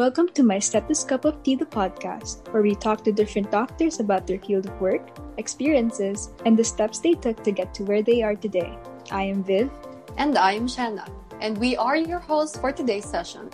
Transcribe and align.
Welcome 0.00 0.30
to 0.30 0.42
my 0.42 0.58
Stethoscope 0.58 1.26
of 1.26 1.42
Tea, 1.42 1.56
the 1.56 1.66
podcast, 1.66 2.50
where 2.54 2.62
we 2.62 2.74
talk 2.74 3.04
to 3.04 3.12
different 3.12 3.50
doctors 3.50 4.00
about 4.00 4.26
their 4.26 4.38
field 4.38 4.64
of 4.64 4.80
work, 4.80 5.10
experiences, 5.36 6.30
and 6.46 6.56
the 6.56 6.64
steps 6.64 7.00
they 7.00 7.12
took 7.12 7.42
to 7.42 7.52
get 7.52 7.74
to 7.74 7.84
where 7.84 8.00
they 8.00 8.22
are 8.22 8.34
today. 8.34 8.78
I 9.10 9.24
am 9.24 9.44
Viv. 9.44 9.70
And 10.16 10.38
I 10.38 10.52
am 10.52 10.66
Shanna, 10.66 11.04
and 11.42 11.58
we 11.58 11.76
are 11.76 11.98
your 11.98 12.18
hosts 12.18 12.56
for 12.56 12.72
today's 12.72 13.04
session. 13.04 13.50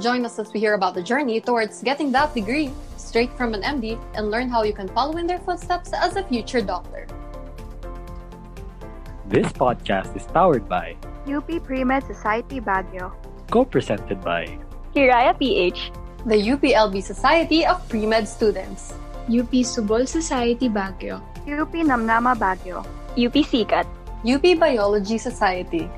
Join 0.00 0.24
us 0.24 0.40
as 0.40 0.52
we 0.52 0.58
hear 0.58 0.74
about 0.74 0.96
the 0.96 1.04
journey 1.04 1.40
towards 1.40 1.84
getting 1.84 2.10
that 2.10 2.34
degree 2.34 2.72
straight 2.96 3.30
from 3.38 3.54
an 3.54 3.62
MD 3.62 3.96
and 4.14 4.28
learn 4.28 4.48
how 4.48 4.64
you 4.64 4.72
can 4.72 4.88
follow 4.88 5.18
in 5.18 5.28
their 5.28 5.38
footsteps 5.38 5.92
as 5.92 6.16
a 6.16 6.24
future 6.24 6.62
doctor. 6.62 7.06
This 9.28 9.46
podcast 9.52 10.16
is 10.16 10.26
powered 10.26 10.68
by 10.68 10.96
UP 11.30 11.46
Pre-Med 11.62 12.02
Society 12.02 12.58
Baguio, 12.58 13.14
co-presented 13.52 14.20
by 14.20 14.58
Hiraya 14.94 15.38
PH, 15.38 15.92
the 16.26 16.34
UPLB 16.34 17.02
Society 17.02 17.64
of 17.64 17.78
Pre-Med 17.88 18.26
Students, 18.26 18.92
UP 19.30 19.54
Subol 19.62 20.02
Society 20.02 20.68
Baguio, 20.68 21.22
UP 21.46 21.70
Namnama 21.86 22.34
Baguio, 22.34 22.82
UP 23.14 23.36
Sikat, 23.46 23.86
UP 24.26 24.42
Biology 24.58 25.16
Society, 25.16 25.88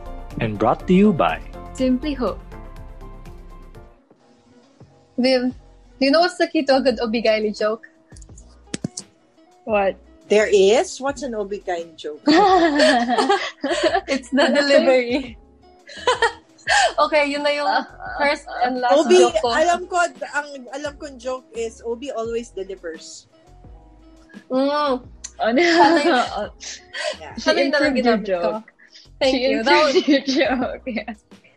and 0.41 0.59
brought 0.59 0.87
to 0.87 0.93
you 0.93 1.13
by 1.13 1.41
Simply 1.73 2.13
Hope. 2.13 2.41
Viv, 5.17 5.57
do 5.97 6.03
you 6.05 6.11
know 6.11 6.21
what's 6.21 6.37
the 6.37 6.47
key 6.47 6.63
to 6.69 6.77
a 6.77 6.81
good 6.81 7.01
Obigaili 7.01 7.57
joke? 7.57 7.89
What? 9.65 9.97
There 10.29 10.49
is? 10.53 11.01
What's 11.01 11.23
an 11.23 11.35
Obigain 11.35 11.97
joke? 11.97 12.21
it's 14.05 14.29
the 14.31 14.53
delivery. 14.53 15.39
okay, 17.07 17.27
yun 17.29 17.43
na 17.43 17.53
yung 17.53 17.69
first 18.19 18.47
and 18.65 18.81
last 18.81 19.07
Obi, 19.07 19.17
joke 19.19 19.37
ko. 19.41 19.49
alam 19.53 19.87
ko, 19.87 19.97
ang 20.35 20.49
alam 20.73 20.95
kong 20.97 21.17
joke 21.19 21.47
is 21.53 21.83
Obi 21.85 22.11
always 22.11 22.51
delivers. 22.51 23.27
Mm, 24.51 25.03
Ano? 25.41 25.61
Yeah. 27.19 27.35
She 27.37 27.51
Ano 27.51 27.59
yung 27.59 27.73
improved 27.73 27.97
your 27.99 28.19
ginamit 28.21 28.27
ko? 28.27 28.51
joke. 28.61 28.67
Thank 29.19 29.33
she 29.35 29.41
you. 29.49 29.63
That 29.63 29.79
was, 29.85 29.95
improved 29.97 30.09
your 30.13 30.25
joke. 30.27 30.83
Yeah. 30.87 31.13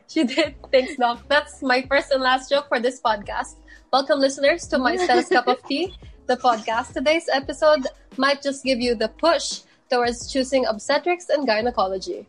she 0.07 0.21
did. 0.23 0.55
Thanks, 0.71 0.95
Doc. 0.95 1.21
That's 1.27 1.61
my 1.61 1.83
first 1.85 2.11
and 2.11 2.21
last 2.23 2.49
joke 2.49 2.67
for 2.71 2.79
this 2.79 3.01
podcast. 3.01 3.59
Welcome, 3.91 4.19
listeners, 4.19 4.67
to 4.71 4.77
my 4.79 4.95
Stella's 4.95 5.29
Cup 5.29 5.47
of 5.47 5.59
Tea, 5.67 5.93
the 6.27 6.35
podcast. 6.37 6.93
Today's 6.93 7.27
episode 7.31 7.85
might 8.17 8.41
just 8.41 8.63
give 8.63 8.79
you 8.79 8.95
the 8.95 9.07
push 9.21 9.61
towards 9.91 10.31
choosing 10.31 10.65
obstetrics 10.65 11.29
and 11.29 11.45
gynecology. 11.47 12.25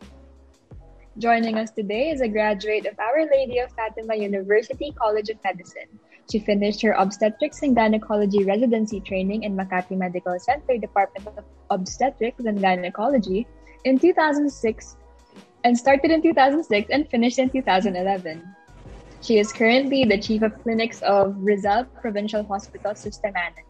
Joining 1.18 1.56
us 1.56 1.70
today 1.70 2.10
is 2.10 2.20
a 2.20 2.28
graduate 2.28 2.84
of 2.84 2.98
Our 2.98 3.24
Lady 3.30 3.58
of 3.60 3.72
Fatima 3.72 4.14
University 4.14 4.92
College 5.00 5.30
of 5.30 5.38
Medicine. 5.42 5.88
She 6.30 6.38
finished 6.38 6.82
her 6.82 6.92
obstetrics 6.92 7.62
and 7.62 7.74
gynecology 7.74 8.44
residency 8.44 9.00
training 9.00 9.44
in 9.44 9.56
Makati 9.56 9.96
Medical 9.96 10.38
Center 10.38 10.76
Department 10.76 11.26
of 11.26 11.42
Obstetrics 11.70 12.44
and 12.44 12.60
Gynecology 12.60 13.46
in 13.84 13.98
2006 13.98 14.96
and 15.64 15.78
started 15.78 16.10
in 16.10 16.20
2006 16.20 16.90
and 16.90 17.08
finished 17.08 17.38
in 17.38 17.48
2011. 17.48 18.44
She 19.22 19.38
is 19.38 19.54
currently 19.54 20.04
the 20.04 20.18
chief 20.18 20.42
of 20.42 20.62
clinics 20.62 21.00
of 21.00 21.34
Rizal 21.38 21.84
Provincial 22.02 22.44
Hospital 22.44 22.94
Systematic. 22.94 23.64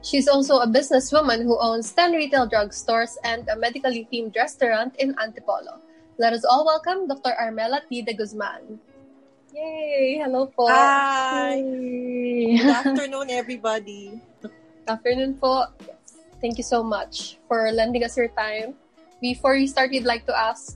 She's 0.00 0.26
also 0.26 0.60
a 0.60 0.66
businesswoman 0.66 1.42
who 1.42 1.58
owns 1.60 1.92
10 1.92 2.12
retail 2.12 2.48
drugstores 2.48 3.16
and 3.22 3.46
a 3.50 3.56
medically 3.56 4.08
themed 4.10 4.34
restaurant 4.34 4.96
in 4.96 5.14
Antipolo. 5.16 5.82
Let 6.18 6.34
us 6.34 6.42
all 6.42 6.66
welcome 6.66 7.06
Dr. 7.06 7.30
Armela 7.38 7.78
T. 7.86 8.02
de 8.02 8.10
Guzman. 8.10 8.82
Yay! 9.54 10.18
Hello 10.18 10.50
po. 10.50 10.66
Hi! 10.66 11.62
Good 11.62 12.74
afternoon, 12.82 13.30
everybody. 13.30 14.18
Good 14.42 14.50
Afternoon 14.90 15.38
po. 15.38 15.70
Thank 16.42 16.58
you 16.58 16.66
so 16.66 16.82
much 16.82 17.38
for 17.46 17.70
lending 17.70 18.02
us 18.02 18.18
your 18.18 18.34
time. 18.34 18.74
Before 19.22 19.54
we 19.54 19.70
start, 19.70 19.94
we'd 19.94 20.10
like 20.10 20.26
to 20.26 20.34
ask, 20.34 20.74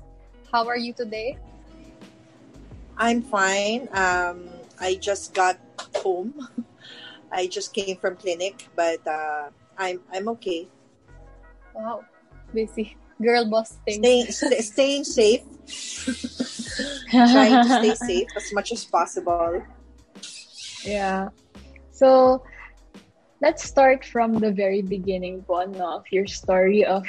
how 0.55 0.71
are 0.71 0.79
you 0.79 0.95
today? 0.95 1.35
I'm 2.95 3.19
fine. 3.19 3.91
Um, 3.91 4.47
I 4.79 4.95
just 4.95 5.35
got 5.35 5.59
home. 6.07 6.39
I 7.35 7.51
just 7.51 7.75
came 7.75 7.99
from 7.99 8.15
clinic, 8.15 8.71
but 8.79 9.03
uh, 9.11 9.51
I'm 9.75 10.07
I'm 10.15 10.31
okay. 10.39 10.71
Wow. 11.75 12.07
Busy. 12.55 12.95
Girl 13.23 13.47
boss 13.49 13.79
thing. 13.87 14.03
Staying 14.03 14.27
st- 14.27 14.65
staying 14.65 15.05
safe. 15.05 15.43
Trying 17.33 17.63
to 17.63 17.71
stay 17.71 17.95
safe 17.95 18.29
as 18.37 18.53
much 18.53 18.73
as 18.73 18.85
possible. 18.85 19.63
Yeah. 20.85 21.29
So, 21.93 22.43
let's 23.41 23.63
start 23.63 24.05
from 24.05 24.41
the 24.41 24.51
very 24.51 24.83
beginning 24.83 25.45
po, 25.47 25.65
no, 25.65 26.03
of 26.03 26.05
your 26.11 26.27
story 26.27 26.85
of 26.85 27.07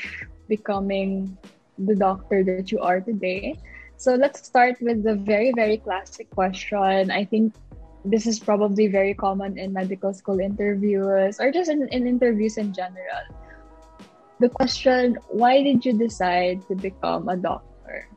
becoming 0.47 1.37
the 1.77 1.95
doctor 1.95 2.43
that 2.45 2.71
you 2.71 2.79
are 2.79 3.01
today. 3.01 3.57
So, 3.97 4.15
let's 4.15 4.45
start 4.45 4.77
with 4.81 5.03
the 5.03 5.15
very, 5.15 5.51
very 5.55 5.77
classic 5.77 6.29
question. 6.29 7.09
I 7.09 7.25
think 7.25 7.53
this 8.05 8.27
is 8.27 8.39
probably 8.39 8.87
very 8.87 9.13
common 9.13 9.57
in 9.57 9.73
medical 9.73 10.13
school 10.13 10.39
interviews 10.39 11.39
or 11.39 11.51
just 11.51 11.69
in, 11.71 11.87
in 11.89 12.05
interviews 12.05 12.57
in 12.57 12.73
general. 12.73 13.25
The 14.39 14.49
question, 14.49 15.17
why 15.29 15.63
did 15.63 15.85
you 15.85 15.93
decide 15.93 16.67
to 16.67 16.75
become 16.75 17.29
a 17.29 17.37
doctor? 17.37 18.09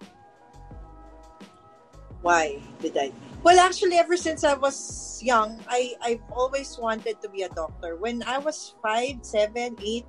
Why 2.22 2.58
did 2.80 2.96
I? 2.98 3.12
Well, 3.44 3.60
actually, 3.60 3.94
ever 3.94 4.16
since 4.16 4.42
I 4.42 4.54
was 4.54 5.22
young, 5.22 5.62
I 5.70 5.94
I've 6.02 6.24
always 6.34 6.74
wanted 6.74 7.22
to 7.22 7.28
be 7.28 7.46
a 7.46 7.48
doctor. 7.54 7.94
When 7.94 8.26
I 8.26 8.38
was 8.38 8.74
five, 8.82 9.22
seven, 9.22 9.78
eight, 9.78 10.06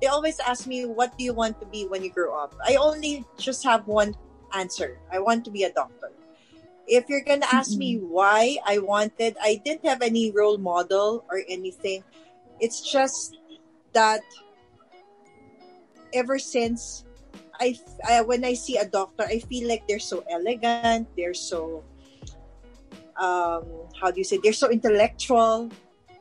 they 0.00 0.08
always 0.08 0.40
ask 0.40 0.64
me, 0.64 0.88
"What 0.88 1.12
do 1.18 1.28
you 1.28 1.36
want 1.36 1.60
to 1.60 1.66
be 1.68 1.84
when 1.84 2.00
you 2.00 2.08
grow 2.08 2.32
up?" 2.32 2.56
I 2.64 2.80
only 2.80 3.26
just 3.36 3.60
have 3.68 3.84
one 3.84 4.16
answer. 4.56 4.96
I 5.12 5.20
want 5.20 5.44
to 5.44 5.50
be 5.52 5.68
a 5.68 5.72
doctor. 5.72 6.08
If 6.88 7.12
you're 7.12 7.26
gonna 7.26 7.50
ask 7.52 7.76
me 7.76 8.00
why 8.00 8.56
I 8.64 8.80
wanted, 8.80 9.36
I 9.36 9.60
didn't 9.60 9.84
have 9.84 10.00
any 10.00 10.32
role 10.32 10.56
model 10.56 11.28
or 11.28 11.44
anything. 11.44 12.00
It's 12.64 12.80
just 12.80 13.36
that 13.92 14.24
ever 16.12 16.38
since 16.38 17.04
I, 17.60 17.76
I 18.06 18.22
when 18.22 18.44
I 18.44 18.54
see 18.54 18.76
a 18.76 18.86
doctor, 18.86 19.24
I 19.24 19.40
feel 19.40 19.68
like 19.68 19.86
they're 19.88 20.02
so 20.02 20.24
elegant. 20.30 21.08
They're 21.16 21.34
so 21.34 21.84
um, 23.18 23.66
how 23.98 24.10
do 24.10 24.18
you 24.18 24.24
say? 24.24 24.38
They're 24.42 24.56
so 24.56 24.70
intellectual. 24.70 25.70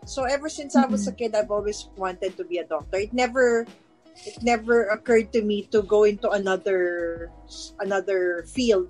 So 0.06 0.24
ever 0.24 0.50
since 0.50 0.76
I 0.76 0.86
was 0.86 1.08
a 1.08 1.12
kid, 1.12 1.36
I've 1.36 1.52
always 1.52 1.90
wanted 1.96 2.38
to 2.38 2.44
be 2.44 2.58
a 2.58 2.66
doctor. 2.66 2.98
It 2.98 3.14
never 3.14 3.68
it 4.26 4.42
never 4.42 4.90
occurred 4.90 5.32
to 5.34 5.44
me 5.44 5.70
to 5.70 5.84
go 5.84 6.04
into 6.04 6.30
another 6.32 7.30
another 7.80 8.46
field, 8.50 8.90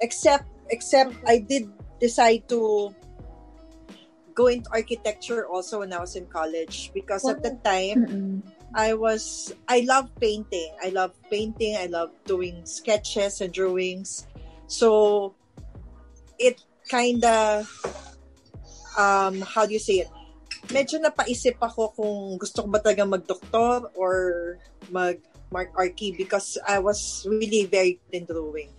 except 0.00 0.46
except 0.70 1.14
I 1.26 1.38
did 1.38 1.72
decide 1.98 2.48
to 2.48 2.94
go 4.34 4.46
into 4.46 4.68
architecture 4.72 5.46
also 5.46 5.80
when 5.80 5.92
I 5.92 6.00
was 6.00 6.16
in 6.16 6.26
college 6.26 6.90
because 6.94 7.28
at 7.28 7.42
the 7.42 7.56
time 7.64 8.06
Mm-mm. 8.06 8.42
I 8.74 8.94
was 8.94 9.52
I 9.68 9.84
love 9.84 10.08
painting. 10.20 10.72
I 10.82 10.88
love 10.90 11.12
painting. 11.30 11.76
I 11.76 11.86
love 11.86 12.10
doing 12.24 12.64
sketches 12.64 13.40
and 13.40 13.52
drawings. 13.52 14.26
So 14.66 15.34
it 16.38 16.60
kind 16.88 17.24
of 17.24 17.68
um 18.96 19.40
how 19.42 19.66
do 19.66 19.72
you 19.72 19.82
say 19.82 20.04
it? 20.04 20.10
Medyo 20.72 21.02
napaisip 21.02 21.58
ako 21.60 21.92
kung 21.92 22.38
gusto 22.38 22.62
ko 22.64 22.68
ba 22.70 22.78
talaga 22.80 23.04
mag-doktor 23.04 23.90
or 23.98 24.14
mag 24.88 25.18
mark 25.52 25.68
archi 25.76 26.16
because 26.16 26.56
I 26.64 26.78
was 26.80 27.26
really 27.28 27.68
very 27.68 28.00
in 28.14 28.24
drawing. 28.24 28.72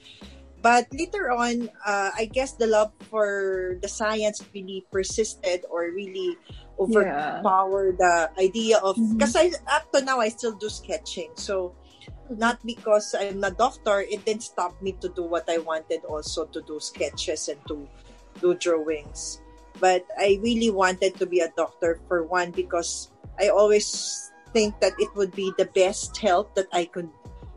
But 0.64 0.88
later 0.96 1.28
on, 1.28 1.68
uh, 1.86 2.16
I 2.16 2.32
guess 2.32 2.56
the 2.56 2.72
love 2.72 2.96
for 3.12 3.78
the 3.84 3.92
science 3.92 4.40
really 4.56 4.88
persisted 4.90 5.68
or 5.68 5.92
really 5.92 6.40
overpower 6.80 7.92
the 7.92 8.32
idea 8.40 8.78
of 8.80 8.96
mm-hmm. 8.96 9.18
because 9.18 9.36
I 9.36 9.52
up 9.72 9.92
to 9.94 10.02
now 10.02 10.20
I 10.20 10.30
still 10.30 10.54
do 10.54 10.70
sketching. 10.70 11.32
So 11.36 11.76
mm-hmm. 12.02 12.40
not 12.40 12.60
because 12.66 13.16
I'm 13.16 13.44
a 13.44 13.52
doctor, 13.52 14.02
it 14.02 14.26
didn't 14.26 14.44
stop 14.44 14.80
me 14.82 14.94
to 15.02 15.10
do 15.10 15.24
what 15.24 15.50
I 15.50 15.58
wanted 15.60 16.06
also 16.06 16.46
to 16.46 16.62
do 16.62 16.80
sketches 16.80 17.48
and 17.48 17.60
to 17.68 17.88
do 18.42 18.56
drawings. 18.56 19.42
But 19.80 20.06
I 20.18 20.40
really 20.42 20.70
wanted 20.70 21.18
to 21.18 21.26
be 21.26 21.40
a 21.40 21.50
doctor 21.58 22.00
for 22.08 22.24
one 22.24 22.52
because 22.52 23.10
I 23.40 23.50
always 23.50 24.32
think 24.54 24.80
that 24.82 24.94
it 25.00 25.10
would 25.16 25.34
be 25.34 25.52
the 25.58 25.66
best 25.66 26.16
help 26.18 26.54
that 26.56 26.70
I 26.72 26.86
could 26.86 27.10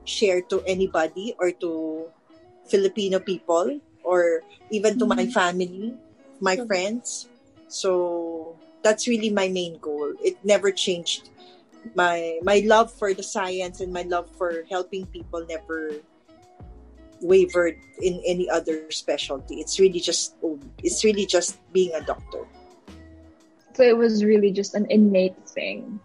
share 0.05 0.41
to 0.49 0.63
anybody 0.67 1.35
or 1.39 1.53
to 1.61 2.09
Filipino 2.67 3.21
people 3.21 3.81
or 4.03 4.43
even 4.71 4.99
to 4.99 5.07
my 5.07 5.27
mm-hmm. 5.27 5.37
family, 5.37 5.95
my 6.41 6.57
friends. 6.67 7.29
So 7.69 8.57
that's 8.87 9.11
really 9.11 9.35
my 9.35 9.51
main 9.51 9.83
goal. 9.83 10.15
It 10.23 10.39
never 10.47 10.71
changed. 10.71 11.27
My 11.99 12.39
my 12.47 12.63
love 12.63 12.95
for 12.95 13.11
the 13.11 13.27
science 13.27 13.83
and 13.83 13.91
my 13.91 14.07
love 14.07 14.31
for 14.39 14.63
helping 14.71 15.11
people 15.11 15.43
never 15.51 15.99
wavered 17.19 17.75
in 17.99 18.23
any 18.23 18.47
other 18.47 18.87
specialty. 18.95 19.59
It's 19.59 19.83
really 19.83 19.99
just 19.99 20.39
it's 20.87 21.03
really 21.03 21.27
just 21.27 21.59
being 21.75 21.91
a 21.99 22.03
doctor. 22.07 22.47
So 23.75 23.83
it 23.83 23.99
was 23.99 24.23
really 24.23 24.55
just 24.55 24.79
an 24.79 24.87
innate 24.87 25.37
thing. 25.51 25.99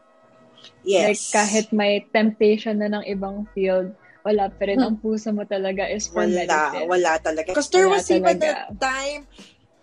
Like 0.82 1.22
Yes. 1.22 1.30
kahit 1.30 1.70
may 1.70 2.06
temptation 2.10 2.82
na 2.82 2.90
ng 2.90 3.06
ibang 3.06 3.46
field, 3.54 3.94
wala 4.26 4.50
pa 4.50 4.66
rin 4.70 4.82
ang 4.82 4.98
puso 4.98 5.30
mo 5.34 5.46
talaga 5.46 5.86
is 5.86 6.10
for 6.10 6.26
wala, 6.26 6.46
medicine. 6.46 6.86
wala 6.90 7.12
talaga. 7.22 7.50
Because 7.54 7.70
there 7.70 7.90
Wala 7.90 8.02
was 8.02 8.10
even 8.10 8.38
talaga. 8.38 8.70
a 8.70 8.76
time 8.78 9.22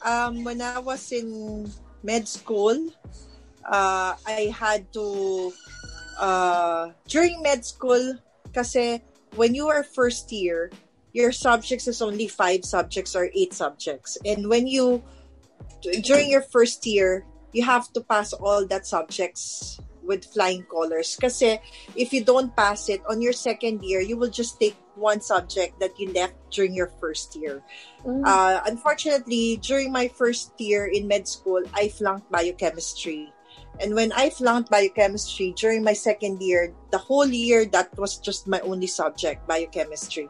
um, 0.02 0.32
when 0.46 0.58
I 0.62 0.78
was 0.78 1.02
in 1.10 1.66
med 2.02 2.28
school, 2.28 2.90
uh, 3.66 4.14
I 4.26 4.52
had 4.54 4.92
to, 4.92 5.52
uh, 6.18 6.90
during 7.06 7.42
med 7.42 7.64
school, 7.64 8.18
kasi 8.54 9.02
when 9.36 9.54
you 9.54 9.68
are 9.68 9.82
first 9.82 10.32
year, 10.32 10.70
your 11.12 11.32
subjects 11.32 11.88
is 11.88 12.02
only 12.02 12.28
five 12.28 12.64
subjects 12.64 13.16
or 13.16 13.30
eight 13.34 13.52
subjects. 13.52 14.18
And 14.24 14.48
when 14.48 14.66
you, 14.66 15.02
during 16.04 16.30
your 16.30 16.42
first 16.42 16.86
year, 16.86 17.24
you 17.52 17.64
have 17.64 17.92
to 17.94 18.00
pass 18.00 18.32
all 18.32 18.66
that 18.68 18.86
subjects 18.86 19.80
with 20.08 20.24
flying 20.24 20.64
colors. 20.64 21.14
Kasi 21.20 21.60
if 21.94 22.16
you 22.16 22.24
don't 22.24 22.50
pass 22.56 22.88
it 22.88 23.04
on 23.04 23.20
your 23.20 23.36
second 23.36 23.84
year, 23.84 24.00
you 24.00 24.16
will 24.16 24.32
just 24.32 24.58
take 24.58 24.74
one 24.96 25.20
subject 25.20 25.78
that 25.78 25.94
you 26.00 26.10
left 26.10 26.34
during 26.50 26.74
your 26.74 26.90
first 26.98 27.36
year. 27.36 27.62
Mm. 28.02 28.24
Uh, 28.24 28.64
unfortunately, 28.66 29.60
during 29.62 29.92
my 29.92 30.08
first 30.08 30.56
year 30.58 30.88
in 30.88 31.06
med 31.06 31.28
school, 31.28 31.62
I 31.76 31.92
flunked 31.92 32.32
biochemistry. 32.32 33.30
And 33.78 33.94
when 33.94 34.10
I 34.10 34.30
flunked 34.30 34.70
biochemistry 34.70 35.54
during 35.54 35.84
my 35.84 35.92
second 35.92 36.42
year, 36.42 36.74
the 36.90 36.98
whole 36.98 37.28
year 37.28 37.64
that 37.70 37.94
was 37.96 38.18
just 38.18 38.48
my 38.48 38.58
only 38.66 38.88
subject, 38.88 39.46
biochemistry. 39.46 40.26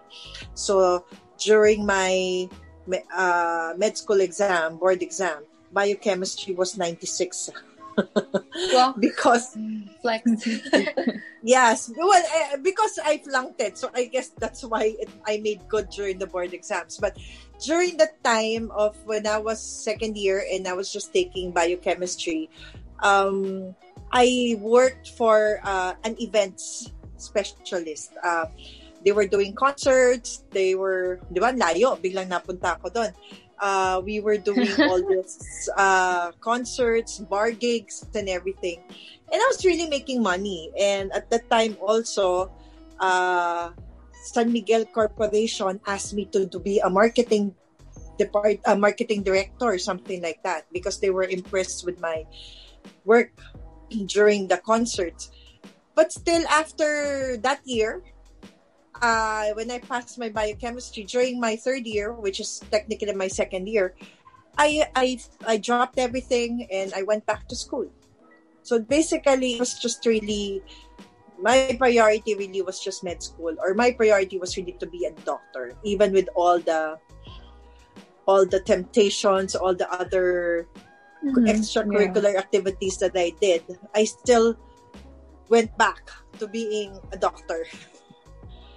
So 0.53 1.07
during 1.39 1.87
my 1.87 2.49
uh, 3.17 3.73
med 3.79 3.97
school 3.97 4.21
exam, 4.21 4.77
board 4.77 5.01
exam, 5.01 5.45
biochemistry 5.73 6.55
was 6.55 6.77
96 6.77 7.51
Wow, 8.73 8.95
because 9.01 9.57
flex. 10.03 10.25
Yes, 11.43 11.91
well, 11.97 12.11
uh, 12.11 12.57
because 12.63 12.99
I 12.99 13.19
flunked 13.19 13.61
it, 13.61 13.79
so 13.79 13.91
I 13.95 14.07
guess 14.07 14.31
that's 14.37 14.65
why 14.65 14.97
it, 14.99 15.09
I 15.27 15.39
made 15.39 15.63
good 15.69 15.89
during 15.89 16.19
the 16.19 16.27
board 16.27 16.53
exams. 16.53 16.99
But 16.99 17.17
during 17.63 17.97
the 17.97 18.11
time 18.25 18.73
of 18.75 18.99
when 19.07 19.27
I 19.27 19.39
was 19.39 19.63
second 19.63 20.17
year 20.19 20.45
and 20.51 20.67
I 20.67 20.73
was 20.75 20.93
just 20.93 21.13
taking 21.13 21.53
biochemistry, 21.53 22.51
um, 23.03 23.75
I 24.11 24.59
worked 24.61 25.11
for 25.15 25.61
uh, 25.63 25.95
an 26.03 26.17
events 26.21 26.91
specialist. 27.19 28.13
Uh, 28.23 28.47
they 29.05 29.13
were 29.13 29.27
doing 29.27 29.55
concerts. 29.55 30.43
They 30.51 30.75
were, 30.75 31.21
di 31.33 31.39
ba, 31.39 31.55
layo, 31.55 32.03
biglang 32.03 32.35
napunta 32.35 32.83
ako 32.83 32.91
doon. 32.91 33.15
Uh, 33.61 34.01
we 34.05 34.21
were 34.21 34.37
doing 34.37 34.69
all 34.87 35.03
this 35.03 35.69
uh, 35.77 36.33
concerts, 36.41 37.19
bar 37.19 37.51
gigs, 37.51 38.07
and 38.15 38.29
everything 38.29 38.83
and 39.33 39.41
I 39.41 39.47
was 39.49 39.65
really 39.65 39.89
making 39.89 40.23
money. 40.23 40.73
And 40.79 41.13
at 41.13 41.31
that 41.31 41.49
time, 41.51 41.77
also, 41.81 42.51
uh, 43.01 43.71
San 44.13 44.53
Miguel 44.53 44.85
Corporation 44.87 45.81
asked 45.87 46.15
me 46.15 46.25
to, 46.33 46.49
to 46.49 46.59
be 46.59 46.81
a 46.81 46.91
marketing 46.91 47.55
depart, 48.19 48.59
a 48.67 48.77
marketing 48.77 49.23
director 49.23 49.67
or 49.67 49.79
something 49.79 50.23
like 50.23 50.43
that 50.43 50.67
because 50.73 50.99
they 51.01 51.11
were 51.11 51.25
impressed 51.25 51.85
with 51.85 52.01
my 52.01 52.25
work 53.05 53.31
during 54.07 54.49
the 54.49 54.59
concerts. 54.59 55.31
But 55.95 56.13
still, 56.13 56.47
after 56.49 57.37
that 57.43 57.61
year, 57.65 58.03
uh, 59.01 59.51
when 59.55 59.71
I 59.71 59.79
passed 59.81 60.19
my 60.19 60.29
biochemistry 60.29 61.05
during 61.05 61.41
my 61.41 61.57
third 61.57 61.87
year, 61.87 62.13
which 62.13 62.41
is 62.41 62.67
technically 62.71 63.13
my 63.15 63.29
second 63.29 63.69
year, 63.69 63.95
I 64.59 64.87
I 64.95 65.19
I 65.47 65.57
dropped 65.59 65.99
everything 65.99 66.67
and 66.73 66.93
I 66.95 67.03
went 67.03 67.27
back 67.27 67.49
to 67.49 67.57
school. 67.57 67.89
So 68.63 68.81
basically, 68.81 69.55
it 69.57 69.61
was 69.61 69.75
just 69.79 70.05
really 70.07 70.63
my 71.41 71.77
priority. 71.79 72.35
Really 72.35 72.63
was 72.63 72.81
just 72.81 73.05
med 73.05 73.23
school, 73.23 73.55
or 73.63 73.75
my 73.75 73.93
priority 73.93 74.39
was 74.39 74.57
really 74.57 74.77
to 74.81 74.87
be 74.87 75.05
a 75.07 75.13
doctor, 75.25 75.75
even 75.85 76.13
with 76.13 76.29
all 76.35 76.59
the 76.61 76.99
all 78.27 78.45
the 78.47 78.61
temptations, 78.61 79.55
all 79.55 79.75
the 79.75 79.89
other 79.93 80.67
Mhm, 81.25 81.49
extracurricular 81.51 82.37
activities 82.37 82.99
that 82.99 83.13
I 83.17 83.33
did. 83.41 83.65
I 83.95 84.05
still 84.05 84.55
went 85.49 85.77
back 85.77 86.01
to 86.39 86.47
being 86.47 87.01
a 87.13 87.19
doctor. 87.19 87.67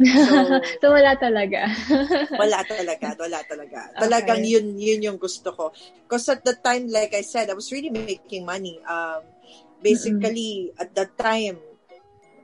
Yeah. 0.01 0.59
so 0.81 0.91
wala 0.91 1.13
talaga. 1.17 1.69
Wala 2.41 2.59
talaga, 2.65 3.13
wala 3.19 3.39
talaga. 3.45 3.79
Talagang 4.01 4.41
Okay. 4.41 4.51
yun 4.57 4.65
yun 4.79 5.01
yung 5.05 5.19
gusto 5.21 5.53
ko. 5.53 5.69
Because 6.07 6.25
at 6.29 6.41
the 6.41 6.55
time, 6.57 6.89
like 6.89 7.13
I 7.13 7.21
said, 7.21 7.49
I 7.49 7.55
was 7.55 7.69
really 7.71 7.93
making 7.93 8.45
money. 8.45 8.81
Um, 8.87 9.21
basically, 9.81 10.73
at 10.79 10.93
that 10.95 11.13
time, 11.17 11.59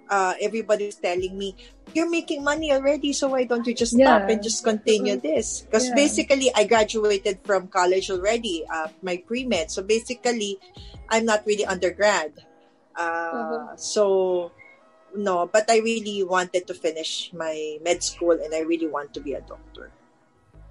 uh, 0.10 0.34
everybody 0.42 0.86
was 0.88 1.00
telling 1.02 1.34
me, 1.38 1.56
"You're 1.94 2.10
making 2.10 2.44
money 2.44 2.72
already, 2.72 3.14
so 3.14 3.34
why 3.34 3.44
don't 3.46 3.66
you 3.66 3.74
just 3.74 3.98
stop 3.98 4.28
Yeah. 4.28 4.32
and 4.32 4.40
just 4.44 4.62
continue 4.64 5.18
this?" 5.18 5.66
Because 5.66 5.90
Yeah. 5.90 5.96
basically, 5.98 6.50
I 6.54 6.64
graduated 6.70 7.42
from 7.44 7.68
college 7.72 8.12
already, 8.12 8.64
uh, 8.70 8.92
my 9.02 9.18
pre 9.24 9.46
med. 9.48 9.72
So 9.72 9.82
basically, 9.82 10.60
I'm 11.10 11.26
not 11.26 11.44
really 11.48 11.66
undergrad. 11.66 12.34
Uh, 12.98 13.74
So 13.78 14.52
no, 15.18 15.50
but 15.50 15.70
I 15.70 15.80
really 15.80 16.24
wanted 16.24 16.68
to 16.68 16.74
finish 16.74 17.32
my 17.34 17.78
med 17.84 18.04
school, 18.04 18.38
and 18.38 18.54
I 18.54 18.62
really 18.62 18.88
want 18.88 19.14
to 19.16 19.20
be 19.20 19.34
a 19.34 19.42
doctor. 19.42 19.92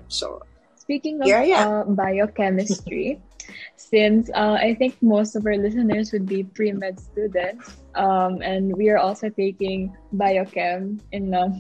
So 0.08 0.42
Speaking 0.86 1.20
of 1.20 1.26
uh, 1.26 1.82
biochemistry, 1.82 3.18
since 3.76 4.30
uh, 4.30 4.54
I 4.54 4.74
think 4.78 4.94
most 5.02 5.34
of 5.34 5.44
our 5.44 5.56
listeners 5.56 6.12
would 6.12 6.26
be 6.26 6.44
pre-med 6.44 7.00
students, 7.00 7.74
um, 7.96 8.40
and 8.40 8.70
we 8.76 8.88
are 8.88 8.98
also 8.98 9.28
taking 9.28 9.90
biochem 10.14 11.00
in 11.10 11.34
uh, 11.34 11.50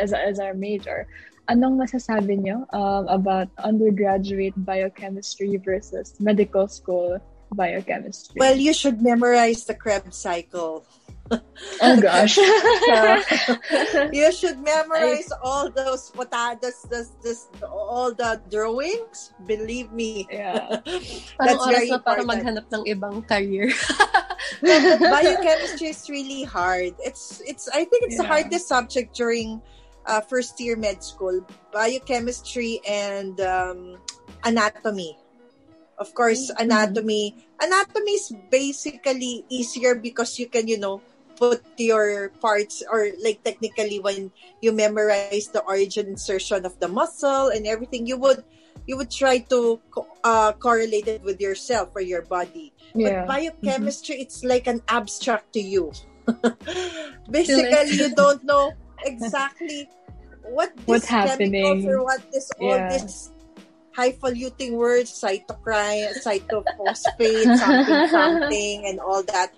as, 0.00 0.14
as 0.14 0.40
our 0.40 0.54
major, 0.54 1.06
anong 1.52 1.76
masasabi 1.76 2.40
nyo 2.40 2.64
um, 2.72 3.12
about 3.12 3.52
undergraduate 3.60 4.56
biochemistry 4.64 5.60
versus 5.60 6.16
medical 6.16 6.64
school 6.64 7.20
biochemistry? 7.52 8.38
Well, 8.38 8.56
you 8.56 8.72
should 8.72 9.02
memorize 9.02 9.64
the 9.64 9.74
Krebs 9.74 10.16
cycle. 10.16 10.86
oh 11.82 11.96
gosh. 12.00 12.36
you 14.12 14.32
should 14.32 14.58
memorize 14.58 15.30
all 15.42 15.70
those 15.70 16.10
patadas, 16.10 16.82
this, 16.90 17.14
this, 17.22 17.46
all 17.62 18.12
the 18.14 18.40
drawings. 18.50 19.32
Believe 19.46 19.92
me. 19.92 20.26
yeah. 20.30 20.80
Parang 21.38 21.56
That's 21.56 21.62
oras 21.62 21.74
very 21.74 21.90
na 21.90 21.98
para 22.02 22.20
important. 22.22 22.26
maghanap 22.26 22.66
ng 22.74 22.82
ibang 22.90 23.16
career. 23.26 23.70
Biochemistry 24.62 25.88
is 25.88 26.02
really 26.10 26.42
hard. 26.44 26.94
It's 27.00 27.40
it's. 27.46 27.68
I 27.70 27.84
think 27.86 28.10
it's 28.10 28.16
the 28.18 28.26
Yeah. 28.26 28.34
hardest 28.42 28.66
subject 28.68 29.14
during 29.14 29.62
uh, 30.06 30.20
first 30.20 30.58
year 30.60 30.76
med 30.76 31.02
school. 31.04 31.44
Biochemistry 31.72 32.80
and 32.88 33.38
um, 33.40 33.98
anatomy. 34.44 35.16
Of 36.00 36.14
course, 36.14 36.48
Mm-hmm. 36.50 36.64
anatomy. 36.64 37.24
Anatomy 37.60 38.12
is 38.16 38.32
basically 38.50 39.44
easier 39.52 39.94
because 39.94 40.38
you 40.40 40.48
can, 40.48 40.64
you 40.66 40.80
know, 40.80 41.02
put 41.40 41.64
your 41.80 42.28
parts 42.44 42.84
or 42.84 43.08
like 43.24 43.40
technically 43.42 43.96
when 43.98 44.28
you 44.60 44.70
memorize 44.76 45.48
the 45.48 45.64
origin 45.64 46.06
insertion 46.12 46.68
of 46.68 46.76
the 46.78 46.86
muscle 46.88 47.48
and 47.48 47.66
everything, 47.66 48.04
you 48.06 48.20
would 48.20 48.44
you 48.86 48.96
would 49.00 49.10
try 49.10 49.38
to 49.48 49.80
co- 49.90 50.06
uh, 50.24 50.52
correlate 50.60 51.08
it 51.08 51.22
with 51.24 51.40
yourself 51.40 51.90
or 51.96 52.04
your 52.04 52.22
body. 52.22 52.72
Yeah. 52.94 53.24
But 53.24 53.32
biochemistry, 53.60 54.20
it's 54.20 54.44
like 54.44 54.66
an 54.68 54.82
abstract 54.88 55.52
to 55.56 55.60
you. 55.60 55.92
Basically, 57.30 57.96
you 57.96 58.14
don't 58.14 58.42
know 58.44 58.72
exactly 59.04 59.88
what 60.44 60.76
this 60.76 60.86
What's 60.86 61.06
happening. 61.06 61.86
or 61.88 62.02
what 62.04 62.20
this 62.32 62.50
all 62.60 62.76
Yeah. 62.76 62.88
this 62.90 63.30
highfalutin 63.94 64.74
words, 64.74 65.10
cytokine, 65.12 66.14
cytophosphate, 66.22 67.48
something, 67.58 68.02
something, 68.08 68.76
and 68.86 69.00
all 69.00 69.22
that. 69.24 69.52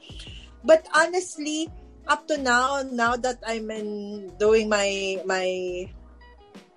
But 0.64 0.86
honestly, 0.94 1.70
up 2.06 2.26
to 2.28 2.38
now, 2.38 2.82
now 2.82 3.16
that 3.16 3.38
I'm 3.46 3.70
in 3.70 4.32
doing 4.38 4.68
my 4.68 5.20
my 5.26 5.88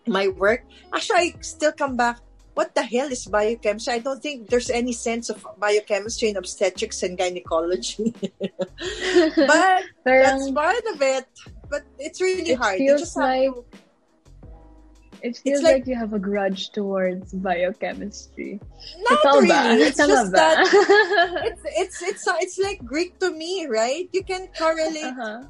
my 0.07 0.27
work, 0.29 0.63
actually, 0.93 1.17
I 1.17 1.41
still 1.41 1.71
come 1.73 1.95
back. 1.97 2.19
What 2.55 2.73
the 2.73 2.83
hell 2.83 3.11
is 3.11 3.25
biochemistry? 3.27 3.93
I 3.95 3.99
don't 3.99 4.23
think 4.23 4.47
there's 4.47 4.69
any 4.69 4.93
sense 4.93 5.29
of 5.29 5.45
biochemistry 5.59 6.29
in 6.29 6.37
obstetrics 6.37 7.03
and 7.03 7.17
gynecology. 7.17 8.15
but 9.35 9.83
that's 10.05 10.51
part 10.51 10.83
of 10.93 11.01
it. 11.01 11.27
But 11.69 11.83
it's 11.99 12.21
really 12.21 12.51
It 12.51 12.57
hard. 12.57 12.79
You 12.79 12.95
feels 12.95 13.01
just 13.01 13.17
like- 13.17 13.51
to 13.51 13.65
it 15.25 15.37
feels 15.41 15.61
like- 15.65 15.81
like, 15.83 15.87
you 15.89 15.95
have 15.97 16.13
a 16.13 16.19
grudge 16.21 16.69
towards 16.69 17.33
biochemistry. 17.33 18.61
not 19.09 19.19
ba? 19.25 19.31
really. 19.41 19.89
It's 19.89 19.97
Tama 19.97 20.13
just 20.13 20.31
ba? 20.31 20.37
that 20.37 20.57
it's 21.49 21.63
it's 21.65 21.97
it's 22.01 22.23
it's 22.45 22.57
like 22.61 22.79
Greek 22.85 23.17
to 23.19 23.31
me, 23.33 23.65
right? 23.65 24.05
You 24.13 24.21
can 24.23 24.47
correlate 24.53 25.09
Uh-huh. 25.17 25.49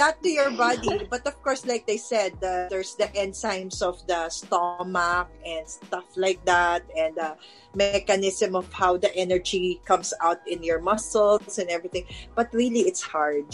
that 0.00 0.16
to 0.24 0.28
your 0.32 0.50
body. 0.56 1.04
But 1.12 1.26
of 1.28 1.36
course, 1.44 1.66
like 1.68 1.84
they 1.84 1.98
said, 2.00 2.32
uh, 2.40 2.70
there's 2.72 2.96
the 2.96 3.10
enzymes 3.12 3.82
of 3.84 4.00
the 4.08 4.30
stomach 4.32 5.28
and 5.44 5.68
stuff 5.68 6.08
like 6.16 6.40
that, 6.48 6.86
and 6.96 7.12
the 7.16 7.36
mechanism 7.76 8.56
of 8.56 8.70
how 8.72 8.96
the 8.96 9.12
energy 9.14 9.80
comes 9.84 10.14
out 10.24 10.40
in 10.48 10.62
your 10.64 10.80
muscles 10.80 11.58
and 11.60 11.68
everything. 11.68 12.06
But 12.34 12.48
really, 12.54 12.88
it's 12.88 13.02
hard. 13.02 13.44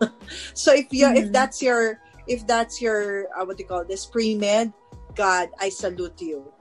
so 0.54 0.72
if 0.74 0.90
you 0.90 1.06
if 1.14 1.28
Mhm. 1.30 1.32
that's 1.32 1.62
your 1.62 2.00
if 2.26 2.46
that's 2.46 2.80
your 2.82 3.28
uh, 3.36 3.44
what 3.44 3.56
do 3.58 3.62
you 3.62 3.68
call 3.68 3.84
this 3.84 4.06
pre 4.06 4.34
med, 4.34 4.72
God, 5.14 5.48
I 5.60 5.68
salute 5.68 6.20
you. 6.20 6.52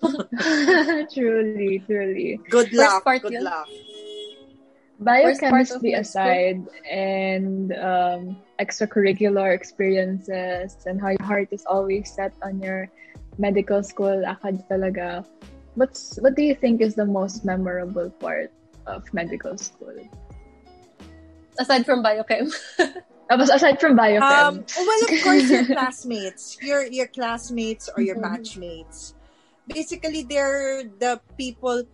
truly, 1.12 1.82
truly. 1.84 2.40
Good 2.48 2.72
First 2.72 2.76
luck. 2.76 3.04
part 3.04 3.22
Good 3.22 3.32
yun. 3.32 3.44
luck. 3.44 3.68
Biochemistry 5.00 5.94
aside, 5.94 6.60
and 6.84 7.72
um, 7.72 8.36
extracurricular 8.60 9.48
experiences, 9.54 10.76
and 10.84 11.00
how 11.00 11.16
your 11.16 11.24
heart 11.24 11.48
is 11.52 11.64
always 11.64 12.12
set 12.12 12.32
on 12.44 12.60
your 12.60 12.88
medical 13.38 13.82
school 13.82 14.24
akad 14.28 14.60
talaga. 14.68 15.24
What's 15.74 16.20
what 16.20 16.36
do 16.36 16.42
you 16.44 16.54
think 16.54 16.84
is 16.84 16.94
the 16.94 17.08
most 17.08 17.44
memorable 17.48 18.12
part 18.20 18.52
of 18.84 19.08
medical 19.16 19.56
school? 19.56 19.96
Aside 21.56 21.88
from 21.88 22.04
biochem. 22.04 22.52
Tapos 23.30 23.46
aside 23.46 23.78
from 23.78 23.94
biochem. 23.94 24.26
Um, 24.26 24.54
well, 24.74 25.00
of 25.06 25.10
course, 25.22 25.46
your 25.46 25.66
classmates, 25.78 26.58
your 26.58 26.82
your 26.90 27.06
classmates 27.06 27.86
or 27.94 28.02
your 28.02 28.18
Mhm. 28.18 28.26
batchmates. 28.26 29.14
Basically, 29.70 30.26
they're 30.26 30.82
the 30.98 31.22
people 31.38 31.86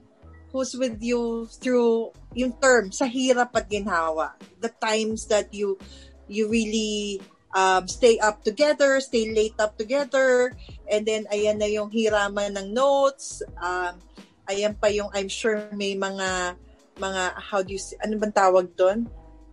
who's 0.49 0.73
with 0.73 0.97
you 1.05 1.45
through 1.61 2.17
yung 2.33 2.57
term 2.57 2.89
sa 2.89 3.05
hirap 3.05 3.53
at 3.53 3.69
ginhawa. 3.69 4.33
The 4.65 4.73
times 4.81 5.29
that 5.29 5.53
you 5.53 5.77
you 6.25 6.49
really 6.49 7.21
um, 7.53 7.85
stay 7.85 8.17
up 8.17 8.41
together, 8.41 8.97
stay 9.05 9.29
late 9.29 9.61
up 9.61 9.77
together, 9.77 10.57
and 10.89 11.05
then 11.05 11.29
ayan 11.29 11.61
na 11.61 11.69
yung 11.69 11.93
hiraman 11.93 12.57
ng 12.57 12.73
notes. 12.73 13.45
Um, 13.61 14.01
ayan 14.49 14.73
pa 14.73 14.89
yung 14.89 15.13
I'm 15.13 15.29
sure 15.29 15.69
may 15.77 15.93
mga 15.93 16.57
mga 16.97 17.23
how 17.37 17.61
do 17.61 17.77
you 17.77 17.83
say, 17.83 18.01
ano 18.01 18.17
bang 18.17 18.33
tawag 18.33 18.73
doon? 18.73 19.05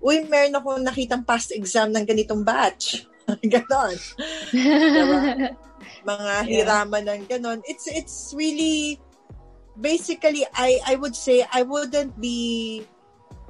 Uy, 0.03 0.27
meron 0.27 0.59
akong 0.59 0.83
nakitang 0.83 1.23
past 1.23 1.55
exam 1.55 1.95
ng 1.95 2.03
ganitong 2.03 2.43
batch. 2.43 3.07
Ganon. 3.53 3.95
Mga 6.03 6.31
Yeah. 6.43 6.43
hiraman 6.51 7.07
ng 7.07 7.23
ganon. 7.31 7.59
It's 7.63 7.87
it's 7.87 8.35
really 8.35 8.99
basically 9.79 10.43
I 10.51 10.83
I 10.83 10.99
would 10.99 11.15
say 11.15 11.47
I 11.47 11.63
wouldn't 11.63 12.19
be 12.19 12.83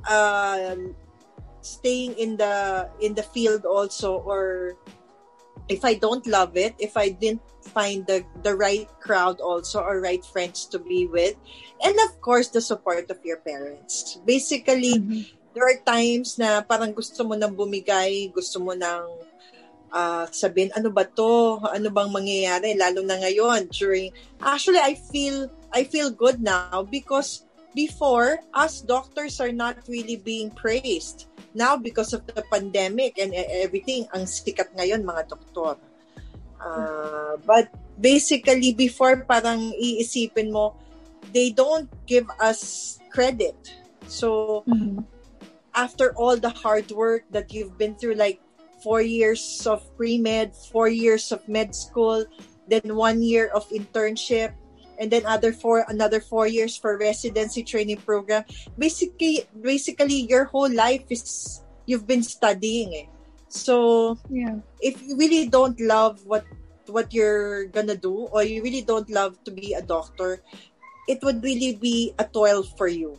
um 0.06 0.94
staying 1.66 2.14
in 2.22 2.38
the 2.38 2.86
in 3.02 3.18
the 3.18 3.26
field 3.26 3.66
also 3.66 4.22
or 4.22 4.76
if 5.70 5.82
I 5.86 5.96
don't 5.96 6.28
love 6.28 6.58
it, 6.58 6.76
if 6.78 6.94
I 6.98 7.10
didn't 7.10 7.42
find 7.74 8.06
the 8.06 8.22
the 8.44 8.54
right 8.54 8.86
crowd 9.02 9.42
also 9.42 9.82
or 9.82 9.98
right 10.04 10.22
friends 10.22 10.68
to 10.76 10.78
be 10.78 11.08
with, 11.08 11.34
and 11.82 11.96
of 12.06 12.20
course 12.22 12.50
the 12.54 12.62
support 12.62 13.10
of 13.10 13.18
your 13.26 13.40
parents. 13.42 14.20
Basically, 14.28 15.00
Mhm. 15.02 15.26
There 15.54 15.70
are 15.70 15.80
times 15.86 16.36
na 16.42 16.62
parang 16.66 16.92
gusto 16.92 17.22
mo 17.24 17.38
nang 17.38 17.54
bumigay, 17.54 18.34
gusto 18.34 18.60
mo 18.60 18.74
nang 18.74 19.06
ah, 19.94 20.26
sabihin, 20.34 20.74
ano 20.74 20.90
ba 20.90 21.06
to? 21.06 21.62
Ano 21.70 21.94
bang 21.94 22.10
mangyayari? 22.10 22.74
Lalo 22.74 23.06
na 23.06 23.22
ngayon 23.22 23.70
during, 23.70 24.10
actually, 24.42 24.82
I 24.82 24.98
feel, 24.98 25.48
I 25.70 25.86
feel 25.86 26.10
good 26.10 26.42
now 26.42 26.82
because 26.90 27.46
before, 27.78 28.42
us 28.54 28.82
doctors 28.82 29.38
are 29.38 29.54
not 29.54 29.78
really 29.86 30.18
being 30.18 30.50
praised. 30.50 31.30
Now, 31.54 31.78
because 31.78 32.14
of 32.18 32.26
the 32.26 32.42
pandemic 32.50 33.22
and 33.22 33.34
e- 33.34 33.62
everything, 33.62 34.10
ang 34.10 34.26
sikat 34.26 34.74
ngayon, 34.74 35.06
mga 35.06 35.30
doktor. 35.30 35.78
Ah, 36.58 37.38
but 37.46 37.70
basically, 37.94 38.74
before 38.74 39.22
parang 39.30 39.74
iisipin 39.78 40.50
mo, 40.50 40.74
they 41.30 41.54
don't 41.54 41.90
give 42.10 42.26
us 42.42 42.98
credit. 43.14 43.56
So, 44.10 44.62
Mhm. 44.66 45.06
After 45.76 46.14
all 46.16 46.38
the 46.38 46.50
hard 46.50 46.90
work 46.92 47.26
that 47.32 47.54
you've 47.54 47.78
been 47.78 47.96
through, 47.96 48.16
like 48.16 48.40
four 48.82 49.02
years 49.02 49.42
of 49.66 49.82
pre 49.98 50.18
med, 50.18 50.56
four 50.72 50.88
years 50.88 51.32
of 51.32 51.46
med 51.48 51.76
school, 51.76 52.26
then 52.68 52.96
one 52.96 53.22
year 53.22 53.50
of 53.54 53.68
internship, 53.70 54.54
and 55.00 55.10
then 55.12 55.26
other 55.26 55.52
four 55.54 55.86
another 55.88 56.20
four 56.20 56.48
years 56.48 56.78
for 56.78 56.98
residency 56.98 57.64
training 57.64 57.98
program. 58.04 58.44
Basically, 58.78 59.46
basically, 59.56 60.28
your 60.30 60.46
whole 60.46 60.72
life 60.72 61.04
is 61.10 61.64
you've 61.86 62.08
been 62.08 62.24
studying. 62.24 62.94
Eh. 62.94 63.08
So 63.50 64.18
Yeah. 64.30 64.60
if 64.82 65.02
you 65.02 65.18
really 65.18 65.48
don't 65.48 65.80
love 65.80 66.26
what 66.26 66.46
what 66.88 67.14
you're 67.14 67.66
gonna 67.72 67.96
do, 67.96 68.28
or 68.34 68.44
you 68.44 68.62
really 68.62 68.84
don't 68.84 69.10
love 69.10 69.40
to 69.46 69.52
be 69.52 69.74
a 69.74 69.82
doctor, 69.82 70.44
it 71.08 71.24
would 71.24 71.44
really 71.44 71.76
be 71.76 72.14
a 72.20 72.26
toil 72.26 72.64
for 72.64 72.88
you 72.88 73.16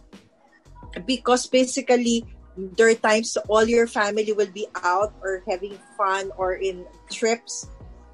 because 1.06 1.46
basically 1.46 2.24
there 2.56 2.88
are 2.88 2.94
times 2.94 3.36
all 3.48 3.64
your 3.66 3.86
family 3.86 4.32
will 4.32 4.50
be 4.52 4.66
out 4.82 5.12
or 5.22 5.42
having 5.48 5.78
fun 5.96 6.30
or 6.36 6.54
in 6.54 6.86
trips 7.10 7.66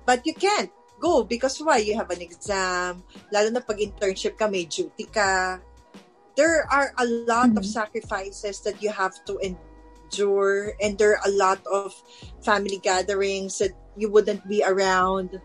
but 0.07 0.25
you 0.25 0.35
can't 0.35 0.71
go 1.01 1.25
because 1.25 1.59
why? 1.59 1.79
You 1.79 1.97
have 1.97 2.11
an 2.11 2.21
exam 2.21 3.03
lalo 3.33 3.51
na 3.51 3.61
pag 3.61 3.81
internship 3.81 4.37
ka 4.37 4.49
may 4.49 4.65
duty 4.69 5.09
ka. 5.09 5.59
There 6.37 6.65
are 6.71 6.93
a 6.99 7.07
lot 7.07 7.57
of 7.57 7.65
Mhm. 7.65 7.73
sacrifices 7.73 8.61
that 8.65 8.81
you 8.81 8.91
have 8.93 9.13
to 9.27 9.39
endure 9.43 10.75
and 10.81 10.99
there 10.99 11.17
are 11.17 11.25
a 11.27 11.33
lot 11.35 11.61
of 11.67 11.93
family 12.45 12.79
gatherings 12.79 13.59
that 13.59 13.73
you 13.97 14.11
wouldn't 14.11 14.47
be 14.49 14.63
around. 14.65 15.41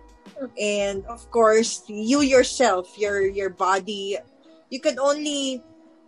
And 0.59 1.05
of 1.07 1.29
course 1.31 1.83
you 1.87 2.21
yourself 2.21 2.91
your 2.99 3.23
your 3.25 3.49
body 3.49 4.19
you 4.69 4.79
can 4.81 4.99
only 4.99 5.63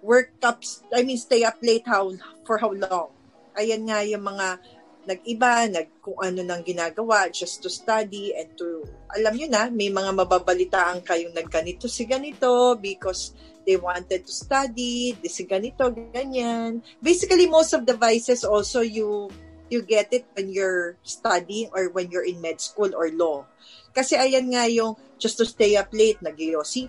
work 0.08 0.32
up 0.40 0.64
I 0.96 1.04
mean 1.04 1.20
stay 1.20 1.44
up 1.44 1.60
late 1.60 1.84
how 1.84 2.16
for 2.48 2.56
how 2.64 2.72
long? 2.72 3.12
Ayan 3.60 3.92
nga 3.92 4.00
yung 4.08 4.24
mga 4.24 4.64
nag-iba 5.08 5.68
nag 5.72 5.88
kung 6.00 6.20
ano 6.20 6.44
nang 6.44 6.64
ginagawa 6.64 7.28
just 7.32 7.60
to 7.64 7.72
study 7.72 8.36
and 8.36 8.52
to 8.60 8.84
alam 9.16 9.36
nyo 9.36 9.48
na 9.48 9.68
may 9.72 9.88
mga 9.88 10.12
mababalitaan 10.16 11.04
kayong 11.04 11.32
nagganito 11.32 11.88
si 11.88 12.04
ganito 12.04 12.76
because 12.76 13.32
they 13.64 13.80
wanted 13.80 14.24
to 14.24 14.32
study 14.32 15.16
this 15.20 15.40
si 15.40 15.44
ganito 15.44 15.92
ganyan. 16.12 16.80
Basically 17.04 17.48
most 17.48 17.76
of 17.76 17.84
the 17.84 17.96
vices 17.96 18.48
also 18.48 18.80
you 18.80 19.28
you 19.68 19.84
get 19.84 20.08
it 20.16 20.24
when 20.36 20.48
you're 20.48 20.96
studying 21.04 21.68
or 21.76 21.92
when 21.92 22.08
you're 22.08 22.24
in 22.24 22.40
med 22.40 22.64
school 22.64 22.92
or 22.96 23.12
law. 23.12 23.44
Kasi 23.92 24.16
ayan 24.16 24.56
nga 24.56 24.68
yung 24.72 24.96
just 25.20 25.36
to 25.40 25.44
stay 25.48 25.76
up 25.76 25.92
late 25.92 26.20
nag 26.24 26.40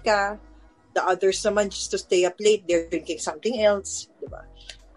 ka 0.07 0.39
the 0.95 1.02
others 1.04 1.40
naman 1.45 1.68
just 1.68 1.90
to 1.90 1.99
stay 1.99 2.25
up 2.25 2.35
late 2.40 2.64
they're 2.68 2.88
drinking 2.88 3.18
something 3.21 3.61
else 3.61 4.09
di 4.21 4.26
ba 4.28 4.42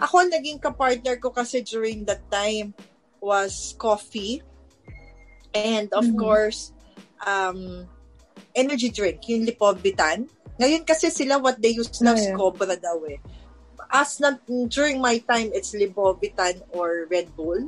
ako 0.02 0.26
naging 0.28 0.58
kapartner 0.58 1.20
ko 1.22 1.30
kasi 1.30 1.62
during 1.62 2.06
that 2.08 2.24
time 2.32 2.74
was 3.22 3.76
coffee 3.78 4.42
and 5.54 5.92
of 5.94 6.06
Mhm. 6.08 6.18
course 6.18 6.74
um 7.28 7.86
energy 8.56 8.90
drink 8.90 9.22
yung 9.30 9.46
lipobitan 9.46 10.26
ngayon 10.58 10.84
kasi 10.86 11.10
sila 11.14 11.38
what 11.38 11.62
they 11.62 11.74
use 11.76 11.92
now 12.02 12.14
is 12.18 12.26
Oh, 12.26 12.30
yeah. 12.34 12.38
cobra 12.38 12.76
daw 12.78 12.98
eh 13.08 13.20
as 13.92 14.24
na, 14.24 14.40
during 14.72 15.04
my 15.04 15.20
time 15.28 15.52
it's 15.52 15.76
lipobitan 15.76 16.64
or 16.72 17.06
red 17.12 17.28
bull 17.36 17.60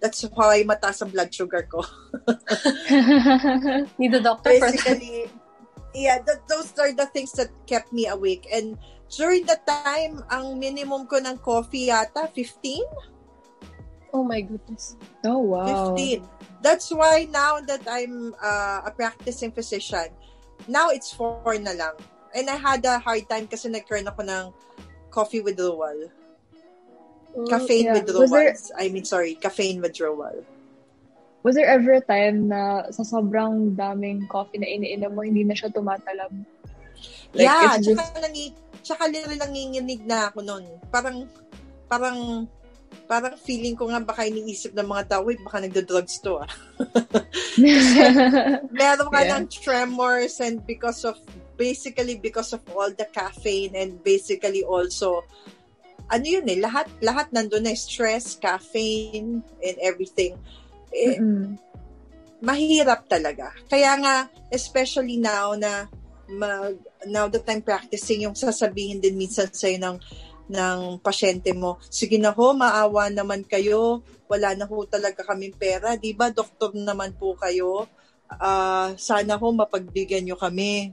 that's 0.00 0.24
why 0.32 0.64
mataas 0.64 1.04
ang 1.04 1.12
blood 1.12 1.28
sugar 1.30 1.68
ko 1.68 1.84
Need 3.98 4.14
a 4.14 4.20
doctor 4.20 4.58
for 4.58 4.72
that. 4.72 5.30
Yeah 5.94 6.18
th- 6.18 6.42
those 6.50 6.74
are 6.76 6.92
the 6.92 7.06
things 7.06 7.32
that 7.38 7.48
kept 7.66 7.94
me 7.94 8.10
awake. 8.10 8.50
And 8.52 8.76
during 9.08 9.46
that 9.46 9.62
time 9.64 10.26
ang 10.28 10.58
minimum 10.58 11.06
ko 11.06 11.22
ng 11.22 11.38
coffee 11.38 11.88
yata 11.88 12.28
15 12.34 12.82
Oh 14.14 14.22
my 14.22 14.42
goodness. 14.42 14.94
oh, 15.26 15.38
wow. 15.42 15.94
15 15.94 16.22
that's 16.62 16.90
why 16.94 17.26
now 17.30 17.58
that 17.60 17.82
i'm 17.90 18.30
uh, 18.38 18.86
a 18.86 18.90
practicing 18.94 19.50
physician 19.50 20.06
now 20.70 20.90
it's 20.90 21.12
4 21.12 21.58
na 21.62 21.74
lang. 21.74 21.96
And 22.34 22.50
i 22.50 22.58
had 22.58 22.82
a 22.86 22.98
hard 22.98 23.30
time 23.30 23.46
kasi 23.46 23.70
nagkaroon 23.70 24.10
ako 24.10 24.22
ng 24.26 24.44
coffee 25.14 25.42
withdrawal. 25.42 26.10
Caffeine 27.46 27.90
yeah. 27.90 27.94
Withdrawals 27.98 28.30
there- 28.30 28.58
i 28.78 28.86
mean 28.90 29.06
sorry 29.06 29.34
caffeine 29.34 29.82
withdrawal 29.82 30.42
Was 31.44 31.54
there 31.60 31.68
ever 31.68 32.00
a 32.00 32.04
time 32.04 32.48
na 32.48 32.88
sa 32.88 33.04
sobrang 33.04 33.76
daming 33.76 34.24
coffee 34.32 34.56
na 34.56 34.64
iniinom 34.64 35.12
mo, 35.12 35.20
hindi 35.20 35.44
na 35.44 35.52
siya 35.52 35.68
tumatalab? 35.68 36.32
Like, 37.36 37.44
yeah, 37.44 37.76
it's 37.76 37.84
tsaka, 37.84 38.00
just- 38.00 38.16
nangi, 38.24 38.46
tsaka 38.80 39.02
nanginginig 39.12 40.08
na 40.08 40.32
ako 40.32 40.40
nun. 40.40 40.64
Parang, 40.88 41.28
parang, 41.84 42.48
parang 43.04 43.36
feeling 43.44 43.76
ko 43.76 43.92
nga 43.92 44.00
baka 44.00 44.24
iniisip 44.24 44.72
ng 44.72 44.88
mga 44.88 45.04
tao, 45.04 45.28
wait, 45.28 45.36
baka 45.44 45.60
nagdo-drugs 45.68 46.16
to 46.24 46.40
ah. 46.40 46.48
Meron 48.72 49.12
ka 49.12 49.20
Yeah. 49.20 49.36
ng 49.36 49.44
tremors 49.52 50.40
and 50.40 50.64
because 50.64 51.04
of, 51.04 51.20
basically 51.60 52.16
because 52.16 52.56
of 52.56 52.64
all 52.72 52.88
the 52.88 53.06
caffeine 53.12 53.76
and 53.78 54.02
basically 54.02 54.66
also 54.66 55.22
ano 56.10 56.24
yun 56.26 56.44
eh, 56.50 56.58
lahat, 56.60 56.90
lahat 57.00 57.30
nandun 57.32 57.64
na, 57.64 57.72
stress, 57.72 58.36
caffeine, 58.36 59.40
and 59.60 59.76
everything. 59.80 60.36
Eh, 60.94 61.18
Mm-mm. 61.18 61.58
mahirap 62.38 63.10
talaga. 63.10 63.50
Kaya 63.66 63.98
nga, 63.98 64.14
especially 64.54 65.18
now 65.18 65.58
na 65.58 65.90
mag, 66.30 66.78
now 67.10 67.26
that 67.26 67.44
I'm 67.50 67.60
practicing, 67.60 68.24
yung 68.24 68.38
sasabihin 68.38 69.02
din 69.02 69.18
minsan 69.18 69.50
sa'yo 69.50 69.76
ng, 69.82 69.98
ng 70.54 70.78
pasyente 71.02 71.50
mo, 71.52 71.82
sige 71.90 72.16
na 72.16 72.30
ho, 72.30 72.54
maawa 72.54 73.10
naman 73.10 73.42
kayo, 73.42 74.06
wala 74.30 74.54
na 74.54 74.64
ho 74.70 74.76
talaga 74.86 75.26
kaming 75.26 75.56
pera, 75.58 75.98
di 75.98 76.14
ba? 76.14 76.30
Doktor 76.30 76.72
naman 76.72 77.12
po 77.18 77.34
kayo, 77.36 77.90
Ah, 78.40 78.96
sana 78.96 79.36
ho 79.38 79.46
mapagbigyan 79.52 80.26
nyo 80.26 80.36
kami. 80.36 80.90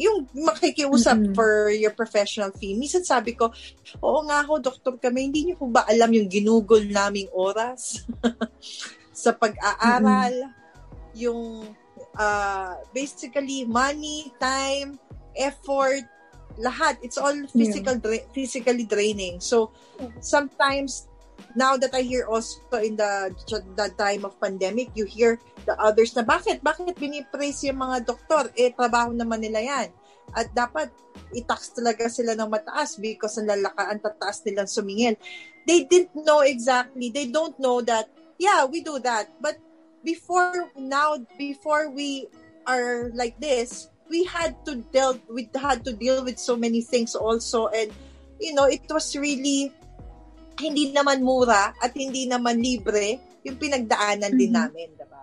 Yung 0.00 0.28
makikiusap 0.34 1.20
Mm-mm. 1.20 1.34
for 1.36 1.68
your 1.72 1.92
professional 1.92 2.52
fee. 2.56 2.76
Minsan 2.76 3.04
sabi 3.04 3.36
ko, 3.36 3.52
oo 4.00 4.18
nga 4.24 4.44
ho, 4.44 4.58
doktor 4.58 4.96
kami, 4.98 5.28
hindi 5.28 5.52
nyo 5.52 5.56
po 5.60 5.68
ba 5.68 5.84
alam 5.88 6.10
yung 6.12 6.28
ginugol 6.28 6.82
naming 6.88 7.28
oras 7.32 8.02
sa 9.22 9.30
pag-aaral, 9.30 10.50
yung 11.14 11.70
uh, 12.18 12.74
basically 12.90 13.62
money, 13.62 14.34
time, 14.42 14.98
effort, 15.38 16.02
lahat. 16.58 16.98
It's 17.06 17.16
all 17.16 17.46
physical 17.48 17.96
dra- 18.02 18.26
physically 18.34 18.84
draining. 18.84 19.38
So 19.38 19.70
sometimes 20.18 21.06
now 21.54 21.76
that 21.78 21.94
I 21.94 22.02
hear 22.02 22.26
also 22.26 22.60
in 22.82 22.96
the 22.96 23.32
the 23.78 23.88
time 23.94 24.26
of 24.26 24.36
pandemic, 24.42 24.92
you 24.98 25.06
hear 25.06 25.38
the 25.64 25.78
others 25.78 26.12
na 26.18 26.26
bakit 26.26 26.60
bakit 26.60 26.98
binipraise 26.98 27.62
yung 27.64 27.80
mga 27.80 28.04
doktor? 28.04 28.50
Eh 28.58 28.74
trabaho 28.74 29.14
naman 29.14 29.40
nila 29.40 29.62
'yan. 29.62 29.88
At 30.32 30.48
dapat 30.52 30.88
i-tax 31.36 31.76
talaga 31.76 32.08
sila 32.08 32.32
ng 32.36 32.48
mataas 32.48 32.96
because 32.96 33.36
ang 33.36 33.48
lalaka 33.48 33.88
ang 33.88 34.00
tataas 34.00 34.44
nilang 34.44 34.68
sumingil. 34.68 35.16
They 35.68 35.84
didn't 35.86 36.16
know 36.16 36.42
exactly. 36.42 37.12
They 37.12 37.28
don't 37.28 37.54
know 37.60 37.84
that 37.84 38.08
yeah, 38.42 38.66
we 38.66 38.82
do 38.82 38.98
that. 39.06 39.30
But 39.38 39.54
before 40.02 40.66
now 40.74 41.22
before 41.38 41.94
we 41.94 42.26
are 42.66 43.14
like 43.14 43.38
this, 43.38 43.86
we 44.10 44.26
had 44.26 44.58
to 44.66 44.82
deal 44.90 45.14
we 45.30 45.46
had 45.54 45.86
to 45.86 45.94
deal 45.94 46.26
with 46.26 46.42
so 46.42 46.58
many 46.58 46.82
things 46.82 47.14
also 47.14 47.70
and 47.70 47.94
you 48.42 48.50
know, 48.50 48.66
it 48.66 48.82
was 48.90 49.14
really 49.14 49.70
hindi 50.58 50.90
naman 50.90 51.22
mura 51.22 51.70
at 51.78 51.94
hindi 51.94 52.26
naman 52.26 52.58
libre 52.58 53.22
yung 53.46 53.56
pinagdaanan 53.56 54.34
din 54.34 54.50
Mhm. 54.50 54.58
namin, 54.58 54.88
diba? 54.98 55.22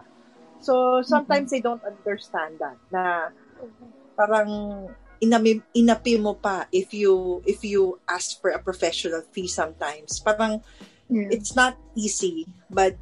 So, 0.60 1.04
sometimes 1.04 1.52
they 1.52 1.64
don't 1.64 1.84
understand 1.84 2.60
that 2.60 2.76
na 2.92 3.32
parang 4.20 4.52
inami, 5.24 5.64
inapi 5.72 6.20
mo 6.20 6.36
pa 6.36 6.68
if 6.72 6.92
you 6.92 7.40
if 7.48 7.64
you 7.64 8.00
ask 8.08 8.40
for 8.44 8.52
a 8.52 8.60
professional 8.60 9.24
fee 9.32 9.48
sometimes. 9.48 10.20
Parang 10.20 10.60
Yeah. 11.10 11.34
it's 11.34 11.58
not 11.58 11.74
easy, 11.98 12.46
but 12.70 12.96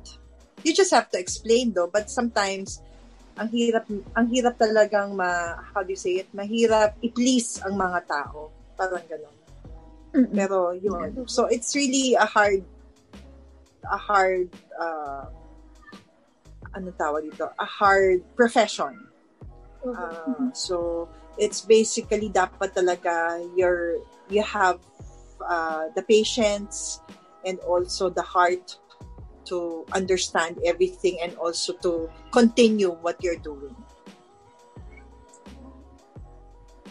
you 0.63 0.73
just 0.73 0.91
have 0.91 1.11
to 1.11 1.19
explain 1.19 1.75
though. 1.75 1.91
But 1.91 2.09
sometimes 2.09 2.81
ang 3.37 3.51
hirap 3.53 3.85
ang 4.17 4.27
hirap 4.31 4.57
talagang 4.57 5.13
ma 5.13 5.59
how 5.75 5.83
do 5.83 5.91
you 5.93 5.99
say 5.99 6.23
it? 6.23 6.31
Mahirap 6.33 6.97
i-please 7.03 7.61
ang 7.67 7.75
mga 7.75 8.07
tao. 8.07 8.49
Parang 8.79 9.03
ganun. 9.05 9.35
Mm-mm. 10.15 10.33
Pero 10.33 10.71
yun. 10.73 11.27
So 11.27 11.45
it's 11.45 11.75
really 11.75 12.15
a 12.15 12.25
hard 12.25 12.63
a 13.85 13.99
hard 13.99 14.49
uh 14.79 15.29
ano 16.73 16.89
tawag 16.95 17.29
dito? 17.29 17.51
A 17.59 17.67
hard 17.67 18.23
profession. 18.39 19.05
Uh, 19.85 20.51
so 20.51 21.07
it's 21.37 21.61
basically 21.61 22.33
dapat 22.33 22.73
talaga 22.73 23.39
you're 23.53 24.01
you 24.27 24.41
have 24.41 24.81
uh, 25.45 25.87
the 25.93 26.01
patience 26.01 26.99
and 27.45 27.59
also 27.65 28.09
the 28.09 28.21
heart 28.21 28.77
to 29.45 29.85
understand 29.93 30.59
everything 30.65 31.17
and 31.21 31.35
also 31.37 31.73
to 31.79 32.09
continue 32.31 32.91
what 33.01 33.21
you're 33.23 33.39
doing. 33.39 33.75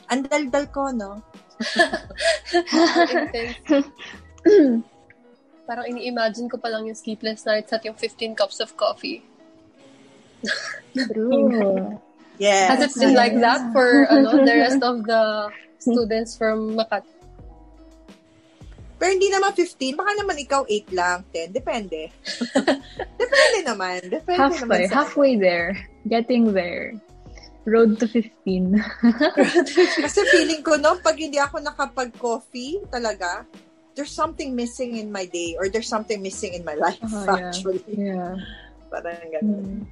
Ang 0.09 0.25
daldal 0.31 0.71
ko, 0.71 0.91
no? 0.95 1.23
Intense. 3.03 3.59
Parang 5.67 5.87
ini-imagine 5.91 6.47
ko 6.47 6.63
pa 6.63 6.71
lang 6.71 6.87
yung 6.87 6.95
sleepless 6.95 7.43
nights 7.43 7.75
at 7.75 7.83
yung 7.83 7.99
15 7.99 8.39
cups 8.39 8.63
of 8.63 8.79
coffee. 8.79 9.27
True. 10.95 11.99
Yes. 12.39 12.71
Has 12.71 12.81
it 12.87 12.93
been 12.95 13.15
like 13.19 13.35
that 13.43 13.73
for 13.75 14.07
ano, 14.13 14.47
the 14.47 14.55
rest 14.55 14.81
of 14.85 15.03
the 15.03 15.51
students 15.83 16.39
from 16.39 16.79
Makati? 16.79 17.16
Pero 18.97 19.13
hindi 19.13 19.29
naman 19.29 19.53
15, 19.53 19.93
baka 19.93 20.13
naman 20.17 20.37
ikaw 20.41 20.65
8 20.65 20.97
lang, 20.97 21.19
10, 21.29 21.53
depende. 21.53 22.09
depende 23.23 23.59
naman. 23.61 24.01
Depende 24.09 24.57
naman 24.57 24.81
Halfway, 24.81 24.85
sa... 24.89 24.95
halfway 25.05 25.33
there. 25.37 25.77
Getting 26.09 26.57
there. 26.57 26.97
Road 27.69 28.01
to 28.01 28.09
15. 28.09 28.79
Kasi 30.07 30.21
feeling 30.33 30.65
ko, 30.65 30.81
no, 30.81 30.97
pag 31.03 31.21
hindi 31.21 31.37
ako 31.37 31.61
nakapag-coffee 31.61 32.89
talaga, 32.89 33.45
there's 33.97 34.13
something 34.13 34.57
missing 34.57 34.97
in 34.97 35.13
my 35.13 35.29
day 35.29 35.57
or 35.61 35.69
there's 35.69 35.89
something 35.89 36.23
missing 36.25 36.57
in 36.57 36.65
my 36.65 36.79
life, 36.79 37.01
Oh, 37.05 37.25
yeah. 37.37 37.53
actually. 37.53 37.83
yeah. 37.93 38.37
Parang 38.89 39.29
ganun. 39.29 39.85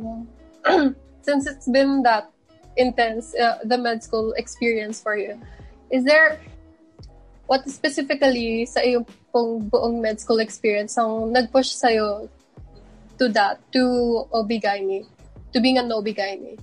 Mm. 0.00 0.22
Since 1.26 1.44
it's 1.50 1.66
been 1.68 2.00
that 2.04 2.30
intense, 2.76 3.34
uh, 3.34 3.58
the 3.64 3.76
med 3.76 4.04
school 4.04 4.32
experience 4.36 5.00
for 5.00 5.16
you, 5.16 5.40
is 5.90 6.04
there 6.04 6.38
what 7.46 7.62
specifically 7.70 8.66
sa 8.66 8.82
iyong 8.82 9.06
pong 9.30 9.70
buong 9.70 10.02
med 10.02 10.18
school 10.18 10.42
experience 10.42 10.98
ang 10.98 11.30
nag-push 11.30 11.70
sa'yo 11.74 12.26
to 13.16 13.30
that, 13.32 13.62
to 13.72 14.26
OB-GYN, 14.34 15.06
to 15.54 15.58
being 15.62 15.78
an 15.78 15.90
OB-GYN? 15.90 16.58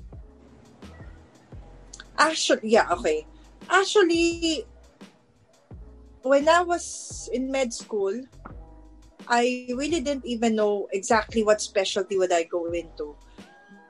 Actually, 2.20 2.78
yeah, 2.78 2.86
okay. 2.94 3.26
Actually, 3.72 4.64
when 6.22 6.48
I 6.48 6.62
was 6.62 7.28
in 7.34 7.50
med 7.50 7.74
school, 7.74 8.14
I 9.28 9.72
really 9.72 10.04
didn't 10.04 10.28
even 10.28 10.56
know 10.56 10.88
exactly 10.92 11.44
what 11.44 11.62
specialty 11.62 12.20
would 12.20 12.32
I 12.32 12.44
go 12.44 12.68
into. 12.70 13.16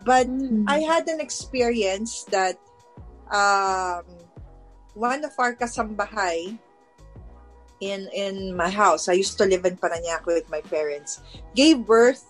But 0.05 0.27
Mm. 0.27 0.67
I 0.67 0.83
had 0.83 1.07
an 1.07 1.19
experience 1.19 2.27
that 2.29 2.59
um, 3.31 4.03
one 4.93 5.25
of 5.25 5.33
our 5.39 5.55
kasambahay 5.55 6.59
in 7.83 8.07
in 8.15 8.55
my 8.55 8.69
house, 8.69 9.11
I 9.11 9.13
used 9.19 9.35
to 9.39 9.45
live 9.45 9.65
in 9.67 9.75
Paranaque 9.75 10.25
with 10.25 10.47
my 10.47 10.61
parents, 10.61 11.19
gave 11.55 11.83
birth. 11.83 12.23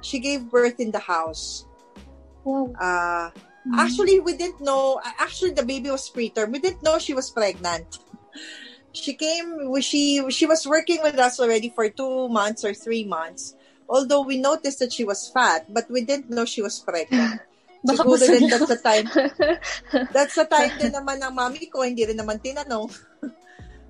She 0.00 0.18
gave 0.18 0.48
birth 0.48 0.80
in 0.80 0.90
the 0.90 1.02
house. 1.02 1.66
Wow. 2.44 2.72
Uh, 2.78 3.30
Actually, 3.74 4.20
we 4.20 4.38
didn't 4.38 4.62
know. 4.62 5.02
Actually, 5.18 5.50
the 5.50 5.66
baby 5.66 5.90
was 5.90 6.06
preterm. 6.06 6.54
We 6.54 6.62
didn't 6.62 6.86
know 6.86 7.02
she 7.02 7.14
was 7.14 7.30
pregnant. 7.30 7.98
She 8.94 9.18
came. 9.18 9.58
She 9.82 10.22
she 10.30 10.46
was 10.46 10.62
working 10.66 11.02
with 11.02 11.18
us 11.18 11.42
already 11.42 11.74
for 11.74 11.90
two 11.90 12.30
months 12.30 12.62
or 12.62 12.72
three 12.72 13.02
months. 13.02 13.58
Although 13.90 14.22
we 14.22 14.38
noticed 14.38 14.78
that 14.78 14.94
she 14.94 15.02
was 15.02 15.26
fat, 15.30 15.66
but 15.66 15.90
we 15.90 16.06
didn't 16.06 16.30
know 16.30 16.46
she 16.46 16.62
was 16.62 16.78
pregnant. 16.78 17.42
Siguro 17.86 18.18
niya. 18.18 18.50
that's 18.50 18.66
the 18.66 18.80
time. 18.82 19.06
That's 20.14 20.34
the 20.34 20.46
time 20.50 20.74
din 20.74 20.90
naman 20.90 21.22
ng 21.22 21.30
mami 21.30 21.70
ko. 21.70 21.86
Hindi 21.86 22.02
rin 22.02 22.18
naman 22.18 22.42
tinanong. 22.42 22.90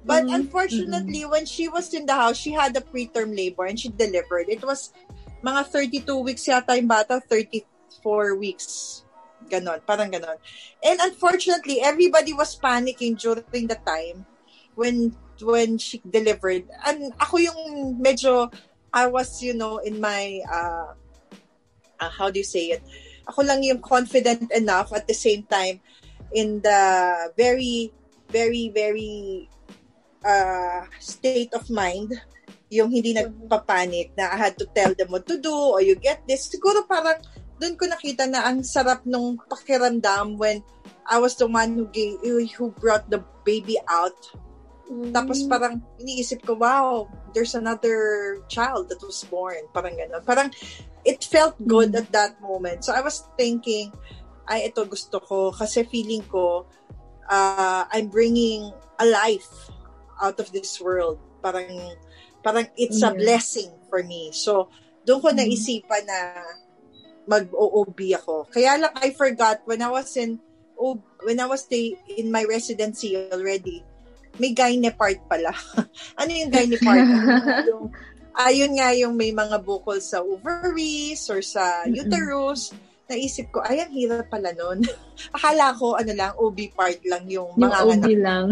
But 0.07 0.31
Mhm. 0.31 0.47
unfortunately, 0.47 1.27
when 1.27 1.45
she 1.51 1.67
was 1.67 1.91
in 1.91 2.07
the 2.07 2.15
house, 2.15 2.39
she 2.39 2.55
had 2.55 2.79
a 2.79 2.81
preterm 2.81 3.35
labor 3.35 3.67
and 3.67 3.75
she 3.75 3.91
delivered. 3.91 4.47
It 4.47 4.63
was 4.63 4.95
mga 5.43 5.67
32 5.67 6.23
weeks 6.23 6.47
yata 6.47 6.79
yung 6.79 6.87
bata, 6.87 7.19
34 7.27 8.39
weeks. 8.39 9.03
Ganon, 9.51 9.83
parang 9.83 10.15
ganon. 10.15 10.39
And 10.79 11.03
unfortunately, 11.03 11.83
everybody 11.83 12.31
was 12.33 12.55
panicking 12.55 13.19
during 13.19 13.67
the 13.67 13.79
time 13.83 14.27
when 14.79 15.15
when 15.43 15.77
she 15.77 15.99
delivered. 16.07 16.71
And 16.87 17.11
ako 17.19 17.43
yung 17.43 17.61
medyo, 17.99 18.51
I 18.95 19.11
was, 19.11 19.43
you 19.43 19.53
know, 19.53 19.83
in 19.83 20.01
my, 20.01 20.41
uh, 20.47 20.95
uh, 22.01 22.11
how 22.15 22.31
do 22.31 22.39
you 22.39 22.47
say 22.47 22.79
it? 22.79 22.83
Ako 23.27 23.43
lang 23.43 23.63
yung 23.67 23.83
confident 23.83 24.49
enough 24.55 24.95
at 24.95 25.07
the 25.11 25.19
same 25.19 25.43
time 25.45 25.83
in 26.33 26.63
the 26.63 26.81
very, 27.37 27.93
very, 28.31 28.71
very 28.73 29.51
uh, 30.27 30.83
state 30.99 31.55
of 31.55 31.71
mind 31.71 32.11
yung 32.67 32.91
hindi 32.91 33.15
nagpapanik 33.15 34.11
na 34.19 34.35
I 34.35 34.39
had 34.51 34.59
to 34.59 34.67
tell 34.75 34.91
them 34.91 35.15
what 35.15 35.25
to 35.31 35.39
do 35.39 35.55
or 35.55 35.79
you 35.79 35.95
get 35.95 36.27
this. 36.27 36.51
Siguro 36.51 36.83
parang 36.83 37.23
doon 37.63 37.79
ko 37.79 37.87
nakita 37.87 38.27
na 38.27 38.43
ang 38.43 38.67
sarap 38.67 39.07
nung 39.07 39.39
pakiramdam 39.47 40.35
when 40.37 40.61
I 41.07 41.23
was 41.23 41.39
the 41.39 41.47
one 41.47 41.79
who 41.79 41.87
gave, 41.95 42.19
who 42.59 42.75
brought 42.75 43.07
the 43.07 43.23
baby 43.47 43.79
out. 43.87 44.19
Tapos 44.87 45.47
parang 45.47 45.83
iniisip 46.03 46.43
ko, 46.43 46.59
wow, 46.59 47.07
there's 47.35 47.55
another 47.55 48.43
child 48.51 48.91
that 48.91 48.99
was 49.03 49.23
born. 49.31 49.63
Parang 49.71 49.95
gano'n. 49.95 50.23
Parang 50.27 50.51
it 51.07 51.23
felt 51.23 51.55
good 51.71 51.95
at 51.95 52.11
that 52.11 52.39
moment. 52.43 52.83
So 52.83 52.91
I 52.91 53.03
was 53.03 53.31
thinking, 53.39 53.95
ay, 54.51 54.71
ito 54.71 54.83
gusto 54.87 55.23
ko. 55.23 55.55
Kasi 55.55 55.87
feeling 55.87 56.27
ko, 56.27 56.67
uh, 57.31 57.87
I'm 57.91 58.11
bringing 58.11 58.75
a 58.99 59.07
life 59.07 59.71
out 60.19 60.39
of 60.39 60.51
this 60.51 60.79
world. 60.79 61.17
Parang, 61.41 61.69
parang 62.41 62.67
it's 62.77 63.03
a 63.03 63.13
blessing 63.13 63.71
for 63.87 64.03
me. 64.03 64.31
So, 64.33 64.69
doon 65.03 65.21
ko 65.21 65.29
Mhm. 65.31 65.39
naisipan 65.39 66.05
na 66.05 66.19
mag-OOB 67.25 67.99
ako. 68.15 68.47
Kaya 68.49 68.79
lang, 68.79 68.93
I 68.95 69.11
forgot, 69.11 69.63
when 69.65 69.83
I 69.83 69.91
was 69.91 70.15
in, 70.15 70.39
when 71.23 71.39
I 71.39 71.47
was 71.47 71.65
stay, 71.65 71.99
in 72.17 72.31
my 72.31 72.45
residency 72.45 73.17
already, 73.17 73.83
may 74.39 74.53
gyne 74.53 74.87
part 74.93 75.19
pala. 75.27 75.51
ano 76.21 76.31
yung 76.31 76.53
gyne 76.53 76.77
part? 76.79 77.03
yung, 77.71 77.91
ayun 78.37 78.73
nga 78.77 78.93
yung 78.93 79.17
may 79.17 79.33
mga 79.33 79.59
bukol 79.59 79.99
sa 79.99 80.21
ovaries 80.21 81.27
or 81.27 81.41
sa 81.41 81.83
uterus. 81.89 82.71
Naisip 83.07 83.51
ko, 83.51 83.63
ay, 83.63 83.81
ang 83.81 83.95
hirap 83.95 84.27
pala 84.29 84.51
nun. 84.53 84.83
Akala 85.39 85.71
ko, 85.75 85.95
ano 85.95 86.13
lang, 86.13 86.35
OB 86.37 86.59
part 86.75 86.99
lang 87.07 87.25
yung 87.27 87.55
Yung 87.55 87.65
mga 87.65 87.79
OB 87.81 87.91
anak. 87.95 88.19
lang. 88.19 88.47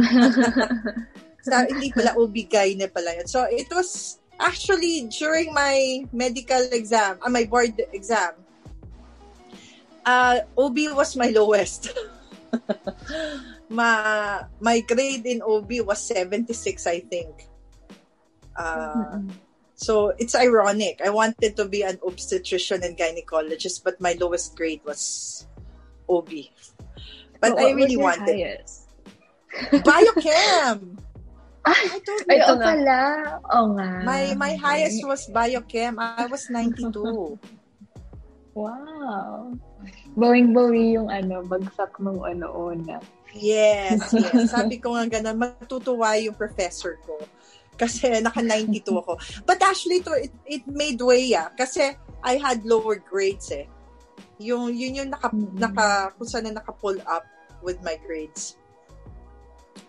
Sa, 1.44 1.68
hindi 1.68 1.92
pala, 1.92 2.16
OB 2.16 2.36
gyne 2.48 2.88
pala 2.88 3.20
yun. 3.20 3.28
So, 3.28 3.44
it 3.44 3.68
was 3.68 4.18
actually 4.40 5.06
during 5.12 5.52
my 5.52 6.08
medical 6.12 6.64
exam, 6.72 7.20
uh, 7.20 7.28
my 7.28 7.44
board 7.44 7.76
exam, 7.92 8.32
uh, 10.04 10.40
OB 10.56 10.96
was 10.96 11.16
my 11.16 11.28
lowest. 11.28 11.92
ma, 13.68 14.40
my 14.60 14.80
grade 14.80 15.26
in 15.26 15.42
OB 15.42 15.84
was 15.84 16.00
76, 16.00 16.86
I 16.86 17.00
think. 17.00 17.48
Uh, 18.56 19.20
so 19.74 20.14
it's 20.18 20.34
ironic. 20.34 21.00
I 21.04 21.10
wanted 21.10 21.56
to 21.56 21.66
be 21.66 21.82
an 21.82 21.98
obstetrician 22.06 22.84
and 22.84 22.96
gynecologist, 22.96 23.82
but 23.82 24.00
my 24.00 24.16
lowest 24.20 24.56
grade 24.56 24.80
was 24.84 25.46
OB. 26.08 26.30
But 27.40 27.58
So, 27.58 27.66
I 27.66 27.72
really 27.72 27.96
wanted 27.96 28.38
highest? 28.38 28.88
biochem. 29.82 31.03
Ay, 31.64 31.82
I 31.88 31.98
told 32.04 32.20
you. 32.20 32.28
Ito 32.28 32.44
oo 32.44 32.56
na. 32.56 32.64
pala. 32.64 32.98
Oo 33.56 33.66
nga. 33.74 33.88
My 34.04 34.22
my 34.36 34.52
highest 34.54 35.00
was 35.02 35.24
biochem. 35.28 35.96
I 35.96 36.28
was 36.28 36.48
92. 36.52 36.92
Wow. 38.54 39.50
Bawing-bawi 40.14 40.94
yung 40.94 41.10
ano, 41.10 41.42
bagsak 41.42 41.98
nung 41.98 42.22
ano 42.22 42.46
una. 42.70 43.02
yes, 43.34 43.98
yes. 44.14 44.54
Sabi 44.54 44.78
ko 44.78 44.94
nga 44.94 45.10
ganun, 45.10 45.42
matutuwa 45.42 46.14
yung 46.22 46.38
professor 46.38 46.94
ko. 47.02 47.18
Kasi 47.74 48.22
naka 48.22 48.38
92 48.38 48.86
ako. 48.94 49.18
But 49.42 49.58
actually 49.58 50.06
to 50.06 50.14
it, 50.14 50.30
it 50.46 50.62
made 50.70 51.02
way 51.02 51.34
ah. 51.34 51.50
Kasi 51.50 51.98
I 52.22 52.38
had 52.38 52.62
lower 52.62 53.02
grades 53.02 53.50
eh. 53.50 53.66
Yung 54.38 54.70
yun 54.70 55.02
yung 55.02 55.10
naka, 55.10 55.34
Mhm. 55.34 55.58
naka 55.58 56.14
kung 56.14 56.28
saan 56.30 56.46
na 56.46 56.62
naka-pull 56.62 57.02
up 57.10 57.26
with 57.58 57.82
my 57.82 57.98
grades 58.06 58.54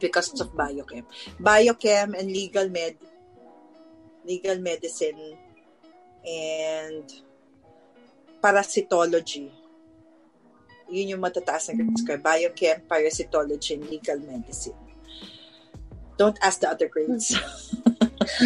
because 0.05 0.29
of 0.37 0.53
biochem. 0.53 1.05
Biochem 1.41 2.13
and 2.13 2.29
legal 2.29 2.69
med 2.69 2.93
legal 4.21 4.61
medicine 4.61 5.33
and 6.21 7.05
parasitology. 8.37 9.49
Yun 10.85 11.17
yung 11.17 11.21
matataas 11.25 11.73
na 11.73 11.81
grades 11.81 12.05
ko. 12.05 12.13
Biochem, 12.21 12.85
parasitology, 12.85 13.81
and 13.81 13.89
legal 13.89 14.21
medicine. 14.21 14.77
Don't 16.17 16.37
ask 16.45 16.61
the 16.61 16.69
other 16.69 16.87
grades. 16.87 17.33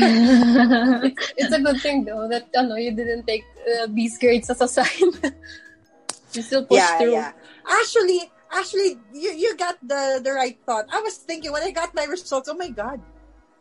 It's 1.40 1.54
a 1.56 1.62
good 1.62 1.80
thing 1.80 2.04
though 2.04 2.28
that 2.28 2.52
ano, 2.56 2.76
you 2.76 2.92
didn't 2.92 3.28
take 3.28 3.46
uh, 3.64 3.88
grades 4.20 4.50
as 4.50 4.62
a 4.62 4.68
sign. 4.68 5.12
you 6.34 6.42
still 6.42 6.66
push 6.66 6.80
yeah, 6.80 6.98
through. 6.98 7.14
yeah. 7.14 7.32
Actually, 7.64 8.32
actually, 8.52 8.98
you 9.14 9.32
you 9.34 9.52
got 9.58 9.78
the 9.82 10.20
the 10.22 10.34
right 10.34 10.58
thought. 10.66 10.90
I 10.92 11.02
was 11.02 11.18
thinking 11.22 11.52
when 11.52 11.64
I 11.64 11.72
got 11.72 11.94
my 11.94 12.06
results, 12.06 12.50
oh 12.50 12.58
my 12.58 12.70
God, 12.70 13.02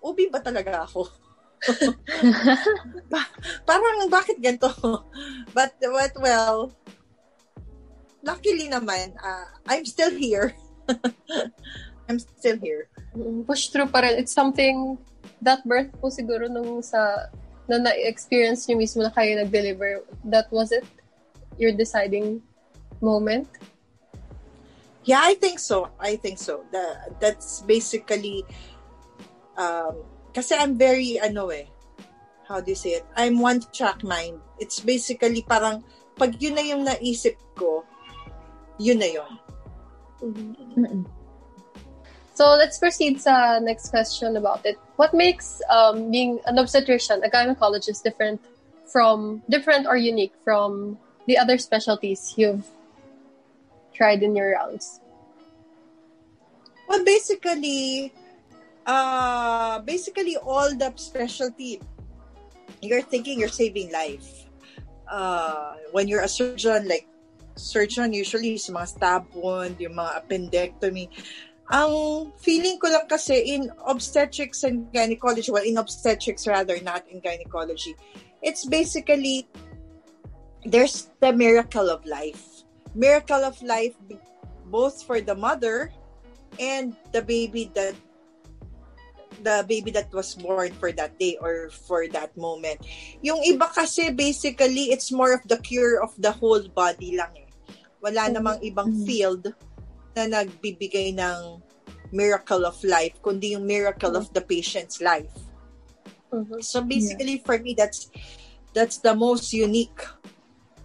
ubi 0.02 0.28
ba 0.32 0.40
talaga 0.40 0.84
ako? 0.88 1.08
Parang 3.68 4.06
bakit 4.10 4.38
ganito? 4.38 4.70
But, 5.50 5.74
but 5.80 6.12
well, 6.22 6.70
luckily 8.22 8.70
naman, 8.70 9.18
uh, 9.18 9.46
I'm 9.66 9.84
still 9.84 10.14
here. 10.14 10.54
I'm 12.08 12.18
still 12.18 12.56
here. 12.62 12.88
Push 13.44 13.74
through 13.74 13.90
pa 13.92 14.00
rin. 14.06 14.16
It's 14.16 14.32
something 14.32 14.96
that 15.42 15.66
birth 15.66 15.92
po 16.00 16.08
siguro 16.08 16.48
nung 16.48 16.80
sa 16.80 17.28
na 17.68 17.76
na-experience 17.76 18.64
nyo 18.64 18.80
mismo 18.80 19.04
na 19.04 19.12
kayo 19.12 19.36
nag-deliver. 19.36 20.00
That 20.24 20.48
was 20.48 20.72
it? 20.72 20.88
Your 21.60 21.76
deciding 21.76 22.40
moment? 23.04 23.44
Yeah, 25.08 25.24
I 25.24 25.40
think 25.40 25.56
so. 25.56 25.88
I 25.96 26.20
think 26.20 26.36
so. 26.36 26.68
The, 26.68 27.16
that's 27.16 27.64
basically 27.64 28.44
um 29.56 30.04
kasi 30.36 30.52
I'm 30.52 30.76
very 30.76 31.16
ano 31.16 31.48
eh 31.48 31.64
how 32.44 32.60
do 32.60 32.72
you 32.72 32.76
say 32.76 33.00
it? 33.00 33.04
I'm 33.16 33.40
one 33.40 33.60
track 33.72 34.04
mind. 34.04 34.40
It's 34.60 34.80
basically 34.80 35.44
parang 35.44 35.84
pag 36.16 36.36
yun 36.40 36.56
na 36.56 36.64
yung 36.64 36.84
naisip 36.84 37.36
ko, 37.56 37.84
yun 38.80 39.00
na 39.00 39.08
yun. 39.08 39.32
So 42.32 42.56
let's 42.56 42.80
proceed 42.80 43.20
sa 43.20 43.60
next 43.60 43.88
question 43.92 44.36
about 44.36 44.64
it. 44.64 44.80
What 44.96 45.12
makes 45.12 45.60
um, 45.68 46.10
being 46.10 46.40
an 46.48 46.58
obstetrician, 46.58 47.20
a 47.24 47.28
gynecologist, 47.28 48.04
different 48.04 48.40
from 48.88 49.44
different 49.48 49.84
or 49.84 49.96
unique 49.96 50.32
from 50.44 50.96
the 51.28 51.36
other 51.36 51.58
specialties 51.58 52.32
you've 52.36 52.64
tried 53.98 54.22
in 54.22 54.38
your 54.38 54.54
rounds? 54.54 55.02
Well, 56.88 57.04
basically, 57.04 58.14
uh, 58.86 59.82
basically 59.82 60.38
all 60.38 60.70
the 60.70 60.94
specialty, 60.96 61.82
you're 62.80 63.02
thinking 63.02 63.42
you're 63.42 63.52
saving 63.52 63.90
life. 63.92 64.46
Uh, 65.10 65.74
when 65.92 66.06
you're 66.06 66.22
a 66.22 66.28
surgeon, 66.30 66.86
like 66.86 67.08
surgeon, 67.56 68.14
usually 68.14 68.56
sa 68.56 68.72
mga 68.72 68.88
stab 68.88 69.24
wound, 69.34 69.76
yung 69.82 69.98
mga 69.98 70.22
appendectomy. 70.22 71.10
Ang 71.68 72.32
feeling 72.40 72.80
ko 72.80 72.88
lang 72.88 73.04
kasi 73.04 73.36
in 73.52 73.68
obstetrics 73.84 74.64
and 74.64 74.88
gynecology, 74.94 75.52
well, 75.52 75.66
in 75.66 75.76
obstetrics 75.76 76.46
rather, 76.48 76.80
not 76.80 77.04
in 77.12 77.20
gynecology, 77.20 77.92
it's 78.40 78.64
basically, 78.64 79.44
there's 80.64 81.12
the 81.20 81.32
miracle 81.32 81.90
of 81.90 82.00
life. 82.06 82.57
Miracle 82.98 83.46
of 83.46 83.54
life 83.62 83.94
both 84.66 85.06
for 85.06 85.22
the 85.22 85.38
mother 85.38 85.94
and 86.58 86.98
the 87.14 87.22
baby 87.22 87.70
that 87.78 87.94
the 89.38 89.62
baby 89.70 89.94
that 89.94 90.10
was 90.10 90.34
born 90.34 90.74
for 90.82 90.90
that 90.90 91.14
day 91.18 91.38
or 91.38 91.70
for 91.70 92.10
that 92.10 92.34
moment. 92.34 92.82
Yung 93.22 93.38
iba 93.46 93.70
kasi 93.70 94.10
basically 94.10 94.90
it's 94.90 95.14
more 95.14 95.30
of 95.30 95.46
the 95.46 95.62
cure 95.62 96.02
of 96.02 96.10
the 96.18 96.34
whole 96.34 96.66
body 96.74 97.14
lang 97.14 97.30
eh. 97.38 97.48
Wala 98.02 98.34
namang 98.34 98.58
ibang 98.66 98.90
Mhm. 98.90 99.06
field 99.06 99.44
na 100.18 100.26
nagbibigay 100.26 101.14
ng 101.14 101.62
miracle 102.10 102.66
of 102.66 102.74
life 102.82 103.14
kundi 103.22 103.54
yung 103.54 103.62
miracle 103.62 104.18
of 104.18 104.26
the 104.34 104.42
patient's 104.42 104.98
life. 104.98 105.30
Mhm. 106.34 106.58
So 106.58 106.82
basically 106.82 107.38
for 107.46 107.62
me 107.62 107.78
that's 107.78 108.10
that's 108.74 108.98
the 108.98 109.14
most 109.14 109.54
unique 109.54 110.02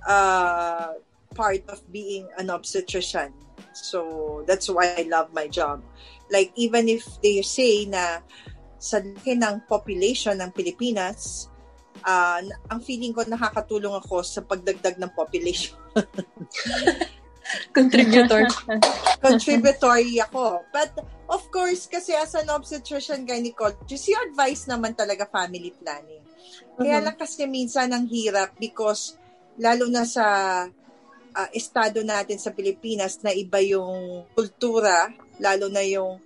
uh 0.06 0.93
part 1.34 1.65
of 1.69 1.82
being 1.91 2.30
an 2.38 2.50
obstetrician. 2.50 3.34
So 3.74 4.43
that's 4.46 4.69
why 4.69 4.93
I 4.98 5.10
love 5.10 5.34
my 5.34 5.50
job. 5.50 5.82
Like 6.30 6.54
even 6.56 6.88
if 6.88 7.04
they 7.22 7.41
say 7.41 7.86
na 7.89 8.22
sa 8.78 9.02
laki 9.02 9.39
ng 9.39 9.65
population 9.65 10.38
ng 10.38 10.54
Pilipinas, 10.54 11.50
uh, 12.06 12.39
ang 12.69 12.80
feeling 12.84 13.15
ko 13.15 13.26
nakakatulong 13.26 13.96
ako 13.98 14.22
sa 14.22 14.46
pagdagdag 14.46 15.00
ng 15.02 15.12
population. 15.15 15.74
Contributor. 17.76 18.48
Contributory 19.26 20.19
ako. 20.19 20.67
But 20.72 20.91
of 21.32 21.43
course, 21.50 21.88
kasi 21.88 22.12
as 22.12 22.36
an 22.36 22.52
obstetrician 22.52 23.24
gynecologist, 23.24 24.08
you 24.12 24.19
advise 24.19 24.67
naman 24.67 24.96
talaga 24.96 25.28
family 25.32 25.72
planning. 25.80 26.24
Kaya 26.76 27.00
Mhm. 27.00 27.06
lang 27.08 27.17
kasi 27.17 27.48
minsan 27.48 27.89
ang 27.96 28.06
hirap 28.10 28.52
because 28.60 29.15
lalo 29.56 29.88
na 29.88 30.04
sa 30.04 30.26
ah, 31.34 31.50
estado 31.52 32.02
natin 32.06 32.38
sa 32.38 32.54
Pilipinas 32.54 33.19
na 33.26 33.34
iba 33.34 33.60
yung 33.60 34.26
kultura, 34.38 35.10
lalo 35.41 35.67
na 35.67 35.82
yung 35.82 36.22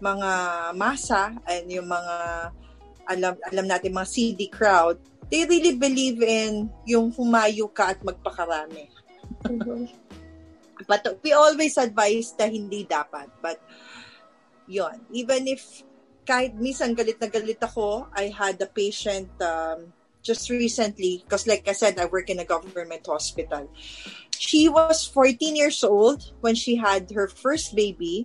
mga 0.00 0.30
masa 0.76 1.36
and 1.44 1.68
yung 1.68 1.88
mga 1.88 2.16
alam 3.10 3.34
alam 3.50 3.66
natin 3.66 3.92
mga 3.92 4.08
CD 4.08 4.46
crowd, 4.48 4.96
they 5.28 5.44
really 5.44 5.76
believe 5.76 6.22
in 6.22 6.70
yung 6.86 7.12
humayo 7.12 7.68
ka 7.68 7.92
at 7.96 8.00
magpakarami. 8.00 8.88
Mhm. 9.44 9.88
But 10.88 11.20
we 11.20 11.36
always 11.36 11.76
advise 11.76 12.32
na 12.40 12.48
hindi 12.48 12.88
dapat. 12.88 13.28
But 13.44 13.60
yon 14.64 15.04
even 15.12 15.50
if 15.50 15.84
kahit 16.24 16.56
minsan 16.56 16.94
galit 16.94 17.18
na 17.18 17.28
galit 17.28 17.60
ako, 17.60 18.06
I 18.14 18.30
had 18.30 18.56
a 18.62 18.70
patient 18.70 19.28
um, 19.42 19.92
just 20.22 20.46
recently, 20.46 21.24
because 21.24 21.48
like 21.48 21.66
I 21.66 21.74
said, 21.74 21.98
I 21.98 22.06
work 22.06 22.30
in 22.30 22.38
a 22.38 22.46
government 22.46 23.02
hospital. 23.02 23.66
She 24.40 24.72
was 24.72 25.04
14 25.04 25.52
years 25.52 25.84
old 25.84 26.32
when 26.40 26.56
she 26.56 26.80
had 26.80 27.12
her 27.12 27.28
first 27.28 27.76
baby. 27.76 28.24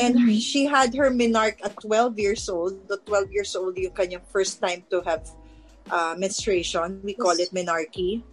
And 0.00 0.16
Mhm. 0.16 0.40
she 0.40 0.64
had 0.64 0.96
her 0.96 1.12
menarche 1.12 1.60
at 1.60 1.76
12 1.76 2.16
years 2.16 2.48
old. 2.48 2.88
The 2.88 2.96
12 3.04 3.28
years 3.28 3.52
old 3.52 3.76
yung 3.76 3.92
kanyang 3.92 4.24
first 4.32 4.64
time 4.64 4.80
to 4.88 5.04
have 5.04 5.28
uh, 5.92 6.16
menstruation. 6.16 7.04
We 7.04 7.12
call 7.12 7.36
it 7.36 7.52
menarche. 7.52 8.24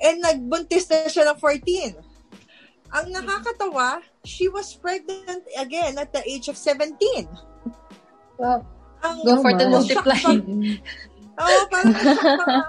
And 0.00 0.24
nagbuntis 0.24 0.88
na 0.88 1.12
siya 1.12 1.28
ng 1.28 1.36
14. 1.36 1.92
Ang 2.96 3.06
nakakatawa, 3.12 4.00
she 4.24 4.48
was 4.48 4.72
pregnant 4.72 5.44
again 5.60 6.00
at 6.00 6.08
the 6.16 6.24
age 6.24 6.48
of 6.48 6.56
17. 6.56 7.28
Wow. 8.40 8.64
Ang 9.04 9.16
Go 9.28 9.44
for 9.44 9.52
the 9.52 9.68
multiply. 9.68 10.40
Oh, 11.36 11.60
parang 11.68 11.96
ako. 11.96 12.64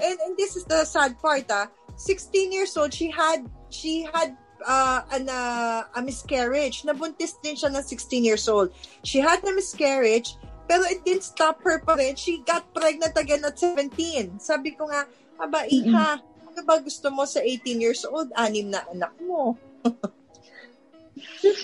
And, 0.00 0.16
and 0.24 0.32
this 0.40 0.56
is 0.56 0.64
the 0.64 0.88
sad 0.88 1.20
part, 1.20 1.44
ah. 1.52 1.68
16 2.00 2.52
years 2.52 2.72
old, 2.80 2.96
she 2.96 3.12
had, 3.12 3.44
she 3.68 4.08
had 4.08 4.32
uh, 4.64 5.04
an, 5.12 5.28
uh, 5.28 5.84
a 5.94 6.00
miscarriage. 6.00 6.82
Nabuntis 6.88 7.36
din 7.44 7.56
siya 7.56 7.68
ng 7.68 7.84
16 7.84 8.24
years 8.24 8.48
old. 8.48 8.72
She 9.04 9.20
had 9.20 9.44
a 9.44 9.52
miscarriage, 9.52 10.40
pero 10.64 10.88
it 10.88 11.04
didn't 11.04 11.28
stop 11.28 11.60
her 11.60 11.84
pa 11.84 12.00
rin. 12.00 12.16
She 12.16 12.40
got 12.48 12.64
pregnant 12.72 13.12
again 13.20 13.44
at 13.44 13.60
17. 13.60 14.40
Sabi 14.40 14.72
ko 14.72 14.88
nga, 14.88 15.04
aba, 15.36 15.68
iha, 15.68 16.24
ano 16.24 16.60
ba 16.64 16.80
gusto 16.80 17.12
mo 17.12 17.28
sa 17.28 17.44
18 17.44 17.84
years 17.84 18.08
old? 18.08 18.32
Anim 18.32 18.72
na 18.72 18.80
anak 18.88 19.12
mo. 19.20 19.60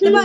diba? 0.05 0.23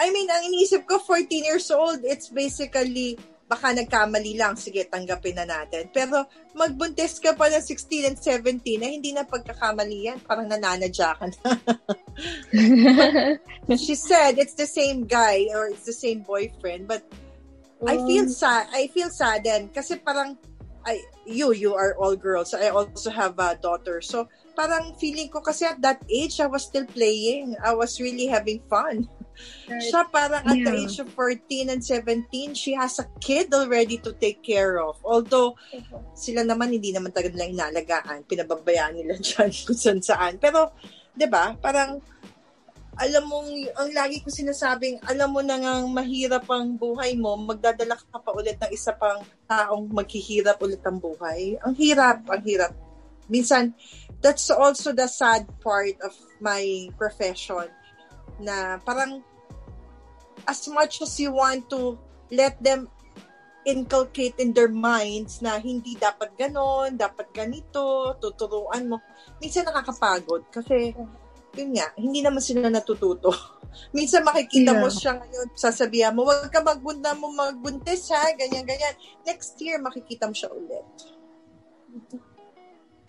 I 0.00 0.08
mean, 0.08 0.28
ang 0.32 0.42
iniisip 0.48 0.88
ko, 0.88 0.96
14 0.96 1.44
years 1.44 1.68
old, 1.68 2.00
it's 2.06 2.32
basically, 2.32 3.18
baka 3.50 3.74
nagkamali 3.74 4.38
lang, 4.38 4.54
sige, 4.54 4.86
tanggapin 4.86 5.34
na 5.34 5.42
natin. 5.42 5.90
Pero 5.90 6.22
magbuntis 6.54 7.18
ka 7.18 7.34
pa 7.34 7.50
ng 7.50 7.58
16 7.58 8.06
and 8.06 8.18
17 8.22 8.78
na 8.78 8.86
hindi 8.86 9.10
na 9.10 9.26
pagkakamali 9.26 10.06
yan. 10.06 10.22
Parang 10.22 10.46
nananadya 10.46 11.18
ka 11.18 11.26
na. 11.26 11.50
She 13.74 13.98
said 13.98 14.38
it's 14.38 14.54
the 14.54 14.70
same 14.70 15.02
guy 15.02 15.50
or 15.50 15.66
it's 15.66 15.82
the 15.82 15.96
same 15.96 16.22
boyfriend, 16.22 16.86
but 16.86 17.02
I 17.82 17.98
feel 18.06 18.30
sad. 18.30 18.70
I 18.70 18.86
feel 18.86 19.10
saddened 19.10 19.74
kasi 19.74 19.98
parang 19.98 20.38
I 20.86 21.00
you 21.26 21.50
you 21.50 21.74
are 21.74 21.98
all 21.98 22.14
girls. 22.14 22.54
I 22.54 22.70
also 22.70 23.10
have 23.10 23.34
a 23.42 23.58
daughter. 23.58 23.98
So 23.98 24.30
parang 24.54 24.94
feeling 25.00 25.26
ko 25.32 25.42
kasi 25.42 25.66
at 25.66 25.80
that 25.82 26.04
age 26.06 26.38
I 26.38 26.46
was 26.46 26.68
still 26.68 26.86
playing. 26.86 27.56
I 27.64 27.74
was 27.74 27.98
really 27.98 28.30
having 28.30 28.62
fun. 28.70 29.10
Siya 29.70 30.06
parang 30.10 30.42
at 30.42 30.56
the 30.56 30.72
Yeah. 30.72 30.82
age 30.82 30.98
of 30.98 31.08
14 31.14 31.70
and 31.70 31.82
17, 31.82 32.58
she 32.58 32.74
has 32.74 32.98
a 32.98 33.06
kid 33.22 33.54
already 33.54 33.96
to 34.02 34.10
take 34.18 34.42
care 34.42 34.82
of. 34.82 34.98
Although 35.06 35.54
sila 36.12 36.42
naman 36.42 36.74
hindi 36.74 36.90
naman 36.90 37.14
talaga 37.14 37.30
nila 37.32 37.70
inalagaan. 37.70 38.26
Pinababayaan 38.26 38.98
nila 38.98 39.14
dyan 39.24 39.50
kung 39.64 39.78
saan 39.78 40.00
saan. 40.02 40.32
Pero, 40.42 40.74
di 41.14 41.26
ba, 41.30 41.54
parang 41.56 42.02
alam 43.00 43.24
mo, 43.24 43.40
ang 43.80 43.90
lagi 43.96 44.20
ko 44.20 44.28
sinasabing, 44.28 45.00
alam 45.08 45.32
mo 45.32 45.40
na 45.40 45.56
nga 45.56 45.80
mahirap 45.88 46.44
ang 46.52 46.76
buhay 46.76 47.16
mo, 47.16 47.32
magdadala 47.32 47.96
ka 47.96 48.20
pa 48.20 48.30
ulit 48.36 48.60
ng 48.60 48.68
isa 48.76 48.92
pang 48.92 49.24
taong 49.48 49.88
maghihirap 49.88 50.60
ulit 50.60 50.84
ang 50.84 51.00
buhay. 51.00 51.56
Ang 51.64 51.72
hirap, 51.80 52.28
ang 52.28 52.44
hirap. 52.44 52.76
Minsan, 53.30 53.72
that's 54.20 54.52
also 54.52 54.92
the 54.92 55.08
sad 55.08 55.48
part 55.64 55.96
of 56.04 56.12
my 56.44 56.92
profession 57.00 57.72
na 58.36 58.76
parang 58.84 59.24
as 60.46 60.64
much 60.68 61.02
as 61.02 61.12
you 61.20 61.32
want 61.32 61.68
to 61.70 61.98
let 62.30 62.56
them 62.62 62.88
inculcate 63.66 64.40
in 64.40 64.56
their 64.56 64.72
minds 64.72 65.44
na 65.44 65.60
hindi 65.60 65.92
dapat 65.96 66.32
ganon, 66.38 66.96
dapat 66.96 67.28
ganito, 67.34 68.16
tuturuan 68.16 68.88
mo. 68.88 69.04
Minsan 69.36 69.68
nakakapagod 69.68 70.48
kasi 70.48 70.96
yun 71.58 71.76
nga, 71.76 71.92
hindi 71.98 72.24
naman 72.24 72.40
sila 72.40 72.72
natututo. 72.72 73.28
Minsan 73.96 74.24
makikita 74.24 74.74
mo 74.74 74.88
Yeah. 74.88 74.96
siya 74.96 75.12
ngayon, 75.18 75.48
sasabihan 75.54 76.14
mo, 76.14 76.24
wag 76.26 76.48
ka 76.48 76.62
magbunda 76.64 77.12
mo 77.18 77.30
magbuntis 77.30 78.08
ha, 78.14 78.32
ganyan, 78.34 78.64
ganyan. 78.64 78.94
Next 79.26 79.58
year, 79.60 79.78
makikita 79.78 80.26
mo 80.26 80.34
siya 80.34 80.50
ulit. 80.50 80.86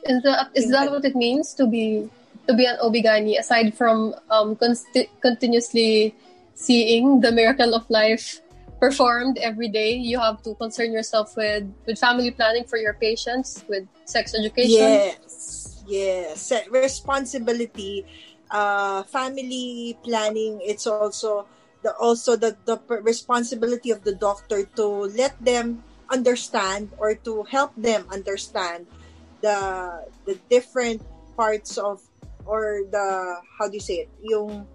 Is 0.02 0.20
that 0.26 0.50
is 0.58 0.66
that 0.74 0.90
what 0.90 1.06
it 1.06 1.14
means 1.14 1.54
to 1.54 1.70
be 1.70 2.10
to 2.50 2.58
be 2.58 2.66
an 2.66 2.82
obigani 2.82 3.38
aside 3.38 3.78
from 3.78 4.18
um 4.34 4.58
consti- 4.58 5.14
continuously 5.22 6.18
seeing 6.62 7.22
the 7.22 7.32
miracle 7.32 7.74
of 7.74 7.90
life 7.90 8.42
performed 8.80 9.38
every 9.38 9.70
day 9.70 9.94
you 9.94 10.20
have 10.20 10.42
to 10.42 10.54
concern 10.56 10.94
yourself 10.94 11.34
with 11.38 11.66
with 11.86 11.98
family 11.98 12.30
planning 12.30 12.66
for 12.66 12.78
your 12.78 12.94
patients 13.02 13.66
with 13.70 13.86
sex 14.06 14.34
education 14.38 15.02
Yes. 15.02 15.84
Yes. 15.92 16.54
Responsibility, 16.70 18.06
uh, 18.50 19.04
family 19.04 19.98
planning, 20.04 20.62
it's 20.64 20.88
also 20.88 21.48
the 21.84 21.92
also 21.98 22.36
the, 22.38 22.56
the 22.66 22.80
responsibility 23.02 23.92
of 23.92 24.04
the 24.04 24.14
doctor 24.16 24.64
to 24.78 25.10
let 25.18 25.34
them 25.44 25.84
understand 26.08 26.94
or 26.98 27.16
to 27.16 27.44
help 27.50 27.74
them 27.76 28.06
understand 28.12 28.86
the 29.42 29.58
the 30.26 30.38
different 30.50 31.02
parts 31.36 31.78
of 31.78 32.00
or 32.46 32.86
the 32.92 33.42
how 33.58 33.68
do 33.68 33.74
you 33.74 33.84
say 33.84 34.06
it 34.06 34.10
yung 34.22 34.68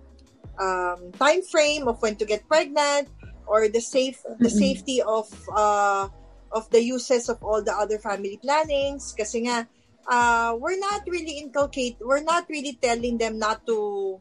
um, 0.58 1.12
time 1.18 1.42
frame 1.42 1.88
of 1.88 2.00
when 2.02 2.16
to 2.16 2.24
get 2.24 2.46
pregnant 2.48 3.08
or 3.46 3.68
the 3.68 3.80
safe 3.80 4.20
the 4.38 4.50
safety 4.50 5.02
of 5.02 5.28
uh, 5.54 6.08
of 6.52 6.68
the 6.70 6.82
uses 6.82 7.28
of 7.28 7.42
all 7.42 7.62
the 7.62 7.72
other 7.72 7.98
family 7.98 8.38
plannings. 8.42 9.14
Kasi 9.16 9.46
nga 9.46 9.68
uh, 10.08 10.56
we're 10.58 10.78
not 10.78 11.02
really 11.06 11.38
inculcate 11.38 11.96
we're 12.00 12.24
not 12.24 12.46
really 12.48 12.78
telling 12.80 13.18
them 13.18 13.38
not 13.38 13.64
to 13.66 14.18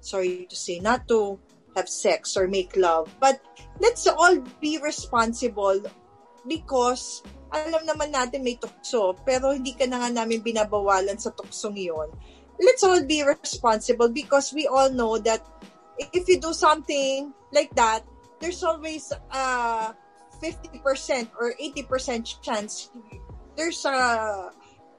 sorry 0.00 0.46
to 0.48 0.56
say 0.56 0.80
not 0.80 1.08
to 1.08 1.38
have 1.76 1.88
sex 1.88 2.36
or 2.36 2.46
make 2.46 2.76
love. 2.76 3.10
But 3.20 3.42
let's 3.80 4.06
all 4.06 4.38
be 4.60 4.78
responsible 4.78 5.82
because 6.46 7.24
alam 7.54 7.86
naman 7.86 8.10
natin 8.10 8.42
may 8.42 8.58
tukso 8.58 9.14
pero 9.22 9.54
hindi 9.54 9.78
ka 9.78 9.86
na 9.86 10.02
nga 10.02 10.10
namin 10.10 10.42
binabawalan 10.42 11.16
sa 11.16 11.30
tuksong 11.30 11.78
iyon 11.78 12.10
let's 12.60 12.82
all 12.82 13.02
be 13.06 13.22
responsible 13.22 14.10
because 14.10 14.52
we 14.52 14.66
all 14.66 14.90
know 14.90 15.18
that 15.18 15.42
if 15.98 16.28
you 16.28 16.40
do 16.40 16.52
something 16.52 17.32
like 17.52 17.70
that 17.74 18.04
there's 18.40 18.62
always 18.62 19.12
a 19.32 19.94
50% 20.42 21.30
or 21.38 21.54
80% 21.60 22.42
chance 22.42 22.90
there's 23.56 23.84
a 23.84 24.50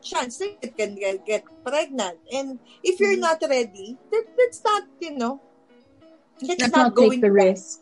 chance 0.05 0.37
that 0.37 0.53
you 0.61 0.69
can 0.71 0.95
get, 0.95 1.25
get 1.25 1.43
pregnant. 1.65 2.21
And 2.31 2.59
if 2.83 2.99
you're 2.99 3.17
not 3.17 3.41
ready, 3.41 3.97
that, 4.11 4.25
let's 4.37 4.61
not, 4.63 4.83
you 5.01 5.17
know, 5.17 5.41
let's, 6.41 6.61
not, 6.69 6.71
not 6.71 6.95
go 6.95 7.09
take 7.09 7.21
the 7.21 7.27
that. 7.27 7.33
risk. 7.33 7.81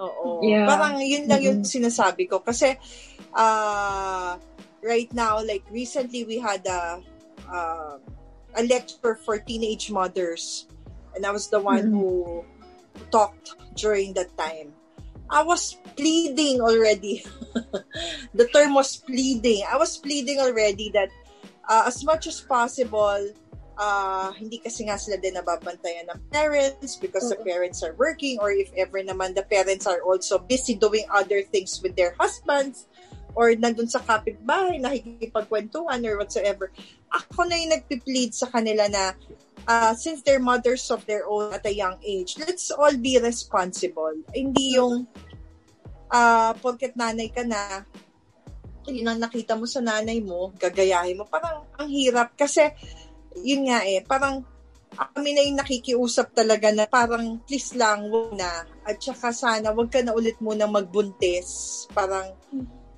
Oo. 0.00 0.40
Yeah. 0.42 0.64
Parang 0.66 0.96
yun 1.04 1.28
lang 1.28 1.42
yung 1.44 1.60
Mhm. 1.62 1.68
sinasabi 1.68 2.24
ko. 2.30 2.40
Kasi, 2.40 2.74
uh, 3.36 4.40
right 4.82 5.10
now, 5.12 5.44
like 5.44 5.62
recently 5.70 6.24
we 6.24 6.40
had 6.40 6.64
a, 6.66 7.04
uh, 7.46 7.98
a 8.56 8.62
lecture 8.64 9.20
for 9.22 9.38
teenage 9.38 9.90
mothers. 9.92 10.66
And 11.16 11.24
I 11.24 11.30
was 11.30 11.48
the 11.48 11.60
one 11.60 11.88
Mhm. 11.88 11.94
who 11.94 12.06
talked 13.10 13.54
during 13.76 14.14
that 14.14 14.32
time. 14.36 14.74
I 15.28 15.44
was 15.44 15.76
pleading 15.96 16.60
already. 16.64 17.20
the 18.34 18.48
term 18.48 18.72
was 18.72 18.96
pleading. 18.96 19.64
I 19.68 19.76
was 19.76 20.00
pleading 20.00 20.40
already 20.40 20.88
that 20.96 21.12
uh, 21.68 21.84
as 21.84 22.00
much 22.00 22.26
as 22.26 22.40
possible, 22.40 23.28
uh, 23.76 24.32
hindi 24.34 24.58
kasi 24.58 24.88
nga 24.88 24.96
sila 24.96 25.20
din 25.20 25.36
nababantayan 25.36 26.08
ng 26.08 26.20
parents 26.32 26.96
because 26.96 27.28
the 27.28 27.36
parents 27.44 27.84
are 27.84 27.92
working 28.00 28.40
or 28.40 28.50
if 28.50 28.72
ever 28.74 29.04
naman 29.04 29.36
the 29.36 29.44
parents 29.44 29.84
are 29.86 30.00
also 30.00 30.40
busy 30.40 30.74
doing 30.74 31.04
other 31.12 31.44
things 31.44 31.78
with 31.84 31.92
their 31.94 32.16
husbands 32.16 32.88
or 33.38 33.54
nandun 33.54 33.86
sa 33.86 34.02
kapitbahay, 34.02 34.82
nakikipagkwentuhan 34.82 36.02
or 36.08 36.18
whatsoever. 36.18 36.74
Ako 37.12 37.46
na 37.46 37.54
yung 37.54 37.70
nagpi-plead 37.70 38.34
sa 38.34 38.50
kanila 38.50 38.90
na 38.90 39.14
uh, 39.68 39.92
since 39.92 40.24
they're 40.24 40.40
mothers 40.40 40.88
of 40.88 41.04
their 41.04 41.28
own 41.28 41.52
at 41.52 41.62
a 41.68 41.74
young 41.74 42.00
age, 42.00 42.40
let's 42.40 42.72
all 42.72 42.96
be 42.96 43.20
responsible. 43.20 44.16
Hindi 44.32 44.80
yung 44.80 45.04
uh, 46.08 46.56
porket 46.58 46.96
nanay 46.96 47.28
ka 47.28 47.44
na, 47.44 47.84
yun 48.88 49.12
ang 49.12 49.20
nakita 49.20 49.52
mo 49.52 49.68
sa 49.68 49.84
nanay 49.84 50.24
mo, 50.24 50.56
gagayahin 50.56 51.20
mo. 51.20 51.28
Parang 51.28 51.68
ang 51.76 51.88
hirap 51.92 52.32
kasi 52.32 52.72
yun 53.36 53.68
nga 53.68 53.84
eh, 53.84 54.00
parang 54.00 54.40
kami 54.88 55.36
na 55.36 55.44
yung 55.44 55.60
nakikiusap 55.60 56.32
talaga 56.32 56.72
na 56.72 56.88
parang 56.88 57.38
please 57.44 57.76
lang, 57.76 58.08
wag 58.08 58.34
na. 58.34 58.64
At 58.88 58.98
saka 58.98 59.30
sana, 59.36 59.70
wag 59.76 59.92
ka 59.92 60.00
na 60.00 60.16
ulit 60.16 60.40
muna 60.40 60.64
magbuntis. 60.64 61.84
Parang, 61.92 62.32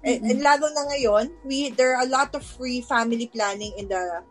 and, 0.07 0.21
and 0.23 0.41
lalo 0.41 0.71
na 0.71 0.87
ngayon, 0.95 1.35
we, 1.45 1.75
there 1.75 1.99
are 1.99 2.07
a 2.07 2.09
lot 2.09 2.31
of 2.33 2.47
free 2.47 2.81
family 2.81 3.27
planning 3.27 3.75
in 3.77 3.91
the, 3.91 4.23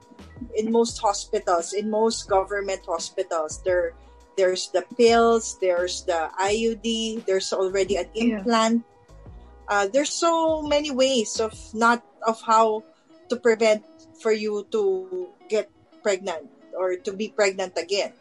in 0.55 0.71
most 0.71 0.99
hospitals, 0.99 1.73
in 1.73 1.89
most 1.89 2.27
government 2.29 2.81
hospitals. 2.85 3.61
There, 3.63 3.93
there's 4.37 4.69
the 4.71 4.83
pills, 4.97 5.57
there's 5.59 6.03
the 6.03 6.29
IUD, 6.39 7.25
there's 7.25 7.51
already 7.53 7.97
an 7.97 8.07
Yeah. 8.13 8.39
implant. 8.39 8.83
Uh, 9.67 9.87
there's 9.87 10.09
so 10.09 10.61
many 10.63 10.89
ways 10.89 11.39
of 11.39 11.53
not, 11.73 12.01
of 12.25 12.41
how 12.41 12.83
to 13.29 13.35
prevent 13.35 13.83
for 14.19 14.31
you 14.31 14.65
to 14.71 15.29
get 15.47 15.69
pregnant 16.01 16.49
or 16.73 16.95
to 16.95 17.11
be 17.13 17.29
pregnant 17.29 17.77
again. 17.77 18.13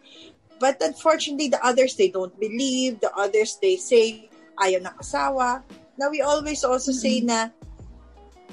But 0.61 0.83
unfortunately, 0.83 1.49
the 1.49 1.63
others, 1.65 1.95
they 1.95 2.09
don't 2.11 2.35
believe. 2.39 3.01
The 3.01 3.15
others, 3.15 3.59
they 3.63 3.77
say, 3.77 4.29
ayaw 4.59 4.83
ng 4.83 4.95
asawa. 4.99 5.63
Now, 5.97 6.11
we 6.11 6.21
always 6.21 6.67
also 6.67 6.91
say 6.91 7.23
na, 7.23 7.55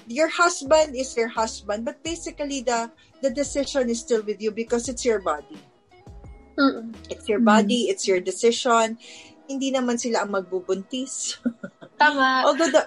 your 0.08 0.30
husband 0.30 0.96
is 0.96 1.18
your 1.18 1.30
husband, 1.30 1.84
but 1.84 1.98
basically, 2.06 2.62
the 2.62 2.90
the 3.26 3.34
decision 3.34 3.90
is 3.90 4.06
still 4.06 4.22
with 4.22 4.38
you 4.38 4.54
because 4.54 4.86
it's 4.86 5.02
your 5.02 5.18
body. 5.18 5.58
Mm-mm. 6.54 6.94
It's 7.10 7.26
your 7.26 7.42
body, 7.42 7.90
it's 7.90 8.06
your 8.06 8.22
decision. 8.22 9.02
Hindi 9.50 9.74
naman 9.74 9.98
sila 9.98 10.24
ang 10.24 10.38
magbubuntis. 10.38 11.42
Tama. 12.02 12.44
although 12.46 12.70
the 12.70 12.84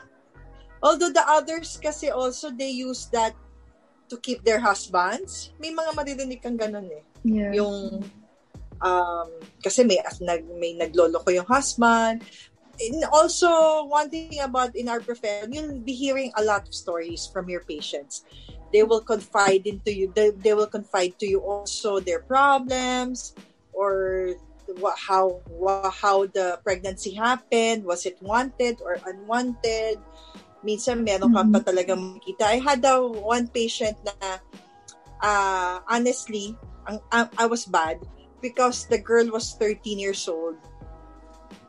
although 0.84 1.10
the 1.10 1.24
others 1.26 1.80
kasi 1.80 2.12
also 2.12 2.52
they 2.52 2.68
use 2.70 3.08
that 3.10 3.34
to 4.06 4.16
keep 4.20 4.44
their 4.46 4.62
husbands. 4.62 5.50
May 5.58 5.74
mga 5.74 5.90
maririnig 5.96 6.40
kang 6.40 6.56
ganun 6.56 6.86
eh. 6.86 7.02
Yeah. 7.26 7.52
Yung 7.58 8.04
um 8.78 9.28
kasi 9.58 9.82
may 9.82 9.98
nag 10.22 10.46
may 10.54 10.78
naglolo 10.78 11.18
ko 11.24 11.28
yung 11.34 11.48
husband. 11.48 12.22
And 12.78 13.02
also 13.10 13.50
one 13.90 14.06
thing 14.06 14.38
about 14.38 14.78
in 14.78 14.86
our 14.86 15.02
profession, 15.02 15.50
you'll 15.50 15.82
be 15.82 15.98
hearing 15.98 16.30
a 16.38 16.46
lot 16.46 16.62
of 16.62 16.72
stories 16.72 17.26
from 17.26 17.50
your 17.50 17.66
patients. 17.66 18.22
They 18.72 18.82
will 18.82 19.00
confide 19.00 19.66
into 19.66 19.94
you. 19.94 20.12
They, 20.14 20.30
they 20.30 20.54
will 20.54 20.68
confide 20.68 21.18
to 21.20 21.26
you 21.26 21.40
also 21.40 22.00
their 22.00 22.20
problems 22.20 23.34
or 23.72 24.34
what, 24.76 24.96
how 25.00 25.40
wha- 25.48 25.90
how 25.90 26.26
the 26.26 26.60
pregnancy 26.62 27.14
happened. 27.14 27.84
Was 27.84 28.04
it 28.04 28.20
wanted 28.20 28.80
or 28.84 29.00
unwanted? 29.06 29.98
Minsan 30.60 31.06
meron 31.06 31.32
ka 31.32 31.44
pa 31.48 31.60
talagang 31.64 32.18
makita. 32.18 32.44
I 32.44 32.58
had 32.60 32.84
a 32.84 33.00
one 33.00 33.48
patient 33.48 33.96
na 34.04 34.42
uh, 35.22 35.80
honestly, 35.88 36.54
ang, 36.88 37.00
I, 37.12 37.28
I 37.38 37.46
was 37.46 37.64
bad 37.64 37.98
because 38.42 38.86
the 38.86 38.98
girl 38.98 39.30
was 39.30 39.54
13 39.58 39.98
years 39.98 40.28
old. 40.28 40.56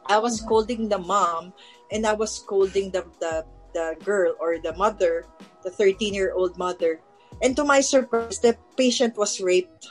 I 0.10 0.18
was 0.18 0.42
scolding 0.42 0.90
the 0.90 0.98
mom 0.98 1.54
and 1.92 2.06
I 2.06 2.14
was 2.14 2.34
scolding 2.34 2.92
the, 2.92 3.06
the, 3.22 3.46
the 3.74 3.96
girl 4.04 4.34
or 4.42 4.58
the 4.58 4.74
mother, 4.76 5.26
the 5.70 5.86
13 5.86 6.14
year 6.18 6.34
old 6.34 6.58
mother. 6.58 7.00
And 7.42 7.56
to 7.58 7.64
my 7.64 7.82
surprise, 7.82 8.40
the 8.40 8.58
patient 8.78 9.18
was 9.18 9.40
raped. 9.40 9.88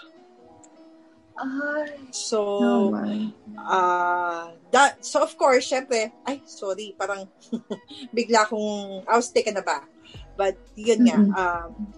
Ay, 1.38 2.10
So, 2.10 2.42
Oh, 2.60 2.90
my. 2.90 3.32
uh, 3.70 4.52
that, 4.72 5.04
so 5.04 5.22
of 5.22 5.36
course, 5.38 5.70
syempre, 5.70 6.10
ay, 6.26 6.42
sorry, 6.46 6.94
parang 6.98 7.30
bigla 8.16 8.46
kong, 8.48 9.04
I 9.08 9.16
was 9.16 9.30
taken 9.30 9.56
aback. 9.56 9.88
But, 10.36 10.58
yun 10.76 11.06
nga, 11.06 11.18
Mm-mm. 11.18 11.36
um, 11.36 11.94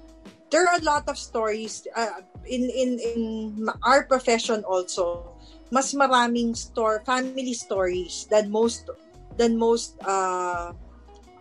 there 0.50 0.66
are 0.68 0.76
a 0.80 0.84
lot 0.84 1.08
of 1.08 1.18
stories, 1.18 1.86
uh, 1.96 2.20
in, 2.46 2.68
in, 2.70 3.00
in 3.00 3.68
our 3.84 4.04
profession 4.04 4.64
also, 4.64 5.36
mas 5.70 5.94
maraming 5.94 6.56
store, 6.56 7.02
family 7.06 7.54
stories 7.54 8.26
than 8.30 8.50
most, 8.50 8.90
than 9.36 9.56
most, 9.56 9.96
uh, 10.04 10.72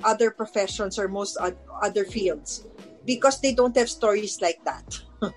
other 0.03 0.31
professions 0.31 0.97
or 0.97 1.07
most 1.07 1.38
oth- 1.39 1.59
other 1.81 2.05
fields 2.05 2.65
because 3.05 3.39
they 3.41 3.53
don't 3.53 3.75
have 3.77 3.89
stories 3.89 4.39
like 4.41 4.59
that. 4.63 4.85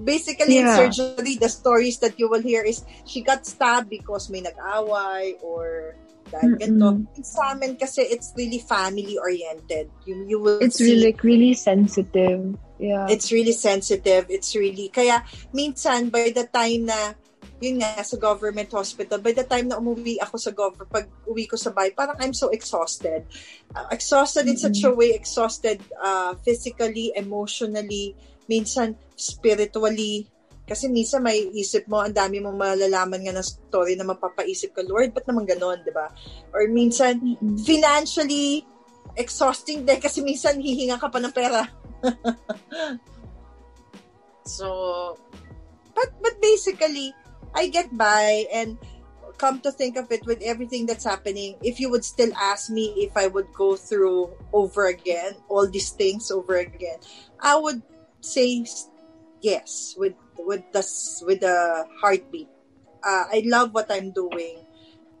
Basically, 0.00 0.58
in 0.58 0.66
Yeah. 0.66 0.76
surgery, 0.76 1.36
the 1.36 1.48
stories 1.48 1.98
that 2.00 2.18
you 2.18 2.28
will 2.28 2.42
hear 2.42 2.62
is 2.62 2.84
she 3.06 3.20
got 3.22 3.46
stabbed 3.46 3.90
because 3.90 4.30
may 4.30 4.40
nag-away 4.40 5.36
or 5.44 5.94
dahil 6.30 6.56
ganito. 6.56 7.04
Sa 7.26 7.52
amin 7.52 7.74
kasi 7.76 8.06
it's 8.06 8.32
really 8.38 8.62
family-oriented. 8.62 9.90
You, 10.06 10.24
you 10.26 10.38
will 10.40 10.62
It's 10.62 10.78
see 10.78 10.94
really, 10.94 11.10
like, 11.12 11.20
really 11.22 11.54
sensitive. 11.54 12.54
Yeah. 12.80 13.12
it's 13.12 13.28
really 13.28 13.52
sensitive. 13.52 14.24
It's 14.32 14.56
really, 14.56 14.88
kaya 14.88 15.20
minsan 15.52 16.08
by 16.08 16.32
the 16.32 16.48
time 16.48 16.88
na, 16.88 17.12
yun 17.60 17.84
nga, 17.84 18.00
sa 18.00 18.16
government 18.16 18.72
hospital, 18.72 19.20
by 19.20 19.36
the 19.36 19.44
time 19.44 19.68
na 19.68 19.76
umuwi 19.76 20.16
ako 20.16 20.40
sa 20.40 20.50
government, 20.50 20.88
pag 20.88 21.06
uwi 21.28 21.44
ko 21.44 21.60
sa 21.60 21.70
bahay, 21.70 21.92
parang 21.92 22.16
I'm 22.16 22.32
so 22.32 22.48
exhausted. 22.48 23.28
Uh, 23.76 23.86
exhausted 23.92 24.48
in 24.48 24.56
such 24.56 24.80
a 24.82 24.90
way, 24.90 25.12
exhausted 25.12 25.76
uh, 26.00 26.32
physically, 26.40 27.12
emotionally, 27.12 28.16
minsan 28.48 28.96
spiritually. 29.12 30.24
Kasi 30.64 30.88
minsan 30.88 31.20
may 31.20 31.52
isip 31.52 31.84
mo, 31.84 32.00
ang 32.00 32.16
dami 32.16 32.40
mong 32.40 32.56
malalaman 32.56 33.28
nga 33.28 33.36
na 33.36 33.44
story 33.44 33.92
na 33.94 34.08
mapapaisip 34.08 34.72
ka, 34.72 34.80
Lord, 34.88 35.12
ba't 35.12 35.28
naman 35.28 35.44
ganon, 35.44 35.84
di 35.84 35.92
ba? 35.92 36.08
Or 36.56 36.64
minsan, 36.64 37.20
Mm-mm. 37.20 37.60
financially 37.60 38.64
exhausting 39.18 39.84
din 39.84 39.98
kasi 39.98 40.22
minsan 40.22 40.62
hihinga 40.62 40.96
ka 40.96 41.10
pa 41.10 41.18
ng 41.18 41.34
pera. 41.34 41.66
so, 44.56 44.66
but 45.92 46.10
but 46.22 46.38
basically, 46.38 47.12
I 47.54 47.68
get 47.68 47.96
by 47.96 48.46
and 48.52 48.78
come 49.38 49.60
to 49.60 49.72
think 49.72 49.96
of 49.96 50.12
it 50.12 50.26
with 50.26 50.42
everything 50.44 50.84
that's 50.86 51.04
happening, 51.04 51.56
if 51.62 51.80
you 51.80 51.90
would 51.90 52.04
still 52.04 52.30
ask 52.36 52.68
me 52.68 52.92
if 53.00 53.16
I 53.16 53.26
would 53.26 53.48
go 53.56 53.74
through 53.76 54.36
over 54.52 54.86
again, 54.86 55.32
all 55.48 55.66
these 55.68 55.90
things 55.90 56.30
over 56.30 56.56
again, 56.56 56.98
I 57.40 57.56
would 57.56 57.82
say 58.20 58.64
yes 59.40 59.94
with 59.96 60.12
with 60.36 60.60
the 60.72 60.84
with 61.24 61.40
the 61.40 61.86
heartbeat. 62.00 62.48
Uh, 63.02 63.24
I 63.32 63.42
love 63.46 63.72
what 63.72 63.88
I'm 63.90 64.12
doing. 64.12 64.60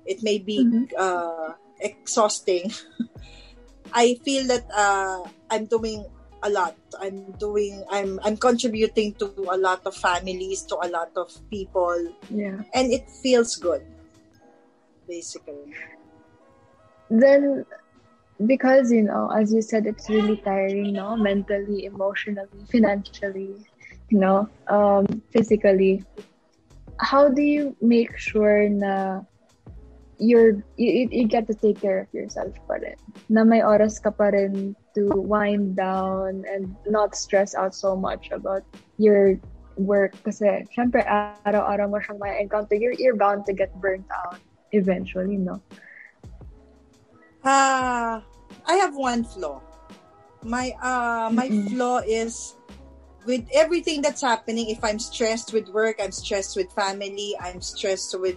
It 0.04 0.22
may 0.22 0.36
be 0.38 0.60
Mhm. 0.60 0.92
uh, 0.98 1.56
exhausting. 1.80 2.72
I 3.92 4.20
feel 4.24 4.46
that 4.48 4.68
uh, 4.70 5.24
I'm 5.50 5.66
doing 5.66 6.04
a 6.42 6.50
lot. 6.50 6.76
I'm 7.00 7.32
doing. 7.38 7.84
I'm 7.90 8.18
I'm 8.24 8.36
contributing 8.36 9.14
to 9.20 9.32
a 9.50 9.56
lot 9.56 9.82
of 9.86 9.94
families, 9.94 10.62
to 10.72 10.76
a 10.80 10.88
lot 10.88 11.12
of 11.16 11.28
people, 11.50 11.96
Yeah. 12.30 12.62
and 12.74 12.92
it 12.92 13.08
feels 13.22 13.56
good. 13.56 13.82
Basically, 15.08 15.74
Then, 17.10 17.66
because, 18.46 18.92
you 18.92 19.02
know, 19.02 19.28
as 19.34 19.52
you 19.52 19.60
said, 19.60 19.86
it's 19.86 20.08
really 20.08 20.36
tiring, 20.38 20.92
no? 20.94 21.16
Mentally, 21.16 21.84
emotionally, 21.84 22.46
financially, 22.70 23.66
you 24.08 24.18
know, 24.18 24.48
um, 24.68 25.06
physically. 25.34 26.04
How 27.00 27.28
do 27.28 27.42
you 27.42 27.74
make 27.82 28.16
sure 28.16 28.68
na 28.68 29.22
you're, 30.20 30.62
you, 30.76 31.08
you 31.10 31.24
get 31.26 31.48
to 31.48 31.54
take 31.56 31.80
care 31.80 32.04
of 32.04 32.08
yourself 32.12 32.52
pa 32.68 32.76
rin? 32.76 32.94
Na 33.32 33.42
may 33.42 33.64
oras 33.64 33.96
ka 33.96 34.12
pa 34.12 34.30
rin 34.30 34.76
to 34.94 35.08
wind 35.16 35.74
down 35.74 36.44
and 36.44 36.76
not 36.86 37.16
stress 37.16 37.56
out 37.56 37.74
so 37.74 37.96
much 37.96 38.28
about 38.30 38.62
your 39.00 39.40
work 39.80 40.12
kasi 40.22 40.68
syempre 40.76 41.00
araw-araw 41.08 41.88
mo 41.88 41.96
siyang 42.04 42.20
may 42.20 42.36
encounter 42.36 42.76
you're, 42.76 42.92
you're 43.00 43.16
bound 43.16 43.48
to 43.48 43.56
get 43.56 43.72
burnt 43.80 44.04
out 44.12 44.36
eventually 44.76 45.40
no 45.40 45.56
ah, 47.44 48.22
I 48.66 48.74
have 48.76 48.94
one 48.96 49.24
flaw. 49.24 49.60
My 50.42 50.72
uh, 50.80 51.30
my 51.32 51.48
Mm-mm. 51.48 51.70
flaw 51.70 52.00
is 52.04 52.54
with 53.26 53.44
everything 53.52 54.00
that's 54.00 54.22
happening. 54.22 54.70
If 54.70 54.82
I'm 54.82 54.98
stressed 54.98 55.52
with 55.52 55.68
work, 55.68 56.00
I'm 56.00 56.12
stressed 56.12 56.56
with 56.56 56.72
family, 56.72 57.36
I'm 57.40 57.60
stressed 57.60 58.18
with 58.18 58.36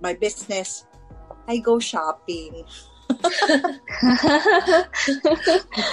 my 0.00 0.14
business. 0.14 0.86
I 1.48 1.58
go 1.58 1.78
shopping. 1.78 2.64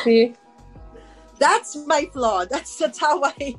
see 0.03 0.33
that's 1.41 1.75
my 1.89 2.05
flaw. 2.13 2.45
That's 2.45 2.77
that's 2.77 3.01
how 3.01 3.25
I 3.25 3.57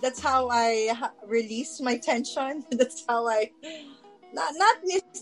that's 0.00 0.22
how 0.22 0.48
I 0.50 0.94
release 1.26 1.80
my 1.82 1.98
tension. 1.98 2.62
That's 2.70 3.02
how 3.08 3.26
I 3.26 3.50
not 4.32 4.54
not 4.54 4.76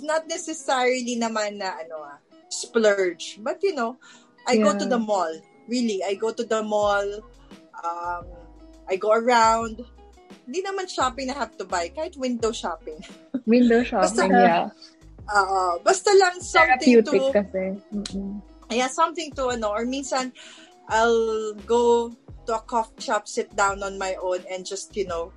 not 0.04 0.22
necessarily 0.28 1.16
naman 1.16 1.56
na 1.56 1.80
ano 1.80 2.04
ah, 2.04 2.18
splurge, 2.52 3.40
but 3.40 3.62
you 3.64 3.72
know, 3.72 3.96
I 4.44 4.61
go 4.61 4.76
to 4.76 4.85
Yeah. 4.85 4.92
the 4.92 5.00
mall. 5.00 5.32
Really, 5.68 6.04
I 6.04 6.14
go 6.20 6.32
to 6.37 6.44
the 6.44 6.61
mall. 6.61 7.06
Um, 7.80 8.24
I 8.88 8.96
go 9.00 9.12
around. 9.16 9.80
Hindi 10.44 10.61
naman 10.62 10.87
shopping 10.90 11.31
na 11.31 11.38
have 11.38 11.55
to 11.59 11.64
buy, 11.64 11.90
kahit 11.92 12.18
window 12.18 12.50
shopping. 12.50 12.98
window 13.46 13.83
shopping 13.88 14.31
Basta- 14.31 14.33
yeah 14.33 14.68
Uh, 15.23 15.79
basta 15.87 16.10
lang 16.19 16.35
something 16.42 16.98
therapeutic 16.98 17.23
to 17.23 17.31
kasi 17.31 17.62
Mm-mm. 17.94 18.42
yeah, 18.75 18.90
something 18.90 19.31
to 19.38 19.54
ano, 19.54 19.71
or 19.71 19.87
minsan, 19.87 20.33
I'll 20.90 21.54
go 21.62 22.10
to 22.46 22.58
a 22.58 22.62
coffee 22.66 23.00
shop, 23.00 23.29
sit 23.29 23.54
down 23.54 23.83
on 23.87 23.98
my 23.98 24.16
own, 24.19 24.42
and 24.50 24.66
just, 24.66 24.96
you 24.96 25.06
know, 25.06 25.33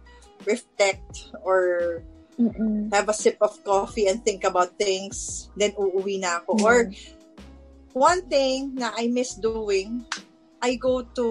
reflect 0.45 1.29
or 1.43 2.01
Mm-mm. 2.39 2.91
have 2.91 3.07
a 3.09 3.13
sip 3.13 3.38
of 3.41 3.61
coffee 3.63 4.07
and 4.07 4.23
think 4.25 4.43
about 4.43 4.75
things. 4.79 5.49
Then, 5.55 5.77
uuwi 5.77 6.19
na 6.19 6.41
ako. 6.41 6.51
Mm. 6.57 6.65
Or, 6.65 6.77
one 7.93 8.27
thing 8.27 8.75
na 8.75 8.91
I 8.91 9.07
miss 9.07 9.36
doing, 9.36 10.03
I 10.59 10.75
go 10.75 11.03
to 11.03 11.27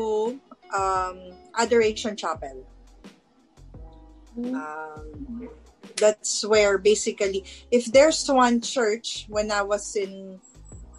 um, 0.73 1.17
Adoration 1.59 2.17
Chapel. 2.17 2.65
Um, 4.37 5.49
that's 5.97 6.45
where 6.45 6.79
basically, 6.79 7.45
if 7.71 7.87
there's 7.87 8.27
one 8.29 8.61
church 8.61 9.27
when 9.29 9.51
I 9.51 9.63
was 9.63 9.95
in 9.97 10.41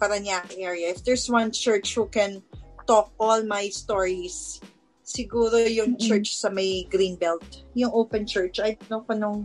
Parañaque 0.00 0.56
area, 0.58 0.90
if 0.90 1.04
there's 1.04 1.28
one 1.28 1.52
church 1.52 1.94
who 1.94 2.06
can 2.06 2.42
talk 2.86 3.12
all 3.18 3.42
my 3.44 3.68
stories, 3.68 4.60
siguro 5.04 5.60
yung 5.68 5.98
church 5.98 6.36
sa 6.36 6.48
may 6.48 6.86
Greenbelt. 6.88 7.62
Yung 7.74 7.92
open 7.92 8.26
church. 8.26 8.58
I 8.60 8.74
don't 8.74 8.90
know 8.90 9.00
kung 9.04 9.20
anong 9.20 9.40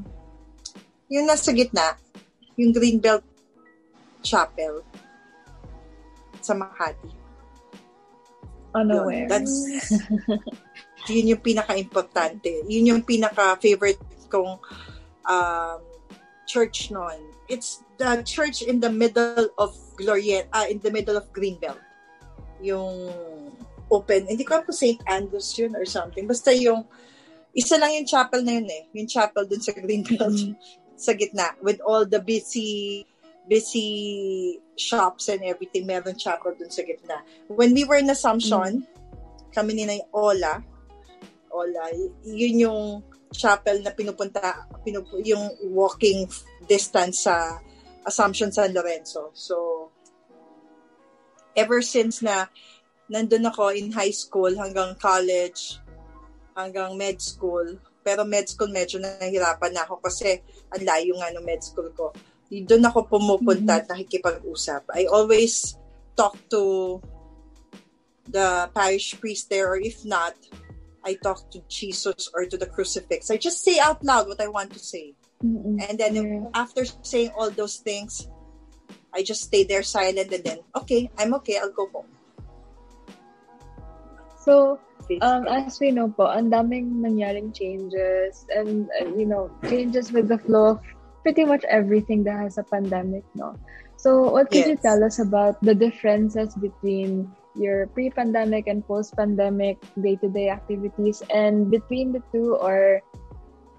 yung 1.12 1.28
nasa 1.28 1.52
gitna, 1.52 2.00
yung 2.56 2.72
Greenbelt 2.72 3.24
Chapel 4.24 4.86
sa 6.40 6.56
Makati. 6.56 7.12
Unaware. 8.72 9.28
Yun, 9.28 9.30
that's 9.30 9.56
yun 11.10 11.34
yung 11.38 11.42
pinaka-importante. 11.42 12.66
Yun 12.68 12.86
yung 12.98 13.02
pinaka-favorite 13.02 14.02
kong 14.30 14.60
um, 15.26 15.80
church 16.46 16.92
noon. 16.92 17.18
It's 17.50 17.84
the 17.98 18.22
church 18.24 18.62
in 18.62 18.80
the 18.80 18.92
middle 18.92 19.50
of 19.58 19.76
Gloriet, 19.98 20.48
uh, 20.54 20.66
in 20.70 20.80
the 20.80 20.92
middle 20.92 21.18
of 21.18 21.32
Greenbelt. 21.34 21.80
Yung 22.62 23.10
open, 23.90 24.30
hindi 24.30 24.46
ko 24.46 24.62
kung 24.62 24.76
St. 24.76 25.02
Andrews 25.10 25.58
yun 25.58 25.76
or 25.76 25.86
something. 25.86 26.28
Basta 26.28 26.54
yung, 26.54 26.86
isa 27.52 27.76
lang 27.76 27.92
yung 27.98 28.08
chapel 28.08 28.40
na 28.46 28.62
yun 28.62 28.70
eh. 28.70 28.84
Yung 28.96 29.10
chapel 29.10 29.44
dun 29.50 29.60
sa 29.60 29.74
Greenbelt. 29.74 30.56
sa 31.02 31.18
gitna. 31.18 31.58
With 31.66 31.82
all 31.82 32.06
the 32.06 32.22
busy 32.22 33.04
busy 33.50 34.62
shops 34.78 35.28
and 35.28 35.42
everything, 35.44 35.90
meron 35.90 36.16
chapel 36.16 36.54
dun 36.54 36.70
sa 36.70 36.86
gitna. 36.86 37.26
When 37.50 37.74
we 37.74 37.84
were 37.84 37.98
in 37.98 38.14
Assumption, 38.14 38.86
kami 39.52 39.72
ni 39.74 39.84
na 39.90 39.98
Ola, 40.14 40.62
Ola, 41.52 41.92
yun 42.24 42.56
yung 42.64 42.82
chapel 43.32 43.80
na 43.84 43.92
pinupunta, 43.96 44.68
pinup, 44.84 45.08
yung 45.24 45.52
walking 45.72 46.28
distance 46.68 47.28
sa 47.28 47.60
Assumption 48.04 48.52
San 48.52 48.74
Lorenzo. 48.74 49.30
So, 49.38 49.88
ever 51.56 51.84
since 51.84 52.24
na 52.24 52.48
nandun 53.12 53.48
ako 53.48 53.76
in 53.76 53.92
high 53.92 54.16
school 54.16 54.52
hanggang 54.56 54.96
college, 54.98 55.80
hanggang 56.56 56.96
med 56.96 57.20
school, 57.20 57.80
pero 58.02 58.26
med 58.26 58.48
school 58.50 58.72
medyo 58.72 58.98
nahihirapan 58.98 59.72
na 59.76 59.84
ako 59.86 60.02
kasi 60.02 60.42
ang 60.72 60.82
layo 60.82 61.14
nga 61.20 61.30
ng 61.32 61.46
med 61.46 61.62
school 61.62 61.92
ko. 61.94 62.16
Doon 62.52 62.84
ako 62.84 63.08
pumupunta 63.08 63.80
at 63.80 63.88
nakikipag-usap. 63.88 64.92
I 64.92 65.08
always 65.08 65.80
talk 66.20 66.36
to 66.52 67.00
the 68.28 68.68
parish 68.76 69.16
priest 69.20 69.48
there 69.48 69.72
or 69.72 69.80
if 69.80 70.04
not, 70.04 70.36
I 71.04 71.18
talk 71.18 71.50
to 71.52 71.62
Jesus 71.68 72.30
or 72.34 72.46
to 72.46 72.58
the 72.58 72.68
crucifix. 72.68 73.32
I 73.32 73.38
just 73.38 73.64
say 73.64 73.80
out 73.80 74.04
loud 74.04 74.28
what 74.28 74.42
I 74.42 74.48
want 74.48 74.74
to 74.74 74.80
say. 74.80 75.16
Mm-mm. 75.44 75.82
And 75.82 75.98
then 75.98 76.14
Yeah. 76.16 76.46
after 76.54 76.86
saying 77.02 77.34
all 77.34 77.50
those 77.50 77.82
things, 77.82 78.30
I 79.14 79.24
just 79.24 79.44
stay 79.50 79.64
there 79.64 79.84
silent 79.84 80.32
and 80.32 80.44
then, 80.44 80.60
okay, 80.78 81.10
I'm 81.18 81.34
okay, 81.42 81.58
I'll 81.58 81.74
go 81.74 81.90
home. 81.90 82.08
So, 84.42 84.80
um, 85.22 85.46
as 85.48 85.80
we 85.80 85.92
know 85.92 86.10
po, 86.10 86.30
ang 86.30 86.50
daming 86.50 87.02
nangyaring 87.02 87.54
changes 87.54 88.46
and, 88.54 88.90
uh, 89.02 89.10
you 89.14 89.26
know, 89.26 89.52
changes 89.70 90.12
with 90.14 90.30
the 90.30 90.38
flow 90.38 90.78
of 90.78 90.80
pretty 91.22 91.46
much 91.46 91.66
everything 91.70 92.24
that 92.26 92.38
has 92.40 92.58
a 92.58 92.66
pandemic, 92.66 93.26
no? 93.36 93.54
So, 93.98 94.32
what 94.32 94.50
could 94.50 94.66
you 94.66 94.78
tell 94.78 95.04
us 95.04 95.20
about 95.22 95.62
the 95.62 95.76
differences 95.76 96.56
between 96.58 97.30
your 97.56 97.88
pre-pandemic 97.88 98.68
and 98.68 98.86
post-pandemic 98.86 99.78
day-to-day 100.00 100.50
activities 100.50 101.22
and 101.34 101.70
between 101.70 102.12
the 102.12 102.24
two 102.32 102.56
or 102.56 103.02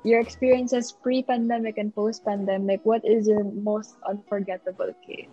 your 0.05 0.21
experiences 0.21 0.93
pre-pandemic 0.93 1.79
and 1.79 1.95
post-pandemic, 1.95 2.81
what 2.85 3.05
is 3.05 3.29
your 3.29 3.45
most 3.45 3.95
unforgettable 4.09 4.93
case 5.07 5.31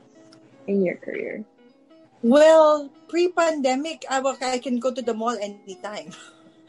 in 0.68 0.86
your 0.86 0.96
career? 0.96 1.44
Well, 2.22 2.90
pre-pandemic, 3.08 4.06
I, 4.10 4.22
I 4.42 4.60
can 4.60 4.80
go 4.80 4.94
to 4.94 5.02
the 5.02 5.14
mall 5.14 5.38
anytime. 5.42 6.12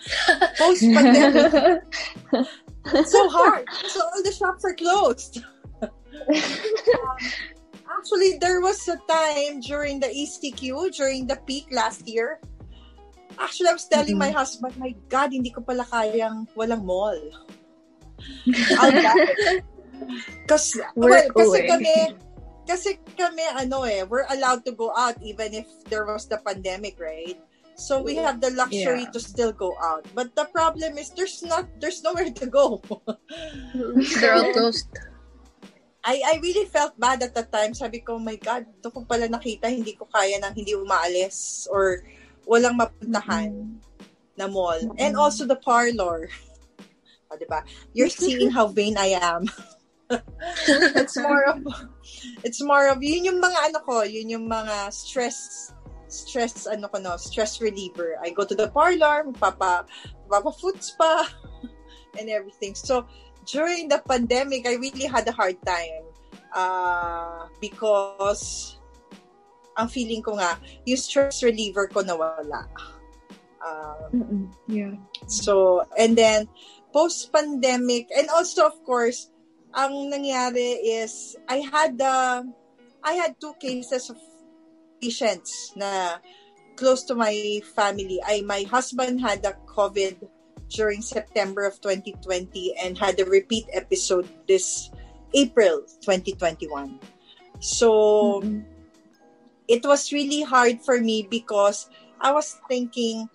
Post-pandemic, 0.59 1.83
it's 2.87 3.12
so 3.12 3.29
hard. 3.29 3.66
So 3.89 4.01
all 4.01 4.23
the 4.23 4.33
shops 4.33 4.64
are 4.64 4.75
closed. 4.75 5.45
Um, 5.83 5.91
actually, 7.91 8.38
there 8.38 8.61
was 8.61 8.86
a 8.88 8.97
time 9.09 9.61
during 9.61 10.01
the 10.01 10.09
ECQ, 10.09 10.95
during 10.95 11.26
the 11.26 11.36
peak 11.47 11.66
last 11.70 12.07
year. 12.07 12.41
Actually, 13.38 13.70
I 13.70 13.72
was 13.72 13.88
telling 13.88 14.18
my 14.18 14.30
husband, 14.30 14.76
my 14.76 14.95
God, 15.09 15.32
hindi 15.32 15.51
ko 15.51 15.62
pala 15.62 15.84
kayang 15.86 16.47
walang 16.55 16.84
mall. 16.84 17.18
Kasi, 20.51 20.80
well, 20.97 21.30
kasi 21.30 21.59
kami, 21.68 21.95
kasi 22.66 22.99
kami, 23.14 23.45
ano 23.55 23.86
eh, 23.86 24.03
we're 24.03 24.26
allowed 24.34 24.64
to 24.66 24.72
go 24.72 24.91
out 24.97 25.14
even 25.22 25.55
if 25.55 25.68
there 25.86 26.05
was 26.05 26.26
the 26.26 26.38
pandemic, 26.43 26.99
right? 26.99 27.38
So 27.80 28.03
we 28.03 28.16
have 28.20 28.45
the 28.45 28.53
luxury 28.53 29.09
Yeah. 29.09 29.14
to 29.16 29.20
still 29.20 29.53
go 29.57 29.72
out. 29.80 30.05
But 30.12 30.36
the 30.36 30.45
problem 30.53 30.99
is 31.01 31.16
there's 31.16 31.41
not 31.41 31.64
there's 31.80 32.05
nowhere 32.05 32.28
to 32.28 32.47
go. 32.47 32.82
They're 34.20 34.36
all 34.36 34.53
closed. 34.53 34.91
I 36.05 36.20
I 36.24 36.34
really 36.40 36.64
felt 36.64 36.96
bad 36.96 37.20
at 37.22 37.36
that 37.36 37.53
time. 37.53 37.76
Sabi 37.76 38.01
ko, 38.01 38.16
oh 38.16 38.22
my 38.22 38.36
God, 38.40 38.64
ito 38.64 38.88
ko 38.88 39.05
pala 39.05 39.28
nakita, 39.28 39.68
hindi 39.68 39.92
ko 39.92 40.09
kaya 40.09 40.40
nang 40.40 40.57
hindi 40.57 40.72
umaalis 40.72 41.68
or 41.68 42.01
walang 42.48 42.80
mapuntahan 42.80 43.80
na 44.40 44.48
mall. 44.48 44.80
And 44.96 45.16
also 45.16 45.44
the 45.44 45.61
parlor. 45.61 46.32
O, 47.28 47.36
diba? 47.40 47.61
You're 47.92 48.12
seeing 48.12 48.51
how 48.51 48.72
vain 48.72 48.96
I 48.96 49.20
am. 49.20 49.44
it's 50.96 51.16
more 51.20 51.44
of, 51.44 51.62
it's 52.42 52.62
more 52.64 52.88
of, 52.88 52.98
yun 53.03 53.28
yung 53.28 53.40
mga 53.40 53.70
ano 53.70 53.78
ko, 53.84 54.03
yun 54.03 54.32
yung 54.32 54.46
mga 54.48 54.90
stress, 54.90 55.70
stress, 56.09 56.66
ano 56.66 56.88
ko 56.88 56.98
no, 56.98 57.14
stress 57.14 57.61
reliever. 57.61 58.18
I 58.18 58.34
go 58.34 58.42
to 58.42 58.57
the 58.57 58.72
parlor, 58.72 59.28
magpapa, 59.30 59.86
magpapa 60.26 60.51
food 60.59 60.82
spa, 60.82 61.28
and 62.18 62.26
everything. 62.26 62.74
So, 62.74 63.07
during 63.47 63.88
the 63.88 64.03
pandemic, 64.03 64.66
I 64.66 64.74
really 64.76 65.07
had 65.07 65.28
a 65.28 65.32
hard 65.32 65.57
time 65.64 66.05
uh, 66.53 67.47
because 67.61 68.76
ang 69.76 69.88
feeling 69.88 70.22
ko 70.22 70.36
nga, 70.36 70.59
yung 70.84 71.01
stress 71.01 71.43
reliever 71.43 71.88
ko 71.88 72.03
nawala. 72.03 72.68
Mm-mm. 74.12 74.51
Yeah. 74.66 74.97
so, 75.26 75.86
and 75.97 76.16
then, 76.16 76.49
post-pandemic, 76.93 78.09
and 78.16 78.28
also, 78.30 78.66
of 78.66 78.76
course, 78.84 79.30
ang 79.74 80.11
nangyari 80.11 80.82
is, 80.82 81.36
I 81.49 81.62
had, 81.62 82.01
uh, 82.01 82.43
I 83.05 83.12
had 83.14 83.38
two 83.41 83.55
cases 83.61 84.11
of 84.11 84.18
patients 85.01 85.72
na 85.76 86.18
close 86.76 87.05
to 87.09 87.14
my 87.14 87.62
family. 87.76 88.20
I, 88.24 88.43
my 88.43 88.66
husband 88.68 89.20
had 89.20 89.45
a 89.47 89.57
COVID 89.70 90.28
during 90.71 91.03
September 91.03 91.66
of 91.66 91.81
2020 91.83 92.79
and 92.79 92.97
had 92.97 93.18
a 93.21 93.27
repeat 93.27 93.66
episode 93.75 94.29
this 94.47 94.91
April 95.35 95.83
2021. 96.01 96.99
So, 97.61 98.41
Mm-mm. 98.41 98.64
it 99.68 99.85
was 99.85 100.12
really 100.12 100.43
hard 100.43 100.81
for 100.81 100.99
me 100.99 101.27
because 101.29 101.91
I 102.21 102.33
was 102.33 102.57
thinking, 102.68 103.29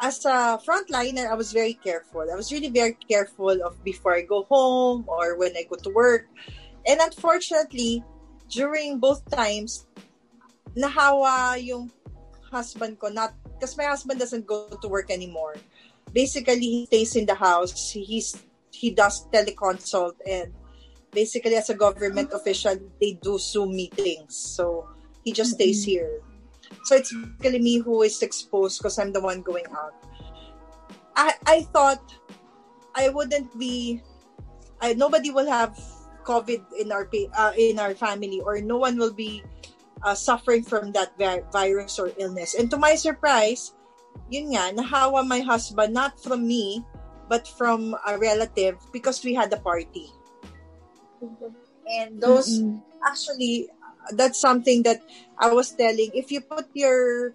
as 0.00 0.24
a 0.24 0.58
frontliner, 0.60 1.30
I 1.30 1.34
was 1.34 1.52
very 1.52 1.74
careful. 1.74 2.26
I 2.30 2.34
was 2.34 2.52
really 2.52 2.68
very 2.68 2.96
careful 3.08 3.62
of 3.62 3.82
before 3.84 4.14
I 4.14 4.22
go 4.22 4.44
home 4.50 5.04
or 5.06 5.38
when 5.38 5.56
I 5.56 5.64
go 5.68 5.76
to 5.76 5.90
work. 5.90 6.26
And 6.86 7.00
unfortunately, 7.00 8.04
during 8.48 8.98
both 8.98 9.24
times, 9.30 9.86
nahawa 10.76 11.60
yung 11.62 11.90
husband 12.50 12.98
ko. 12.98 13.08
Not 13.08 13.34
because 13.54 13.76
my 13.76 13.84
husband 13.84 14.18
doesn't 14.18 14.46
go 14.46 14.68
to 14.68 14.88
work 14.88 15.10
anymore. 15.10 15.56
Basically, 16.12 16.60
he 16.60 16.86
stays 16.86 17.16
in 17.16 17.26
the 17.26 17.34
house. 17.34 17.92
He's 17.92 18.36
he 18.70 18.90
does 18.90 19.26
teleconsult 19.28 20.14
and 20.26 20.54
basically 21.12 21.54
as 21.56 21.68
a 21.70 21.74
government 21.74 22.30
official, 22.32 22.78
they 23.00 23.18
do 23.20 23.38
Zoom 23.38 23.74
meetings. 23.74 24.34
So 24.34 24.88
he 25.24 25.32
just 25.32 25.52
stays 25.52 25.84
here. 25.84 26.22
So 26.84 26.96
it's 26.96 27.12
basically 27.12 27.58
me 27.60 27.78
who 27.78 28.02
is 28.02 28.22
exposed 28.22 28.78
because 28.78 28.98
I'm 28.98 29.12
the 29.12 29.20
one 29.20 29.42
going 29.42 29.66
out. 29.74 29.94
I 31.16 31.34
I 31.46 31.62
thought 31.74 32.02
I 32.94 33.10
wouldn't 33.10 33.52
be. 33.58 34.02
I 34.80 34.94
nobody 34.94 35.30
will 35.30 35.50
have 35.50 35.76
COVID 36.24 36.62
in 36.78 36.92
our 36.92 37.08
uh, 37.36 37.52
in 37.58 37.78
our 37.78 37.94
family, 37.94 38.40
or 38.40 38.60
no 38.62 38.78
one 38.78 38.96
will 38.96 39.12
be 39.12 39.42
uh, 40.02 40.14
suffering 40.14 40.62
from 40.62 40.92
that 40.92 41.12
vi- 41.18 41.44
virus 41.52 41.98
or 41.98 42.12
illness. 42.16 42.54
And 42.54 42.70
to 42.70 42.78
my 42.78 42.94
surprise, 42.94 43.74
yun 44.30 44.54
nga, 44.54 44.72
nahawa 44.74 45.26
my 45.26 45.40
husband 45.40 45.94
not 45.94 46.18
from 46.22 46.46
me, 46.46 46.84
but 47.28 47.46
from 47.46 47.94
a 48.06 48.18
relative 48.18 48.78
because 48.92 49.22
we 49.24 49.34
had 49.34 49.52
a 49.52 49.60
party. 49.60 50.10
And 51.86 52.20
those 52.20 52.62
Mm-mm. 52.62 52.82
actually 53.06 53.68
that's 54.12 54.40
something 54.40 54.82
that 54.84 55.02
I 55.38 55.52
was 55.52 55.72
telling 55.72 56.10
if 56.14 56.30
you 56.30 56.40
put 56.40 56.68
your 56.74 57.34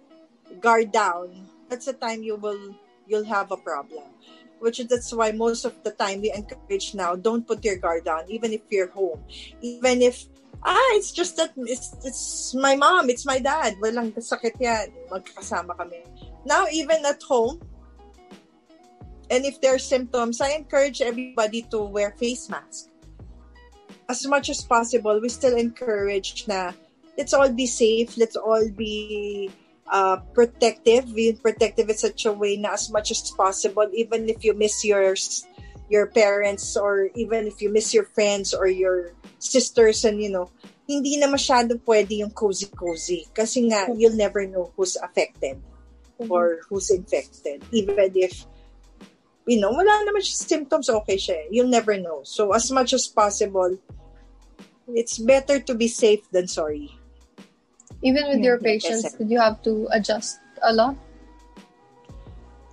guard 0.60 0.92
down 0.92 1.48
that's 1.68 1.86
the 1.86 1.92
time 1.94 2.22
you 2.22 2.36
will 2.36 2.74
you'll 3.06 3.26
have 3.26 3.50
a 3.52 3.56
problem 3.56 4.04
which 4.58 4.80
is 4.80 4.86
that's 4.86 5.12
why 5.12 5.32
most 5.32 5.64
of 5.64 5.74
the 5.84 5.90
time 5.92 6.20
we 6.20 6.32
encourage 6.32 6.94
now 6.94 7.14
don't 7.14 7.46
put 7.46 7.64
your 7.64 7.76
guard 7.76 8.04
down 8.04 8.24
even 8.28 8.52
if 8.52 8.62
you're 8.70 8.90
home 8.90 9.22
even 9.60 10.02
if 10.02 10.26
ah 10.64 10.90
it's 10.96 11.12
just 11.12 11.36
that 11.36 11.52
it's, 11.56 11.94
it's 12.04 12.54
my 12.54 12.74
mom 12.74 13.10
it's 13.10 13.26
my 13.26 13.38
dad 13.38 13.74
walang 13.82 14.10
sakit 14.16 14.54
yan 14.58 14.90
magkakasama 15.12 15.76
kami 15.76 16.00
now 16.46 16.64
even 16.70 17.02
at 17.04 17.18
home 17.26 17.58
and 19.28 19.44
if 19.44 19.60
there 19.60 19.74
are 19.74 19.82
symptoms 19.82 20.40
I 20.40 20.54
encourage 20.54 21.02
everybody 21.02 21.66
to 21.74 21.82
wear 21.82 22.14
face 22.14 22.48
mask 22.48 22.94
as 24.08 24.26
much 24.26 24.48
as 24.48 24.62
possible, 24.62 25.20
we 25.20 25.28
still 25.28 25.56
encourage 25.56 26.46
na 26.46 26.72
let's 27.18 27.34
all 27.34 27.50
be 27.50 27.66
safe, 27.66 28.16
let's 28.16 28.36
all 28.36 28.68
be 28.70 29.50
uh, 29.90 30.16
protective, 30.34 31.14
being 31.14 31.36
protective 31.36 31.90
in 31.90 31.96
such 31.96 32.26
a 32.26 32.32
way 32.32 32.56
na 32.56 32.74
as 32.74 32.90
much 32.90 33.10
as 33.10 33.30
possible, 33.30 33.86
even 33.94 34.28
if 34.28 34.44
you 34.44 34.54
miss 34.54 34.84
your 34.84 35.14
your 35.86 36.06
parents 36.10 36.74
or 36.76 37.10
even 37.14 37.46
if 37.46 37.62
you 37.62 37.70
miss 37.70 37.94
your 37.94 38.06
friends 38.10 38.50
or 38.54 38.66
your 38.66 39.14
sisters 39.38 40.04
and 40.04 40.18
you 40.22 40.30
know, 40.30 40.50
hindi 40.86 41.18
na 41.18 41.26
masyado 41.26 41.78
pwede 41.86 42.22
yung 42.22 42.30
cozy-cozy. 42.30 43.26
Kasi 43.34 43.70
nga, 43.70 43.86
you'll 43.94 44.18
never 44.18 44.46
know 44.46 44.70
who's 44.74 44.98
affected 44.98 45.58
or 46.18 46.60
who's 46.68 46.90
infected. 46.90 47.62
Even 47.72 48.12
if, 48.16 48.46
you 49.46 49.60
know, 49.60 49.70
wala 49.70 50.04
naman 50.04 50.24
siya 50.24 50.36
symptoms, 50.48 50.88
okay 50.88 51.16
siya. 51.16 51.36
eh. 51.36 51.48
You'll 51.50 51.72
never 51.72 51.96
know. 51.96 52.22
So, 52.24 52.52
as 52.52 52.70
much 52.70 52.92
as 52.92 53.06
possible, 53.06 53.76
it's 54.88 55.18
better 55.18 55.60
to 55.60 55.74
be 55.74 55.88
safe 55.88 56.24
than 56.30 56.48
sorry. 56.48 56.90
Even 58.02 58.28
with 58.28 58.40
your 58.44 58.58
patients, 58.58 59.12
did 59.12 59.30
you 59.30 59.40
have 59.40 59.62
to 59.62 59.88
adjust 59.90 60.38
a 60.62 60.72
lot? 60.72 60.96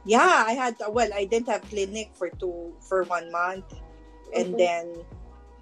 Yeah, 0.06 0.44
I 0.48 0.52
had, 0.54 0.76
well, 0.90 1.10
I 1.16 1.26
didn't 1.26 1.48
have 1.48 1.64
clinic 1.64 2.12
for 2.14 2.30
two, 2.30 2.76
for 2.90 3.04
one 3.04 3.32
month. 3.32 3.64
And 4.36 4.54
Mhm. 4.54 4.58
then, 4.60 4.86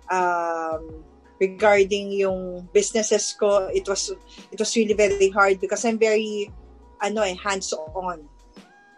um, 0.10 1.06
regarding 1.40 2.12
yung 2.12 2.68
businesses 2.74 3.34
ko, 3.38 3.70
it 3.70 3.88
was, 3.88 4.10
it 4.52 4.58
was 4.60 4.76
really 4.76 4.94
very 4.98 5.30
hard 5.30 5.62
because 5.62 5.86
I'm 5.86 6.00
very, 6.00 6.50
ano 7.02 7.26
eh, 7.26 7.36
hands-on. 7.36 8.30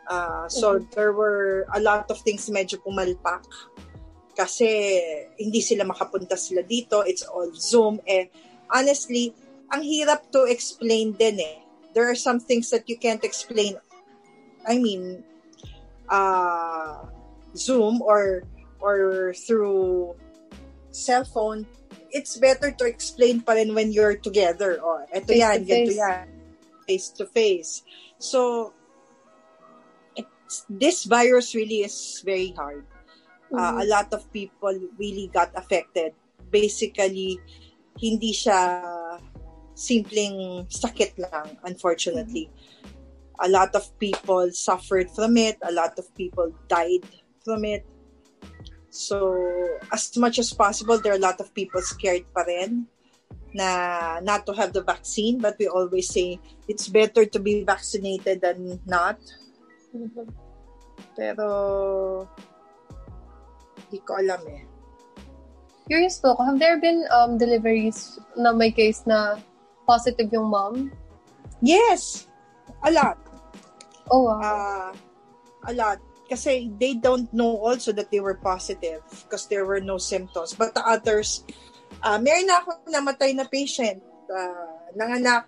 Uh, 0.03 0.45
so, 0.51 0.83
there 0.91 1.15
were 1.15 1.65
a 1.73 1.79
lot 1.79 2.11
of 2.11 2.19
things 2.21 2.51
medyo 2.51 2.75
pumalpak. 2.83 3.47
Kasi, 4.35 4.67
hindi 5.39 5.63
sila 5.63 5.87
makapunta 5.87 6.35
sila 6.35 6.61
dito. 6.67 7.01
It's 7.07 7.23
all 7.23 7.47
Zoom. 7.55 8.03
Eh, 8.03 8.27
honestly, 8.67 9.31
ang 9.71 9.81
hirap 9.81 10.27
to 10.35 10.43
explain 10.45 11.15
din 11.15 11.39
eh. 11.39 11.63
There 11.93 12.09
are 12.09 12.17
some 12.17 12.41
things 12.41 12.69
that 12.73 12.89
you 12.89 12.97
can't 12.97 13.23
explain. 13.23 13.77
I 14.67 14.81
mean, 14.81 15.23
uh, 16.09 17.05
Zoom 17.55 18.01
or 18.01 18.43
or 18.81 19.33
through 19.37 20.17
cell 20.89 21.23
phone, 21.23 21.65
it's 22.09 22.37
better 22.37 22.73
to 22.73 22.85
explain 22.85 23.41
pa 23.41 23.53
rin 23.53 23.73
when 23.73 23.93
you're 23.93 24.17
together. 24.17 24.81
Oh, 24.81 25.05
eto 25.13 25.33
yan, 25.33 25.65
to 25.65 25.69
ganito 25.69 25.93
yan. 25.93 26.32
Face 26.87 27.09
to 27.17 27.25
face. 27.25 27.83
So, 28.19 28.73
it's, 30.15 30.65
this 30.69 31.05
virus 31.05 31.55
really 31.55 31.83
is 31.83 32.21
very 32.25 32.51
hard. 32.51 32.85
Uh, 33.53 33.83
a 33.83 33.85
lot 33.85 34.11
of 34.13 34.25
people 34.33 34.73
really 34.97 35.29
got 35.33 35.51
affected. 35.55 36.13
Basically, 36.49 37.39
hindi 38.01 38.33
siya 38.33 38.81
simpleng 39.77 40.65
sakit 40.69 41.17
lang, 41.21 41.57
unfortunately. 41.65 42.49
A 43.41 43.49
lot 43.49 43.75
of 43.75 43.85
people 43.99 44.49
suffered 44.53 45.09
from 45.09 45.37
it. 45.37 45.57
A 45.61 45.71
lot 45.73 45.97
of 45.97 46.09
people 46.17 46.53
died 46.69 47.05
from 47.45 47.65
it. 47.65 47.85
So, 48.89 49.33
as 49.91 50.13
much 50.17 50.37
as 50.37 50.53
possible, 50.53 51.01
there 51.01 51.13
are 51.13 51.21
a 51.21 51.27
lot 51.27 51.41
of 51.41 51.53
people 51.53 51.81
scared 51.81 52.25
pa 52.33 52.45
rin 52.45 52.85
na 53.53 54.19
not 54.21 54.45
to 54.45 54.53
have 54.53 54.73
the 54.73 54.81
vaccine. 54.81 55.39
But 55.39 55.55
we 55.57 55.67
always 55.67 56.09
say, 56.09 56.39
it's 56.67 56.89
better 56.89 57.25
to 57.25 57.39
be 57.39 57.63
vaccinated 57.63 58.41
than 58.41 58.81
not. 58.85 59.17
Pero, 61.13 62.27
hindi 63.77 63.99
ko 64.01 64.17
alam 64.17 64.41
eh. 64.49 64.63
Curious 65.85 66.17
po 66.17 66.33
ako, 66.33 66.41
have 66.43 66.59
there 66.59 66.79
been 66.79 67.03
um, 67.11 67.37
deliveries 67.37 68.17
na 68.39 68.55
may 68.55 68.71
case 68.71 69.03
na 69.05 69.37
positive 69.85 70.31
yung 70.31 70.47
mom? 70.47 70.89
Yes! 71.61 72.27
A 72.83 72.91
lot. 72.91 73.19
Oh, 74.09 74.31
wow. 74.31 74.39
uh, 74.39 74.89
a 75.67 75.73
lot. 75.73 75.99
Kasi 76.27 76.71
they 76.79 76.95
don't 76.95 77.31
know 77.35 77.59
also 77.59 77.91
that 77.91 78.09
they 78.09 78.19
were 78.19 78.35
positive 78.35 79.03
because 79.27 79.47
there 79.47 79.67
were 79.67 79.83
no 79.83 79.99
symptoms. 79.99 80.55
But 80.55 80.73
the 80.73 80.81
others, 80.87 81.43
uh, 82.03 82.19
meron 82.19 82.45
na 82.45 82.59
ako 82.61 82.69
namatay 82.91 83.31
na 83.33 83.47
patient, 83.47 84.03
uh, 84.29 84.91
nanganak 84.93 85.47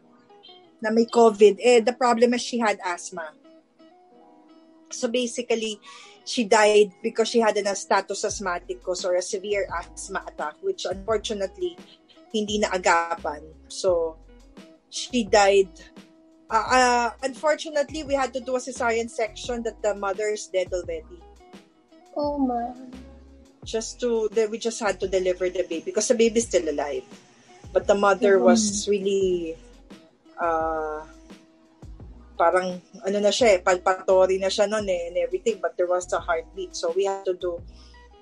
na 0.80 0.90
may 0.90 1.06
COVID. 1.06 1.60
Eh, 1.60 1.80
the 1.84 1.94
problem 1.94 2.34
is 2.34 2.42
she 2.42 2.58
had 2.58 2.80
asthma. 2.82 3.36
So 4.92 5.12
basically, 5.12 5.80
she 6.24 6.48
died 6.48 6.96
because 7.04 7.30
she 7.30 7.44
had 7.44 7.58
a 7.58 7.76
status 7.76 8.24
asthmaticus 8.24 9.04
or 9.04 9.16
a 9.16 9.22
severe 9.22 9.68
asthma 9.70 10.24
attack, 10.26 10.56
which 10.64 10.88
unfortunately, 10.88 11.78
hindi 12.32 12.60
na 12.60 12.72
agapan. 12.74 13.44
So, 13.68 14.18
she 14.90 15.28
died 15.28 15.70
uh, 16.50 16.68
uh, 16.70 17.10
unfortunately, 17.24 18.04
we 18.04 18.14
had 18.14 18.34
to 18.34 18.40
do 18.40 18.56
a 18.56 18.60
cesarean 18.60 19.10
section 19.10 19.64
that 19.64 19.82
the 19.82 19.96
mother 19.96 20.30
is 20.30 20.48
dead 20.48 20.70
already. 20.72 21.20
oh, 22.16 22.38
man. 22.38 22.92
Just 23.66 24.00
to, 24.06 24.30
the, 24.30 24.46
we 24.46 24.62
just 24.62 24.78
had 24.80 25.02
to 25.02 25.10
deliver 25.10 25.50
the 25.50 25.66
baby 25.66 25.90
because 25.90 26.08
the 26.08 26.14
baby 26.14 26.38
is 26.38 26.46
still 26.46 26.70
alive. 26.70 27.04
But 27.74 27.90
the 27.90 27.98
mother 27.98 28.38
was 28.38 28.88
really, 28.88 29.58
uh, 30.38 31.02
parang, 32.38 32.80
ano 33.02 33.18
na 33.20 33.34
siya 33.34 33.58
eh, 33.58 33.60
palpatory 33.60 34.40
na 34.40 34.48
siya 34.48 34.70
noon 34.70 34.88
eh, 34.88 35.10
and 35.10 35.18
everything, 35.18 35.58
but 35.60 35.76
there 35.76 35.90
was 35.90 36.06
a 36.14 36.22
heartbeat. 36.22 36.78
So 36.78 36.94
we 36.96 37.10
had 37.10 37.26
to 37.26 37.34
do, 37.34 37.60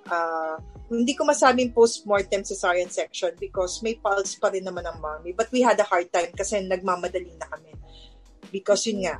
uh, 0.09 0.57
hindi 0.89 1.13
ko 1.13 1.25
masabing 1.25 1.73
post-mortem 1.73 2.41
cesarean 2.41 2.89
section 2.89 3.33
because 3.39 3.81
may 3.83 3.99
pulse 3.99 4.39
pa 4.39 4.49
rin 4.49 4.63
naman 4.63 4.85
ang 4.85 5.01
mommy. 5.01 5.33
But 5.33 5.51
we 5.51 5.61
had 5.61 5.79
a 5.79 5.87
hard 5.87 6.07
time 6.13 6.31
kasi 6.33 6.63
nagmamadali 6.63 7.37
na 7.37 7.49
kami. 7.51 7.73
Because 8.49 8.85
yun 8.85 9.05
nga, 9.05 9.19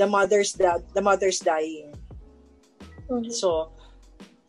the 0.00 0.08
mother's 0.08 0.52
da- 0.56 0.84
the 0.96 1.04
mother's 1.04 1.40
dying. 1.40 1.92
Mhm. 3.08 3.28
So, 3.28 3.72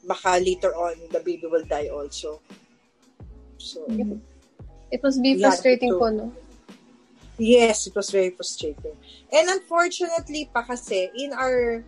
baka 0.07 0.39
later 0.39 0.75
on, 0.75 0.95
the 1.11 1.19
baby 1.19 1.47
will 1.47 1.65
die 1.65 1.87
also. 1.87 2.41
So, 3.57 3.87
It 4.93 5.01
must 5.01 5.23
be 5.23 5.39
frustrating 5.41 5.89
po, 5.97 6.09
no? 6.13 6.29
yes, 7.37 7.87
it 7.87 7.95
was 7.95 8.11
very 8.11 8.29
frustrating. 8.29 8.93
And 9.33 9.49
unfortunately 9.49 10.49
pa 10.53 10.61
kasi, 10.61 11.09
in 11.17 11.33
our 11.33 11.81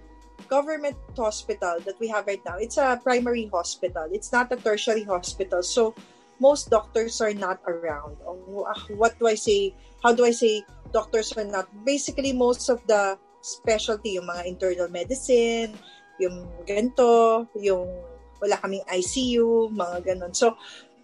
government 0.50 0.98
hospital 1.14 1.78
that 1.86 2.00
we 2.00 2.08
have 2.10 2.26
right 2.26 2.42
now, 2.46 2.58
it's 2.58 2.78
a 2.78 3.00
primary 3.04 3.46
hospital. 3.54 4.10
It's 4.12 4.32
not 4.32 4.52
a 4.52 4.58
tertiary 4.58 5.04
hospital. 5.04 5.62
So, 5.62 5.94
most 6.40 6.70
doctors 6.70 7.22
are 7.22 7.34
not 7.34 7.62
around. 7.68 8.18
Oh, 8.26 8.66
ah, 8.68 8.82
What 8.98 9.18
do 9.20 9.28
I 9.28 9.36
say? 9.36 9.74
How 10.04 10.14
do 10.14 10.26
I 10.26 10.32
say 10.32 10.66
doctors 10.92 11.32
are 11.38 11.46
not? 11.46 11.70
Basically, 11.86 12.34
most 12.34 12.70
of 12.70 12.82
the 12.88 13.18
specialty, 13.42 14.18
yung 14.18 14.28
mga 14.28 14.44
internal 14.46 14.90
medicine, 14.90 15.78
yung 16.20 16.48
ganito, 16.64 17.46
yung 17.60 17.88
wala 18.40 18.56
kaming 18.60 18.86
ICU, 18.88 19.72
mga 19.72 20.14
ganon. 20.14 20.34
So, 20.36 20.56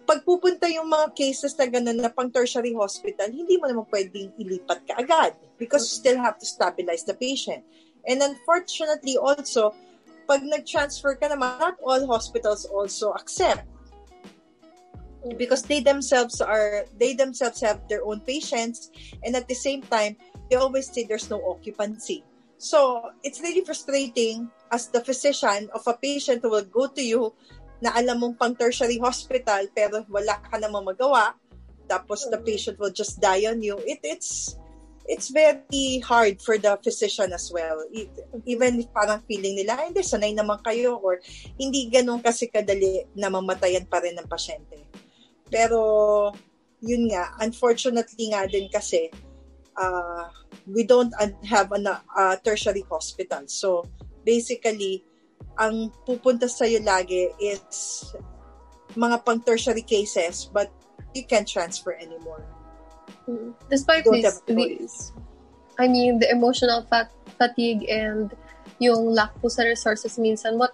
pag 0.02 0.26
pupunta 0.26 0.66
yung 0.66 0.90
mga 0.90 1.14
cases 1.14 1.54
na 1.54 1.66
gano'n 1.70 1.98
na 1.98 2.10
pang 2.10 2.28
tertiary 2.28 2.74
hospital, 2.74 3.30
hindi 3.30 3.56
mo 3.56 3.70
naman 3.70 3.86
pwedeng 3.88 4.34
ilipat 4.36 4.82
ka 4.84 4.94
agad 4.98 5.32
because 5.56 5.86
you 5.86 5.94
still 6.02 6.18
have 6.18 6.36
to 6.36 6.46
stabilize 6.46 7.06
the 7.06 7.14
patient. 7.14 7.62
And 8.02 8.18
unfortunately 8.18 9.14
also, 9.14 9.72
pag 10.26 10.42
nag-transfer 10.42 11.14
ka 11.18 11.30
naman, 11.30 11.58
not 11.62 11.78
all 11.86 12.02
hospitals 12.10 12.66
also 12.66 13.14
accept 13.14 13.66
because 15.38 15.62
they 15.62 15.78
themselves 15.78 16.42
are 16.42 16.82
they 16.98 17.14
themselves 17.14 17.62
have 17.62 17.78
their 17.86 18.02
own 18.02 18.18
patients 18.26 18.90
and 19.22 19.38
at 19.38 19.46
the 19.46 19.54
same 19.54 19.78
time 19.86 20.18
they 20.50 20.58
always 20.58 20.90
say 20.90 21.06
there's 21.06 21.30
no 21.30 21.38
occupancy 21.46 22.26
so 22.62 23.10
it's 23.26 23.42
really 23.42 23.66
frustrating 23.66 24.46
as 24.70 24.86
the 24.94 25.02
physician 25.02 25.66
of 25.74 25.82
a 25.90 25.98
patient 25.98 26.46
who 26.46 26.50
will 26.54 26.70
go 26.70 26.86
to 26.86 27.02
you 27.02 27.34
na 27.82 27.90
alam 27.98 28.22
mong 28.22 28.38
pang 28.38 28.54
tertiary 28.54 29.02
hospital 29.02 29.66
pero 29.74 30.06
wala 30.06 30.38
ka 30.46 30.54
namang 30.62 30.86
magawa. 30.86 31.34
Tapos 31.90 32.30
the 32.30 32.38
patient 32.38 32.78
will 32.78 32.94
just 32.94 33.18
die 33.18 33.50
on 33.50 33.58
you. 33.58 33.74
It 33.82 33.98
it's 34.06 34.54
it's 35.10 35.34
very 35.34 35.98
hard 36.06 36.38
for 36.38 36.54
the 36.54 36.78
physician 36.78 37.34
as 37.34 37.50
well. 37.50 37.82
E- 37.90 38.06
even 38.46 38.78
if 38.78 38.86
parang 38.94 39.18
feeling 39.26 39.58
nila 39.58 39.82
"Ay, 39.82 39.90
hindi 39.90 40.06
sanay 40.06 40.30
naman 40.30 40.62
kayo 40.62 41.02
or 41.02 41.18
hindi 41.58 41.90
ganun 41.90 42.22
kasi 42.22 42.46
kadali 42.46 43.02
na 43.18 43.26
mamatayan 43.26 43.90
pa 43.90 43.98
rin 43.98 44.14
ng 44.14 44.30
pasyente. 44.30 44.86
Pero 45.50 46.30
yun 46.78 47.10
nga 47.10 47.34
unfortunately 47.42 48.30
nga 48.30 48.46
din 48.46 48.70
kasi 48.70 49.10
uh, 49.76 50.28
we 50.66 50.84
don't 50.84 51.12
have 51.44 51.72
a 51.72 52.02
uh, 52.16 52.36
tertiary 52.44 52.84
hospital 52.90 53.42
so 53.46 53.84
basically 54.24 55.04
ang 55.60 55.92
pupunta 56.08 56.48
sa'yo 56.48 56.80
lagi 56.80 57.28
is 57.36 58.08
mga 58.96 59.24
pang 59.24 59.40
tertiary 59.40 59.84
cases 59.84 60.48
but 60.48 60.72
you 61.14 61.24
can't 61.24 61.48
transfer 61.48 61.92
anymore. 61.92 62.44
Mm. 63.28 63.54
Despite 63.70 64.04
Don't 64.04 64.22
this, 64.22 65.12
I 65.78 65.88
mean, 65.88 66.18
the 66.18 66.30
emotional 66.30 66.82
fat- 66.88 67.12
fatigue 67.38 67.88
and 67.88 68.32
yung 68.78 69.12
lack 69.14 69.32
po 69.40 69.48
sa 69.48 69.62
resources 69.62 70.18
minsan, 70.18 70.58
what 70.58 70.72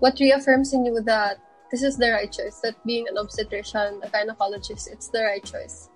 what 0.00 0.18
reaffirms 0.18 0.72
in 0.72 0.84
you 0.84 1.00
that 1.04 1.38
this 1.70 1.82
is 1.82 1.96
the 1.96 2.10
right 2.10 2.30
choice. 2.30 2.60
That 2.60 2.76
being 2.84 3.06
an 3.08 3.16
obstetrician, 3.16 4.00
a 4.02 4.08
gynecologist, 4.08 4.90
it's 4.90 5.08
the 5.08 5.22
right 5.22 5.44
choice. 5.44 5.88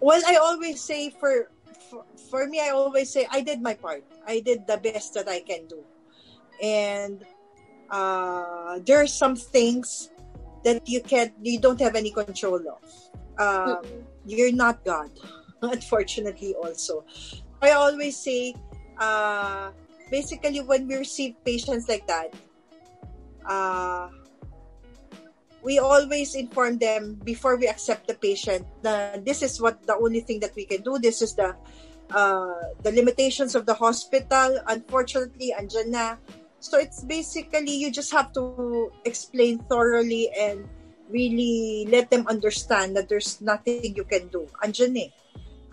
Well, 0.00 0.22
I 0.26 0.36
always 0.36 0.80
say 0.82 1.10
for, 1.10 1.50
for 1.90 2.04
for 2.30 2.46
me, 2.46 2.60
I 2.60 2.70
always 2.70 3.10
say 3.10 3.26
I 3.30 3.40
did 3.40 3.60
my 3.62 3.74
part. 3.74 4.04
I 4.26 4.40
did 4.40 4.66
the 4.66 4.78
best 4.78 5.14
that 5.14 5.28
I 5.28 5.40
can 5.40 5.66
do, 5.66 5.82
and 6.62 7.24
uh, 7.90 8.78
there 8.84 9.02
are 9.02 9.06
some 9.06 9.36
things 9.36 10.10
that 10.64 10.86
you 10.86 11.00
can't, 11.00 11.32
you 11.42 11.58
don't 11.60 11.80
have 11.80 11.94
any 11.94 12.10
control 12.10 12.60
of. 12.60 12.82
Um, 13.38 13.84
you're 14.26 14.52
not 14.52 14.84
God, 14.84 15.10
unfortunately. 15.62 16.54
Also, 16.54 17.04
I 17.62 17.70
always 17.70 18.16
say, 18.16 18.54
uh, 18.98 19.70
basically, 20.10 20.60
when 20.60 20.86
we 20.86 20.96
receive 20.96 21.34
patients 21.44 21.88
like 21.88 22.06
that, 22.06 22.34
uh, 23.48 24.08
we 25.68 25.76
always 25.76 26.32
inform 26.32 26.80
them 26.80 27.20
before 27.28 27.60
we 27.60 27.68
accept 27.68 28.08
the 28.08 28.16
patient 28.16 28.64
that 28.80 29.20
this 29.28 29.44
is 29.44 29.60
what 29.60 29.76
the 29.84 29.92
only 29.92 30.24
thing 30.24 30.40
that 30.40 30.56
we 30.56 30.64
can 30.64 30.80
do. 30.80 30.96
This 30.96 31.20
is 31.20 31.36
the 31.36 31.52
uh, 32.08 32.72
the 32.80 32.88
limitations 32.88 33.52
of 33.52 33.68
the 33.68 33.76
hospital. 33.76 34.56
Unfortunately, 34.64 35.52
andyan 35.52 35.92
na. 35.92 36.16
So 36.64 36.80
it's 36.80 37.04
basically 37.04 37.76
you 37.76 37.92
just 37.92 38.08
have 38.16 38.32
to 38.32 38.88
explain 39.04 39.60
thoroughly 39.68 40.32
and 40.32 40.64
really 41.12 41.84
let 41.92 42.08
them 42.08 42.24
understand 42.32 42.96
that 42.96 43.12
there's 43.12 43.44
nothing 43.44 43.92
you 43.92 44.08
can 44.08 44.32
do. 44.32 44.48
Andyan 44.64 44.96
eh. 44.96 45.10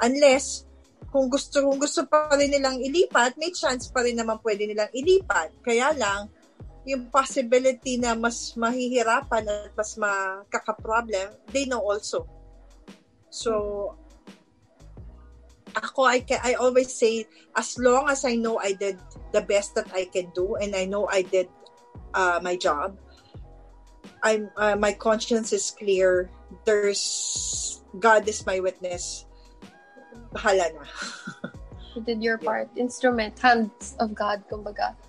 Unless 0.04 0.68
kung 1.08 1.32
gusto 1.32 1.64
kung 1.64 1.80
gusto 1.80 2.04
pa 2.04 2.36
rin 2.36 2.52
nilang 2.52 2.84
ilipat, 2.84 3.40
may 3.40 3.56
chance 3.56 3.88
pa 3.88 4.04
rin 4.04 4.20
naman 4.20 4.44
pwede 4.44 4.68
nilang 4.68 4.92
ilipat. 4.92 5.56
Kaya 5.64 5.96
lang, 5.96 6.28
yung 6.86 7.10
possibility 7.10 7.98
na 7.98 8.14
mas 8.14 8.54
mahihirapan 8.54 9.44
at 9.50 9.74
mas 9.74 9.98
makaka-problem, 9.98 11.34
they 11.50 11.66
know 11.66 11.82
also. 11.82 12.30
So, 13.34 13.98
ako, 15.76 16.06
I, 16.06 16.22
can, 16.22 16.40
I 16.46 16.54
always 16.56 16.94
say, 16.94 17.26
as 17.58 17.76
long 17.82 18.08
as 18.08 18.24
I 18.24 18.38
know 18.38 18.62
I 18.62 18.78
did 18.78 19.02
the 19.34 19.42
best 19.42 19.76
that 19.76 19.90
I 19.92 20.06
can 20.06 20.32
do 20.38 20.56
and 20.56 20.78
I 20.78 20.86
know 20.86 21.10
I 21.10 21.24
did 21.26 21.50
uh, 22.14 22.40
my 22.42 22.56
job, 22.56 22.96
I'm, 24.24 24.50
uh, 24.56 24.78
my 24.78 24.94
conscience 24.94 25.52
is 25.52 25.74
clear. 25.74 26.30
There's, 26.64 27.84
God 28.00 28.30
is 28.30 28.46
my 28.46 28.62
witness. 28.62 29.26
Bahala 30.34 30.70
na. 30.74 30.86
You 31.96 32.04
did 32.04 32.20
your 32.22 32.38
part. 32.38 32.68
Instrument, 32.76 33.40
hands 33.40 33.96
of 34.04 34.12
God, 34.12 34.44
kumbaga. 34.52 35.00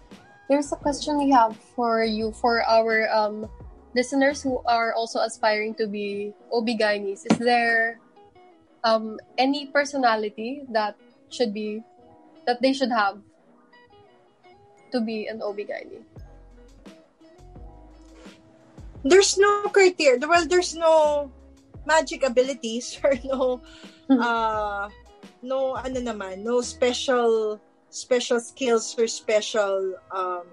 There's 0.48 0.70
a 0.70 0.76
question 0.76 1.18
we 1.18 1.30
have 1.30 1.56
for 1.74 2.04
you, 2.04 2.30
for 2.30 2.62
our 2.62 3.10
um, 3.10 3.50
listeners 3.94 4.42
who 4.42 4.62
are 4.66 4.94
also 4.94 5.20
aspiring 5.20 5.74
to 5.74 5.86
be 5.88 6.32
OB-GYNs. 6.52 7.26
Is 7.26 7.38
there 7.38 7.98
um, 8.84 9.18
any 9.38 9.66
personality 9.66 10.62
that 10.70 10.94
should 11.30 11.52
be, 11.52 11.82
that 12.46 12.62
they 12.62 12.72
should 12.72 12.92
have 12.92 13.18
to 14.92 15.00
be 15.00 15.26
an 15.26 15.42
OB-GYN? 15.42 16.06
There's 19.02 19.38
no 19.38 19.66
criteria. 19.74 20.22
Well, 20.26 20.46
there's 20.46 20.74
no 20.74 21.30
magic 21.86 22.22
abilities 22.22 22.98
or 23.04 23.14
no, 23.24 23.62
uh, 24.10 24.90
no, 25.42 25.74
ano 25.74 25.98
naman, 25.98 26.42
no 26.42 26.60
special 26.60 27.58
special 27.96 28.38
skills 28.40 28.92
or 28.98 29.08
special 29.08 29.96
um, 30.12 30.44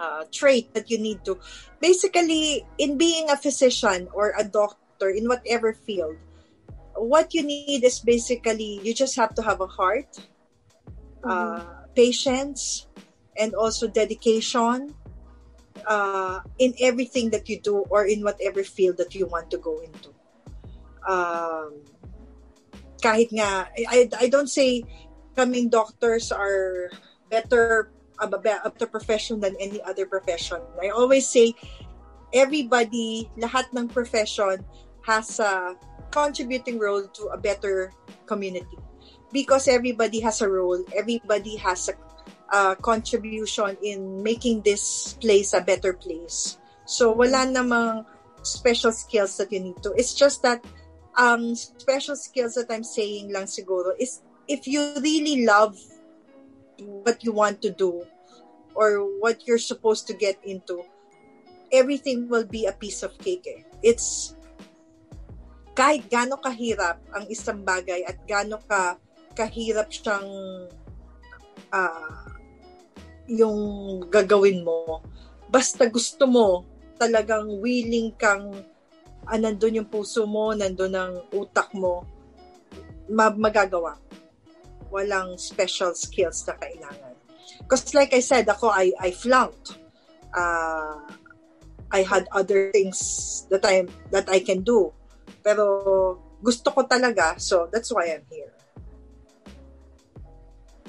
uh, 0.00 0.24
trait 0.32 0.72
that 0.72 0.90
you 0.90 0.98
need 0.98 1.20
to. 1.24 1.38
Basically, 1.80 2.64
in 2.78 2.96
being 2.96 3.28
a 3.28 3.36
physician 3.36 4.08
or 4.16 4.32
a 4.38 4.44
doctor 4.44 5.12
in 5.12 5.28
whatever 5.28 5.74
field, 5.74 6.16
what 6.96 7.34
you 7.34 7.44
need 7.44 7.84
is 7.84 8.00
basically 8.00 8.80
you 8.82 8.94
just 8.94 9.16
have 9.16 9.34
to 9.36 9.42
have 9.42 9.60
a 9.60 9.68
heart, 9.68 10.08
uh, 11.22 11.84
patience, 11.94 12.88
and 13.36 13.52
also 13.54 13.86
dedication 13.86 14.96
uh, 15.84 16.40
in 16.58 16.72
everything 16.80 17.28
that 17.30 17.48
you 17.48 17.60
do 17.60 17.84
or 17.92 18.06
in 18.06 18.24
whatever 18.24 18.64
field 18.64 18.96
that 18.96 19.14
you 19.14 19.26
want 19.26 19.50
to 19.50 19.58
go 19.58 19.84
into. 19.84 20.08
Um, 21.04 21.84
kahit 23.04 23.28
nga, 23.30 23.68
I, 23.68 24.08
I 24.18 24.26
don't 24.32 24.48
say 24.48 24.82
coming 25.36 25.68
doctors 25.68 26.32
are 26.32 26.90
better 27.30 27.92
a 28.18 28.26
better 28.26 28.88
profession 28.88 29.40
than 29.40 29.54
any 29.60 29.80
other 29.84 30.06
profession. 30.06 30.56
I 30.80 30.88
always 30.88 31.28
say 31.28 31.52
everybody, 32.32 33.28
lahat 33.36 33.68
ng 33.76 33.88
profession 33.92 34.64
has 35.04 35.38
a 35.38 35.76
contributing 36.10 36.80
role 36.80 37.04
to 37.04 37.22
a 37.28 37.38
better 37.38 37.92
community 38.24 38.80
because 39.32 39.68
everybody 39.68 40.20
has 40.20 40.40
a 40.40 40.48
role, 40.48 40.80
everybody 40.96 41.56
has 41.56 41.92
a, 41.92 41.94
a 42.56 42.76
contribution 42.76 43.76
in 43.84 44.22
making 44.22 44.62
this 44.62 45.14
place 45.20 45.52
a 45.52 45.60
better 45.60 45.92
place. 45.92 46.56
So 46.88 47.12
wala 47.12 47.44
namang 47.44 48.06
special 48.42 48.92
skills 48.92 49.36
that 49.36 49.52
you 49.52 49.60
need 49.60 49.82
to. 49.82 49.92
It's 49.92 50.14
just 50.14 50.40
that 50.42 50.64
um 51.18 51.54
special 51.54 52.16
skills 52.16 52.54
that 52.54 52.70
I'm 52.70 52.84
saying 52.84 53.32
lang 53.32 53.44
siguro 53.44 53.92
is 53.98 54.22
if 54.48 54.66
you 54.66 54.94
really 55.02 55.44
love 55.44 55.78
what 56.78 57.22
you 57.22 57.32
want 57.32 57.62
to 57.62 57.70
do 57.70 58.06
or 58.74 59.02
what 59.18 59.46
you're 59.46 59.62
supposed 59.62 60.06
to 60.06 60.14
get 60.14 60.38
into, 60.44 60.82
everything 61.72 62.28
will 62.28 62.46
be 62.46 62.66
a 62.66 62.72
piece 62.72 63.02
of 63.02 63.16
cake. 63.18 63.46
Eh. 63.46 63.62
It's 63.82 64.34
kahit 65.76 66.08
gaano 66.08 66.40
kahirap 66.40 67.02
ang 67.12 67.28
isang 67.28 67.60
bagay 67.60 68.06
at 68.06 68.16
gaano 68.24 68.62
ka 68.64 68.96
kahirap 69.36 69.92
siyang 69.92 70.28
uh, 71.68 72.24
yung 73.28 73.58
gagawin 74.08 74.64
mo, 74.64 75.04
basta 75.50 75.84
gusto 75.90 76.24
mo, 76.24 76.64
talagang 76.96 77.60
willing 77.60 78.14
kang 78.16 78.64
ah, 79.28 79.36
nandun 79.36 79.84
yung 79.84 79.90
puso 79.90 80.24
mo, 80.24 80.56
nandun 80.56 80.96
ang 80.96 81.12
utak 81.34 81.68
mo, 81.76 82.08
ma- 83.10 83.36
magagawa 83.36 84.00
walang 84.96 85.36
special 85.36 85.92
skills 85.92 86.48
na 86.48 86.56
kailangan. 86.56 87.12
Because 87.60 87.92
like 87.92 88.16
I 88.16 88.24
said, 88.24 88.48
ako, 88.48 88.72
I, 88.72 88.96
I 88.96 89.12
flunked. 89.12 89.76
Uh, 90.32 91.04
I 91.92 92.02
had 92.02 92.24
other 92.32 92.72
things 92.72 93.44
that 93.52 93.64
I 93.64 93.86
that 94.10 94.28
I 94.32 94.40
can 94.40 94.64
do. 94.64 94.90
Pero 95.44 96.18
gusto 96.42 96.72
ko 96.72 96.88
talaga, 96.88 97.36
so 97.36 97.68
that's 97.70 97.92
why 97.92 98.16
I'm 98.16 98.24
here. 98.32 98.52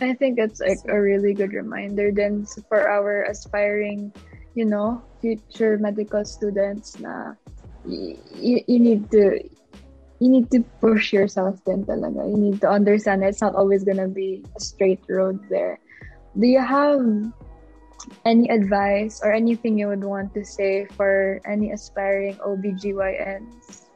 I 0.01 0.13
think 0.13 0.37
it's 0.37 0.61
like 0.61 0.81
a 0.89 0.99
really 0.99 1.33
good 1.33 1.53
reminder 1.53 2.13
then 2.13 2.45
for 2.69 2.85
our 2.85 3.25
aspiring, 3.25 4.13
you 4.53 4.65
know, 4.65 5.01
future 5.21 5.77
medical 5.81 6.21
students 6.21 7.01
na 7.01 7.33
y- 7.81 8.17
y- 8.37 8.65
you 8.69 8.77
need 8.77 9.09
to 9.09 9.41
you 10.19 10.29
need 10.29 10.49
to 10.51 10.61
push 10.81 11.13
yourself 11.13 11.61
then 11.65 11.85
talaga. 11.85 12.25
You 12.25 12.37
need 12.37 12.61
to 12.61 12.69
understand 12.69 13.23
it's 13.23 13.41
not 13.41 13.55
always 13.55 13.83
gonna 13.83 14.07
be 14.09 14.43
a 14.55 14.59
straight 14.59 15.01
road 15.09 15.39
there. 15.49 15.79
Do 16.37 16.47
you 16.47 16.61
have 16.61 17.01
any 18.25 18.49
advice 18.49 19.21
or 19.23 19.33
anything 19.33 19.77
you 19.77 19.87
would 19.87 20.03
want 20.03 20.33
to 20.33 20.45
say 20.45 20.85
for 20.97 21.41
any 21.45 21.71
aspiring 21.71 22.37
OBGYNs? 22.41 23.89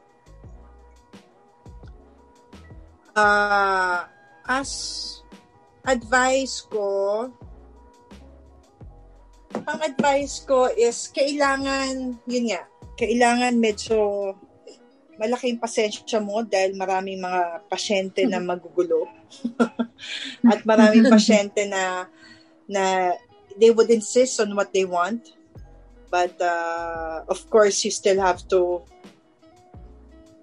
Uh, 3.14 4.04
as 4.48 5.22
advice 5.84 6.64
ko, 6.70 7.28
ang 9.52 9.80
advice 9.84 10.40
ko 10.42 10.70
is 10.72 11.12
kailangan, 11.12 12.16
yun 12.24 12.44
nga, 12.50 12.64
kailangan 12.96 13.60
medyo 13.60 14.32
malaking 15.22 15.62
pasensya 15.62 16.18
mo 16.18 16.42
dahil 16.42 16.74
maraming 16.74 17.22
mga 17.22 17.70
pasyente 17.70 18.26
na 18.26 18.42
magugulo. 18.42 19.06
At 20.50 20.66
maraming 20.66 21.06
pasyente 21.14 21.62
na 21.70 22.10
na 22.66 23.14
they 23.54 23.70
would 23.70 23.86
insist 23.86 24.42
on 24.42 24.58
what 24.58 24.74
they 24.74 24.82
want. 24.82 25.38
But 26.10 26.34
uh, 26.42 27.22
of 27.30 27.46
course, 27.48 27.86
you 27.86 27.94
still 27.94 28.18
have 28.18 28.42
to 28.50 28.82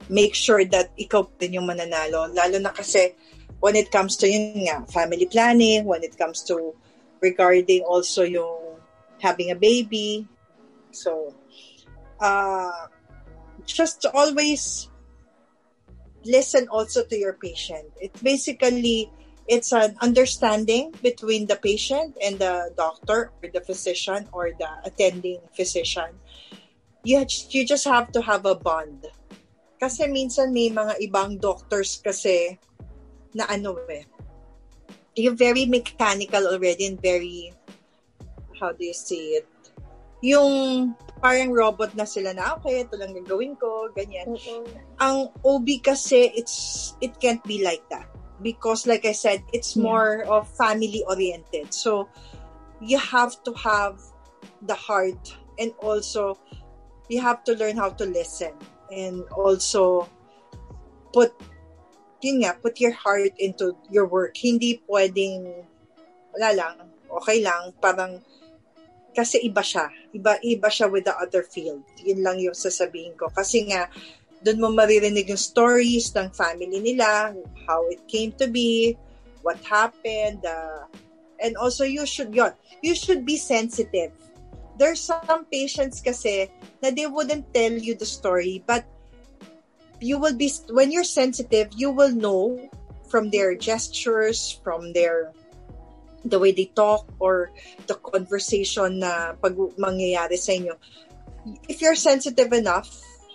make 0.08 0.34
sure 0.34 0.64
that 0.72 0.96
ikaw 0.96 1.28
din 1.38 1.60
yung 1.60 1.68
mananalo. 1.68 2.32
Lalo 2.32 2.58
na 2.58 2.72
kasi 2.72 3.14
when 3.60 3.76
it 3.76 3.92
comes 3.92 4.16
to 4.24 4.26
yun 4.26 4.66
nga, 4.66 4.88
family 4.88 5.28
planning, 5.28 5.84
when 5.84 6.02
it 6.02 6.16
comes 6.16 6.42
to 6.48 6.74
regarding 7.20 7.84
also 7.84 8.24
yung 8.24 8.80
having 9.20 9.52
a 9.52 9.58
baby. 9.60 10.26
So, 10.90 11.36
uh, 12.18 12.90
just 13.74 14.06
always 14.14 14.90
listen 16.26 16.68
also 16.70 17.04
to 17.04 17.16
your 17.18 17.34
patient. 17.34 17.88
It 18.02 18.12
basically 18.24 19.12
it's 19.50 19.74
an 19.74 19.98
understanding 20.02 20.94
between 21.02 21.48
the 21.50 21.58
patient 21.58 22.16
and 22.22 22.38
the 22.38 22.70
doctor 22.78 23.34
or 23.42 23.50
the 23.50 23.62
physician 23.62 24.30
or 24.32 24.54
the 24.54 24.70
attending 24.86 25.42
physician. 25.58 26.14
You, 27.04 27.26
you 27.50 27.66
just 27.66 27.86
have 27.86 28.12
to 28.14 28.22
have 28.22 28.46
a 28.46 28.54
bond. 28.54 29.10
Kasi 29.82 30.06
minsan 30.06 30.54
may 30.54 30.70
mga 30.70 31.02
ibang 31.02 31.42
doctors 31.42 31.98
kasi 31.98 32.60
na 33.34 33.50
ano 33.50 33.74
eh, 33.90 34.06
you're 35.16 35.34
very 35.34 35.66
mechanical 35.66 36.46
already 36.46 36.86
and 36.86 37.02
very, 37.02 37.54
how 38.60 38.72
do 38.72 38.86
you 38.86 38.94
say 38.94 39.42
it? 39.42 39.48
Yung 40.22 40.94
parang 41.20 41.52
robot 41.52 41.96
na 41.96 42.08
sila 42.08 42.32
na, 42.32 42.56
okay, 42.56 42.84
ito 42.84 42.96
lang 42.96 43.12
gagawin 43.12 43.56
ko, 43.60 43.92
ganyan. 43.92 44.28
Mm-mm. 44.28 44.64
Ang 45.00 45.32
OB 45.44 45.84
kasi, 45.84 46.32
it's, 46.36 46.96
it 47.04 47.16
can't 47.20 47.44
be 47.44 47.64
like 47.64 47.84
that. 47.92 48.08
Because 48.40 48.88
like 48.88 49.04
I 49.04 49.12
said, 49.12 49.44
it's 49.52 49.76
Yeah. 49.76 49.84
more 49.84 50.24
of 50.32 50.48
family 50.56 51.04
oriented. 51.08 51.76
So, 51.76 52.08
you 52.80 52.96
have 52.96 53.36
to 53.44 53.52
have 53.60 54.00
the 54.64 54.76
heart 54.76 55.36
and 55.60 55.76
also 55.84 56.40
you 57.12 57.20
have 57.20 57.44
to 57.44 57.56
learn 57.56 57.76
how 57.76 57.90
to 57.90 58.06
listen 58.06 58.56
and 58.92 59.24
also 59.36 60.08
put 61.12 61.36
yun 62.24 62.44
nga, 62.44 62.56
put 62.60 62.80
your 62.80 62.92
heart 62.92 63.32
into 63.40 63.76
your 63.92 64.08
work. 64.08 64.36
Hindi 64.36 64.84
pwedeng 64.88 65.64
wala 66.36 66.50
lang, 66.56 66.76
okay 67.10 67.42
lang, 67.44 67.74
parang 67.82 68.20
kasi 69.16 69.42
iba 69.44 69.62
siya. 69.62 69.90
Iba, 70.14 70.38
iba 70.42 70.70
siya 70.70 70.90
with 70.90 71.06
the 71.06 71.16
other 71.18 71.44
field. 71.44 71.82
Yun 72.02 72.22
lang 72.24 72.38
yung 72.40 72.56
sasabihin 72.56 73.18
ko. 73.18 73.30
Kasi 73.34 73.70
nga, 73.70 73.90
doon 74.46 74.60
mo 74.62 74.68
maririnig 74.72 75.28
yung 75.28 75.40
stories 75.40 76.16
ng 76.16 76.32
family 76.32 76.80
nila, 76.80 77.36
how 77.68 77.84
it 77.92 78.00
came 78.08 78.32
to 78.40 78.48
be, 78.48 78.96
what 79.44 79.60
happened, 79.68 80.40
uh, 80.46 80.88
and 81.44 81.56
also 81.58 81.84
you 81.84 82.06
should, 82.06 82.32
yun, 82.32 82.52
you 82.82 82.96
should 82.96 83.26
be 83.26 83.36
sensitive. 83.36 84.12
There's 84.80 85.04
some 85.04 85.44
patients 85.52 86.00
kasi 86.00 86.48
na 86.80 86.92
they 86.92 87.08
wouldn't 87.08 87.52
tell 87.52 87.76
you 87.76 87.96
the 87.96 88.08
story, 88.08 88.64
but 88.64 88.88
you 90.00 90.16
will 90.16 90.36
be, 90.36 90.48
when 90.72 90.92
you're 90.92 91.04
sensitive, 91.08 91.68
you 91.76 91.92
will 91.92 92.12
know 92.16 92.56
from 93.12 93.28
their 93.30 93.56
gestures, 93.56 94.56
from 94.64 94.94
their 94.94 95.36
the 96.30 96.40
way 96.40 96.52
they 96.52 96.70
talk 96.72 97.06
or 97.20 97.52
the 97.88 97.96
conversation 97.96 99.00
na 99.02 99.34
pag 99.36 99.58
mangyayari 99.78 100.38
sa 100.38 100.54
inyo. 100.54 100.78
If 101.68 101.82
you're 101.82 101.98
sensitive 101.98 102.54
enough, 102.54 102.88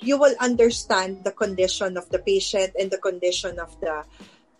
you 0.05 0.18
will 0.18 0.36
understand 0.38 1.24
the 1.24 1.32
condition 1.32 1.97
of 1.97 2.09
the 2.11 2.20
patient 2.20 2.76
and 2.78 2.90
the 2.90 3.01
condition 3.01 3.59
of 3.59 3.72
the 3.80 4.05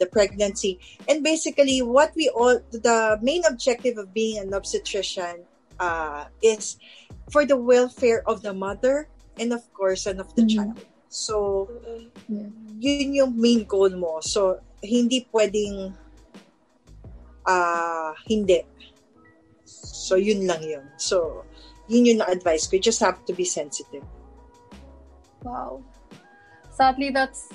the 0.01 0.07
pregnancy. 0.07 0.81
And 1.07 1.23
basically, 1.23 1.79
what 1.83 2.13
we 2.17 2.29
all 2.29 2.59
the 2.73 3.19
main 3.23 3.45
objective 3.47 3.99
of 3.99 4.13
being 4.13 4.39
an 4.39 4.55
obstetrician 4.55 5.47
uh, 5.79 6.27
is 6.43 6.77
for 7.31 7.47
the 7.47 7.57
welfare 7.57 8.23
of 8.27 8.43
the 8.43 8.53
mother 8.53 9.09
and 9.39 9.53
of 9.53 9.63
course 9.73 10.07
and 10.07 10.21
of 10.21 10.35
the 10.35 10.43
Mhm. 10.43 10.51
child. 10.51 10.83
So, 11.09 11.69
Yeah. 12.27 12.51
yun 12.81 13.15
yung 13.15 13.33
main 13.39 13.65
goal 13.69 13.95
mo. 13.95 14.19
So, 14.19 14.59
hindi 14.83 15.29
pwedeng 15.31 15.95
ah 17.47 18.13
hindi. 18.27 18.65
So, 19.65 20.17
yun 20.21 20.45
lang 20.45 20.61
yun. 20.61 20.85
So, 21.01 21.45
yun 21.89 22.05
yung 22.05 22.19
na-advise 22.21 22.69
ko. 22.69 22.77
You 22.77 22.85
just 22.85 23.01
have 23.01 23.25
to 23.25 23.33
be 23.33 23.45
sensitive. 23.45 24.05
Wow. 25.43 25.81
Sadly, 26.73 27.09
that's... 27.09 27.49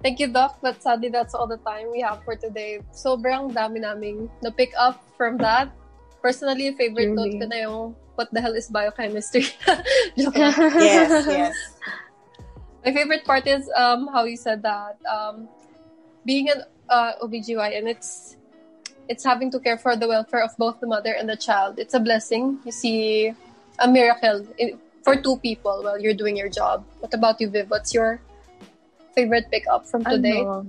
Thank 0.00 0.20
you, 0.20 0.28
Doc, 0.28 0.60
but 0.60 0.82
sadly, 0.82 1.08
that's 1.08 1.32
all 1.32 1.46
the 1.46 1.56
time 1.64 1.88
we 1.92 2.00
have 2.04 2.24
for 2.24 2.36
today. 2.36 2.80
Sobrang 2.92 3.52
dami 3.52 3.80
naming 3.80 4.28
na-pick 4.44 4.72
up 4.76 5.00
from 5.16 5.40
that. 5.40 5.72
Personally, 6.20 6.72
favorite 6.76 7.16
Truly. 7.16 7.16
note 7.16 7.40
ko 7.40 7.46
na 7.48 7.58
yung 7.64 7.96
what 8.16 8.28
the 8.32 8.40
hell 8.40 8.52
is 8.52 8.68
biochemistry? 8.68 9.48
Joke. 10.18 10.36
Yes, 10.36 11.24
yes. 11.24 11.56
My 12.84 12.92
favorite 12.92 13.24
part 13.24 13.48
is 13.48 13.64
um, 13.76 14.08
how 14.12 14.24
you 14.24 14.36
said 14.36 14.60
that 14.62 15.00
um, 15.08 15.48
being 16.24 16.48
an 16.52 16.68
uh, 16.88 17.12
OBGYN, 17.24 17.88
it's 17.88 18.36
it's 19.08 19.24
having 19.24 19.50
to 19.52 19.60
care 19.60 19.78
for 19.78 19.96
the 19.96 20.08
welfare 20.08 20.42
of 20.42 20.56
both 20.56 20.80
the 20.80 20.86
mother 20.86 21.12
and 21.12 21.28
the 21.28 21.36
child. 21.36 21.78
It's 21.78 21.94
a 21.94 22.00
blessing. 22.00 22.58
You 22.64 22.72
see 22.72 23.34
a 23.78 23.88
miracle 23.88 24.46
for 25.02 25.16
two 25.16 25.36
people 25.38 25.82
while 25.82 26.00
you're 26.00 26.14
doing 26.14 26.36
your 26.36 26.48
job. 26.48 26.84
What 27.00 27.12
about 27.12 27.40
you, 27.40 27.50
Viv? 27.50 27.70
What's 27.70 27.92
your 27.92 28.20
favorite 29.14 29.50
pickup 29.50 29.86
from 29.86 30.04
today? 30.04 30.40
Ano, 30.40 30.66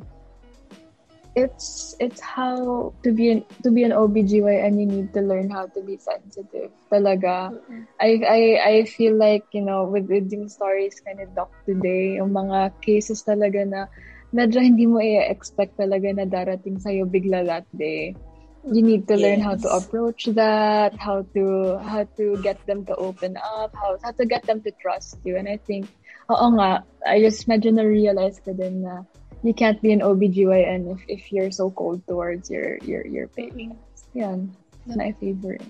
it's 1.35 1.95
it's 1.99 2.21
how 2.23 2.93
to 3.03 3.11
be 3.11 3.29
an 3.29 3.43
to 3.61 3.69
be 3.69 3.83
an 3.83 3.91
OBGYN 3.91 4.79
you 4.79 4.87
need 4.87 5.13
to 5.13 5.19
learn 5.19 5.51
how 5.51 5.67
to 5.67 5.83
be 5.83 5.99
sensitive 5.99 6.71
talaga 6.87 7.51
I 7.99 8.23
I 8.23 8.41
I 8.63 8.75
feel 8.87 9.19
like 9.19 9.43
you 9.51 9.59
know 9.59 9.83
with 9.83 10.07
with 10.07 10.31
yung 10.31 10.47
stories 10.47 11.03
kind 11.03 11.19
of 11.19 11.35
doc 11.35 11.51
today 11.67 12.23
yung 12.23 12.31
mga 12.31 12.71
cases 12.79 13.19
talaga 13.27 13.67
na 13.67 13.91
medyo 14.31 14.63
hindi 14.63 14.87
mo 14.87 15.03
i-expect 15.03 15.75
talaga 15.75 16.07
na 16.15 16.23
darating 16.23 16.79
sa'yo 16.79 17.03
bigla 17.03 17.43
that 17.43 17.67
day 17.75 18.15
eh. 18.15 18.24
You 18.71 18.81
need 18.81 19.07
to 19.07 19.15
learn 19.15 19.39
how 19.39 19.53
to 19.55 19.69
approach 19.69 20.25
that 20.33 20.95
how 20.97 21.21
to 21.37 21.77
how 21.85 22.03
to 22.17 22.37
get 22.41 22.57
them 22.65 22.85
to 22.85 22.95
open 22.95 23.37
up 23.37 23.69
how 23.75 23.97
how 24.01 24.11
to 24.11 24.25
get 24.25 24.41
them 24.43 24.61
to 24.61 24.71
trust 24.81 25.17
you 25.23 25.37
and 25.37 25.47
I 25.47 25.57
think 25.57 25.85
oo 26.29 26.47
nga 26.57 26.81
I 27.05 27.21
just 27.21 27.45
medyo 27.45 27.69
na-realize 27.69 28.41
ko 28.41 28.57
din 28.57 28.81
na 28.81 29.05
you 29.45 29.53
can't 29.53 29.77
be 29.81 29.93
an 29.93 30.01
OBGYN 30.01 30.89
if, 30.89 31.01
if 31.07 31.21
you're 31.31 31.53
so 31.53 31.69
cold 31.69 32.01
towards 32.09 32.49
your 32.49 32.81
your 32.81 33.05
your 33.05 33.27
patients. 33.29 34.09
Yan. 34.17 34.49
Yep. 34.89 34.97
My 34.97 35.11
favorite. 35.21 35.61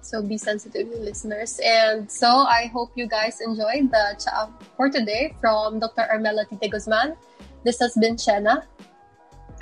So 0.00 0.24
be 0.24 0.40
sensitive, 0.40 0.88
listeners. 0.88 1.60
And 1.60 2.08
so 2.08 2.48
I 2.48 2.72
hope 2.72 2.96
you 2.96 3.04
guys 3.04 3.44
enjoyed 3.44 3.92
the 3.92 4.16
chat 4.16 4.48
for 4.72 4.88
today 4.88 5.36
from 5.36 5.80
Dr. 5.84 6.08
Armela 6.08 6.48
Tite 6.48 6.72
Guzman. 6.72 7.12
This 7.60 7.76
has 7.84 7.92
been 7.92 8.16
Shena. 8.16 8.64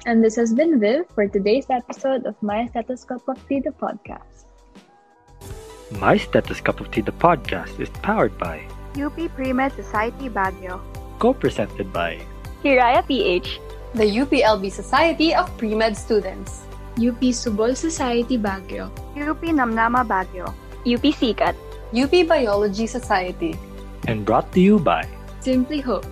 And 0.05 0.23
this 0.23 0.37
has 0.37 0.53
been 0.55 0.79
Viv 0.79 1.07
for 1.15 1.27
today's 1.27 1.67
episode 1.71 2.27
of 2.27 2.37
My 2.43 2.67
Stethoscope 2.67 3.27
of 3.29 3.39
Tea, 3.49 3.61
the 3.61 3.71
podcast. 3.75 4.47
My 5.99 6.17
Stethoscope 6.17 6.81
of 6.81 6.91
Tea, 6.91 7.01
the 7.01 7.13
podcast, 7.13 7.79
is 7.81 7.91
powered 8.03 8.37
by, 8.39 8.67
UP 8.99 9.17
Pre-Med 9.35 9.73
Society 9.73 10.29
Baguio. 10.29 10.81
co-presented 11.19 11.93
by, 11.93 12.21
Hiraya 12.63 13.07
PH. 13.07 13.61
the 13.95 14.05
UPLB 14.05 14.71
Society 14.71 15.35
of 15.35 15.49
Pre-Med 15.59 15.97
Students. 15.97 16.63
UP 16.99 17.21
Subol 17.35 17.77
Society 17.77 18.37
Baguio. 18.39 18.91
UP 19.17 19.41
Namnama 19.43 20.05
Baguio. 20.07 20.53
UP 20.87 21.03
Sikat. 21.15 21.55
UP 21.93 22.13
Biology 22.29 22.87
Society. 22.87 23.57
and 24.07 24.23
brought 24.25 24.47
to 24.55 24.61
you 24.61 24.79
by 24.79 25.03
Simply 25.43 25.81
Hope. 25.81 26.07